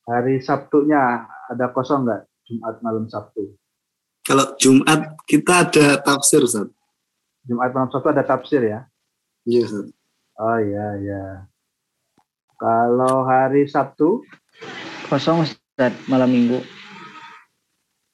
hari 0.03 0.43
Sabtunya 0.43 1.23
ada 1.47 1.71
kosong 1.71 2.03
nggak? 2.03 2.27
Jumat 2.43 2.75
malam 2.83 3.07
Sabtu. 3.07 3.55
Kalau 4.27 4.59
Jumat 4.59 5.15
kita 5.23 5.63
ada 5.63 6.03
tafsir, 6.03 6.43
Ustaz. 6.43 6.67
Jumat 7.47 7.71
malam 7.71 7.87
Sabtu 7.87 8.11
ada 8.11 8.27
tafsir 8.27 8.59
ya? 8.67 8.83
Iya, 9.47 9.71
Ustaz. 9.71 9.87
Oh 10.35 10.59
iya 10.59 10.87
iya. 10.99 11.23
Kalau 12.59 13.23
hari 13.23 13.63
Sabtu 13.71 14.19
Kosong 15.09 15.41
Ustaz 15.41 15.89
malam 16.05 16.29
minggu. 16.29 16.61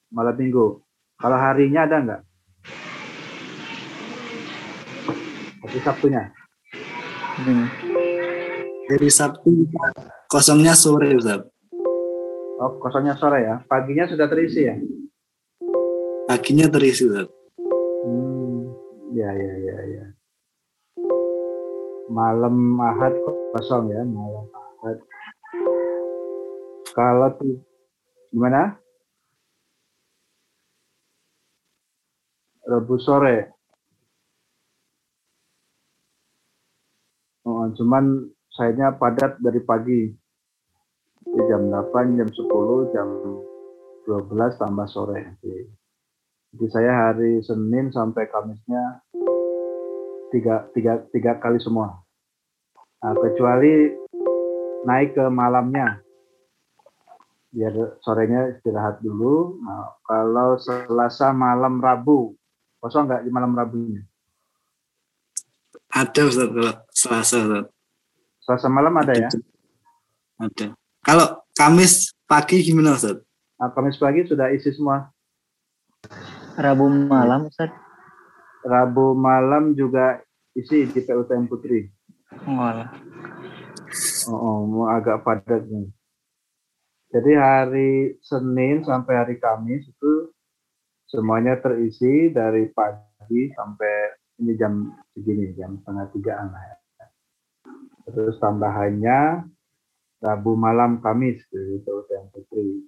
malam 0.08 0.32
Minggu. 0.32 0.80
Kalau 1.20 1.36
harinya 1.36 1.84
ada 1.84 1.96
nggak? 2.00 2.20
Hari 5.60 5.80
Sabtunya. 5.84 6.32
Hmm. 7.36 7.68
Hari 8.88 9.12
Sabtu 9.12 9.68
kosongnya 10.24 10.72
sore, 10.72 11.12
Ustaz. 11.20 11.44
Oh 12.64 12.80
kosongnya 12.80 13.12
sore 13.20 13.44
ya. 13.44 13.60
Paginya 13.68 14.08
sudah 14.08 14.24
terisi 14.32 14.64
ya? 14.64 14.80
Paginya 16.24 16.64
terisi, 16.72 17.12
Ustaz. 17.12 17.28
Hmm, 18.08 18.72
ya 19.12 19.36
ya 19.36 19.54
ya 19.68 19.76
ya. 20.00 20.04
Malam 22.08 22.80
Ahad 22.80 23.12
kosong 23.52 23.92
ya, 23.92 24.00
malam 24.00 24.48
Ahad. 24.80 24.96
Kalau 26.96 27.28
tuh 27.36 27.60
gimana? 28.32 28.80
Rabu 32.64 32.96
sore. 32.96 33.52
Oh, 37.44 37.68
cuman 37.76 38.32
sayanya 38.48 38.96
padat 38.96 39.36
dari 39.44 39.60
pagi. 39.60 40.08
Di 41.36 41.44
jam 41.44 41.68
8, 41.68 42.16
jam 42.16 42.32
10, 42.32 42.88
jam 42.96 43.08
12 44.08 44.56
tambah 44.56 44.88
sore. 44.88 45.36
Jadi, 45.44 46.66
saya 46.72 47.12
hari 47.12 47.44
Senin 47.44 47.92
sampai 47.92 48.24
Kamisnya 48.32 49.04
tiga, 50.32 50.64
tiga, 50.72 51.04
tiga 51.12 51.36
kali 51.36 51.60
semua. 51.60 52.00
Nah, 53.04 53.20
kecuali 53.20 53.92
naik 54.80 55.12
ke 55.12 55.28
malamnya. 55.28 56.05
Biar 57.56 57.72
sorenya 58.04 58.52
istirahat 58.52 59.00
dulu. 59.00 59.56
Nah, 59.64 59.96
kalau 60.04 60.60
Selasa 60.60 61.32
malam 61.32 61.80
Rabu, 61.80 62.36
kosong 62.84 63.08
nggak 63.08 63.24
di 63.24 63.32
malam 63.32 63.56
Rabunya? 63.56 64.04
Ada, 65.88 66.28
Ustaz, 66.28 66.52
kalau 66.52 66.74
Selasa, 66.92 67.36
Ustaz. 67.48 67.64
Selasa 68.44 68.68
malam 68.68 68.92
ada 69.00 69.16
ya? 69.16 69.32
Ada. 70.36 70.76
Kalau 71.00 71.40
Kamis 71.56 72.12
pagi 72.28 72.60
gimana, 72.60 72.92
Ustaz? 72.92 73.24
Nah, 73.56 73.72
Kamis 73.72 73.96
pagi 73.96 74.28
sudah 74.28 74.52
isi 74.52 74.76
semua. 74.76 75.08
Rabu 76.60 76.92
malam 76.92 77.48
Ustaz. 77.48 77.72
Rabu 78.60 79.16
malam 79.16 79.72
juga 79.72 80.20
isi 80.52 80.84
di 80.92 81.00
PUTM 81.00 81.48
Putri. 81.48 81.88
Oh, 82.44 82.84
oh, 84.36 84.58
mau 84.68 84.92
agak 84.92 85.24
padat 85.24 85.64
nih. 85.64 85.95
Jadi 87.16 87.32
hari 87.32 88.20
Senin 88.20 88.84
sampai 88.84 89.14
hari 89.16 89.36
Kamis 89.40 89.88
itu 89.88 90.28
semuanya 91.08 91.56
terisi 91.64 92.28
dari 92.28 92.68
pagi 92.68 93.48
sampai 93.56 94.20
ini 94.44 94.52
jam 94.60 94.92
segini, 95.16 95.56
jam 95.56 95.80
setengah 95.80 96.12
tigaan 96.12 96.52
lah 96.52 96.60
ya. 96.60 96.76
Terus 98.12 98.36
tambahannya 98.36 99.48
Rabu 100.20 100.60
malam 100.60 101.00
Kamis 101.00 101.40
gitu 101.48 102.04
yang 102.12 102.28
Putri. 102.28 102.84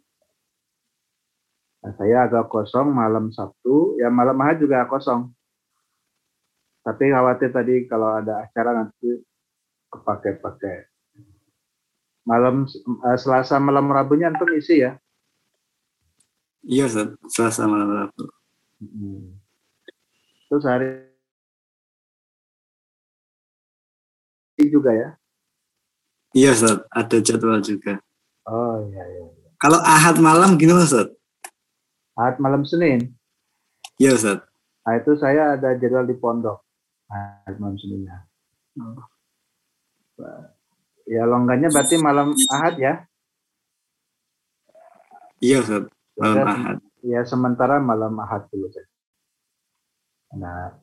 Nah, 1.89 1.97
saya 1.97 2.29
agak 2.29 2.53
kosong 2.53 2.93
malam 2.93 3.33
Sabtu, 3.33 3.97
ya 3.97 4.13
malam 4.13 4.37
Ahad 4.45 4.61
juga 4.61 4.85
kosong. 4.85 5.33
Tapi 6.85 7.05
khawatir 7.09 7.49
tadi 7.49 7.89
kalau 7.89 8.13
ada 8.13 8.45
acara 8.45 8.77
nanti 8.77 9.25
kepake-pakai. 9.89 10.98
Malam 12.29 12.69
eh, 12.69 13.17
Selasa 13.17 13.57
malam 13.57 13.89
Rabunya 13.89 14.29
antum 14.29 14.53
isi 14.53 14.85
ya? 14.85 15.01
Iya, 16.61 16.85
Ustaz. 16.85 17.09
Selasa 17.33 17.65
malam 17.65 17.89
Rabu. 17.89 18.25
Hmm. 18.85 19.41
Terus 20.53 20.65
hari 20.69 21.09
ini 24.61 24.69
juga 24.69 24.93
ya? 24.93 25.09
Iya, 26.37 26.53
Ustaz. 26.53 26.85
Ada 26.93 27.17
jadwal 27.25 27.65
juga. 27.65 27.97
Oh 28.45 28.85
iya 28.93 29.05
iya. 29.09 29.25
Kalau 29.57 29.81
Ahad 29.81 30.21
malam 30.21 30.61
gimana, 30.61 30.85
Ustaz? 30.85 31.09
Ahad 32.13 32.37
malam 32.45 32.69
Senin. 32.69 33.17
Iya, 33.97 34.21
Ustaz. 34.21 34.45
Nah 34.85 34.95
itu 35.01 35.17
saya 35.17 35.57
ada 35.57 35.73
jadwal 35.81 36.05
di 36.05 36.17
pondok. 36.21 36.61
Ahad 37.09 37.57
malam 37.57 37.81
Seninnya. 37.81 38.29
Ya 41.09 41.25
longgarnya 41.25 41.73
berarti 41.73 41.97
malam 41.97 42.37
Ahad 42.53 42.77
ya? 42.77 42.95
Iya, 45.41 45.65
Ustaz. 45.65 45.89
Malam 46.21 46.37
Ya, 46.37 46.45
Ahad. 46.45 46.77
Ya 47.01 47.21
sementara 47.25 47.81
malam 47.81 48.21
Ahad 48.21 48.45
dulu 48.53 48.69
saja. 48.69 48.85
Nah 50.37 50.77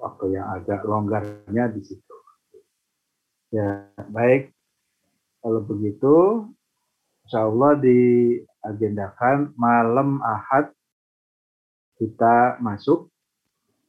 waktu 0.00 0.40
yang 0.40 0.48
agak 0.56 0.80
longgarnya 0.88 1.68
di 1.76 1.82
situ. 1.84 2.16
Ya 3.52 3.92
baik. 4.08 4.56
Kalau 5.44 5.60
begitu, 5.62 6.48
insya 7.28 7.44
Allah 7.44 7.76
diagendakan 7.78 9.52
malam 9.60 10.24
Ahad 10.24 10.72
kita 12.00 12.56
masuk 12.64 13.12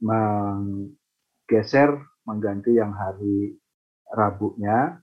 menggeser 0.03 1.97
mengganti 2.27 2.75
yang 2.77 2.93
hari 2.93 3.57
Rabunya 4.07 5.01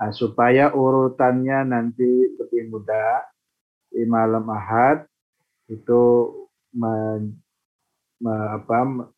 Nah, 0.00 0.12
supaya 0.16 0.72
urutannya 0.72 1.68
nanti 1.68 2.08
lebih 2.40 2.72
mudah 2.72 3.20
di 3.92 4.08
malam 4.08 4.48
Ahad 4.48 5.04
itu 5.68 6.02
men, 6.72 7.36
me- 8.22 8.50
apa, 8.56 8.78
me- 8.88 9.10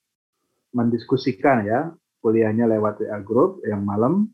mendiskusikan 0.74 1.64
ya 1.68 1.80
kuliahnya 2.22 2.66
lewat 2.66 3.02
WA 3.02 3.18
group 3.22 3.62
yang 3.66 3.84
malam 3.86 4.30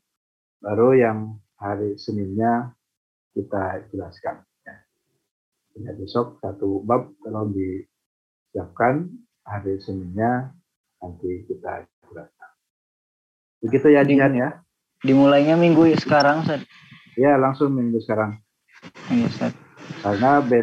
baru 0.63 0.95
yang 0.97 1.19
hari 1.59 1.97
Seninnya 2.01 2.73
kita 3.35 3.87
jelaskan 3.93 4.43
ya. 4.67 4.77
Ya, 5.79 5.93
besok 5.95 6.43
satu 6.43 6.83
bab 6.83 7.15
kalau 7.23 7.51
disiapkan 8.39 9.09
hari 9.47 9.79
Seninnya 9.83 10.53
nanti 11.01 11.47
kita 11.47 11.87
jelaskan. 12.09 12.51
Begitu 13.63 13.89
ya 13.95 14.03
Jihan 14.07 14.35
ya. 14.35 14.51
Dimulainya 15.03 15.55
minggu 15.55 15.87
sekarang 16.03 16.43
Ustaz. 16.43 16.67
Ya 17.15 17.39
langsung 17.39 17.75
minggu 17.75 18.03
sekarang. 18.03 18.39
Iya 19.11 19.31
Ustaz. 19.31 19.53
Karena 20.03 20.43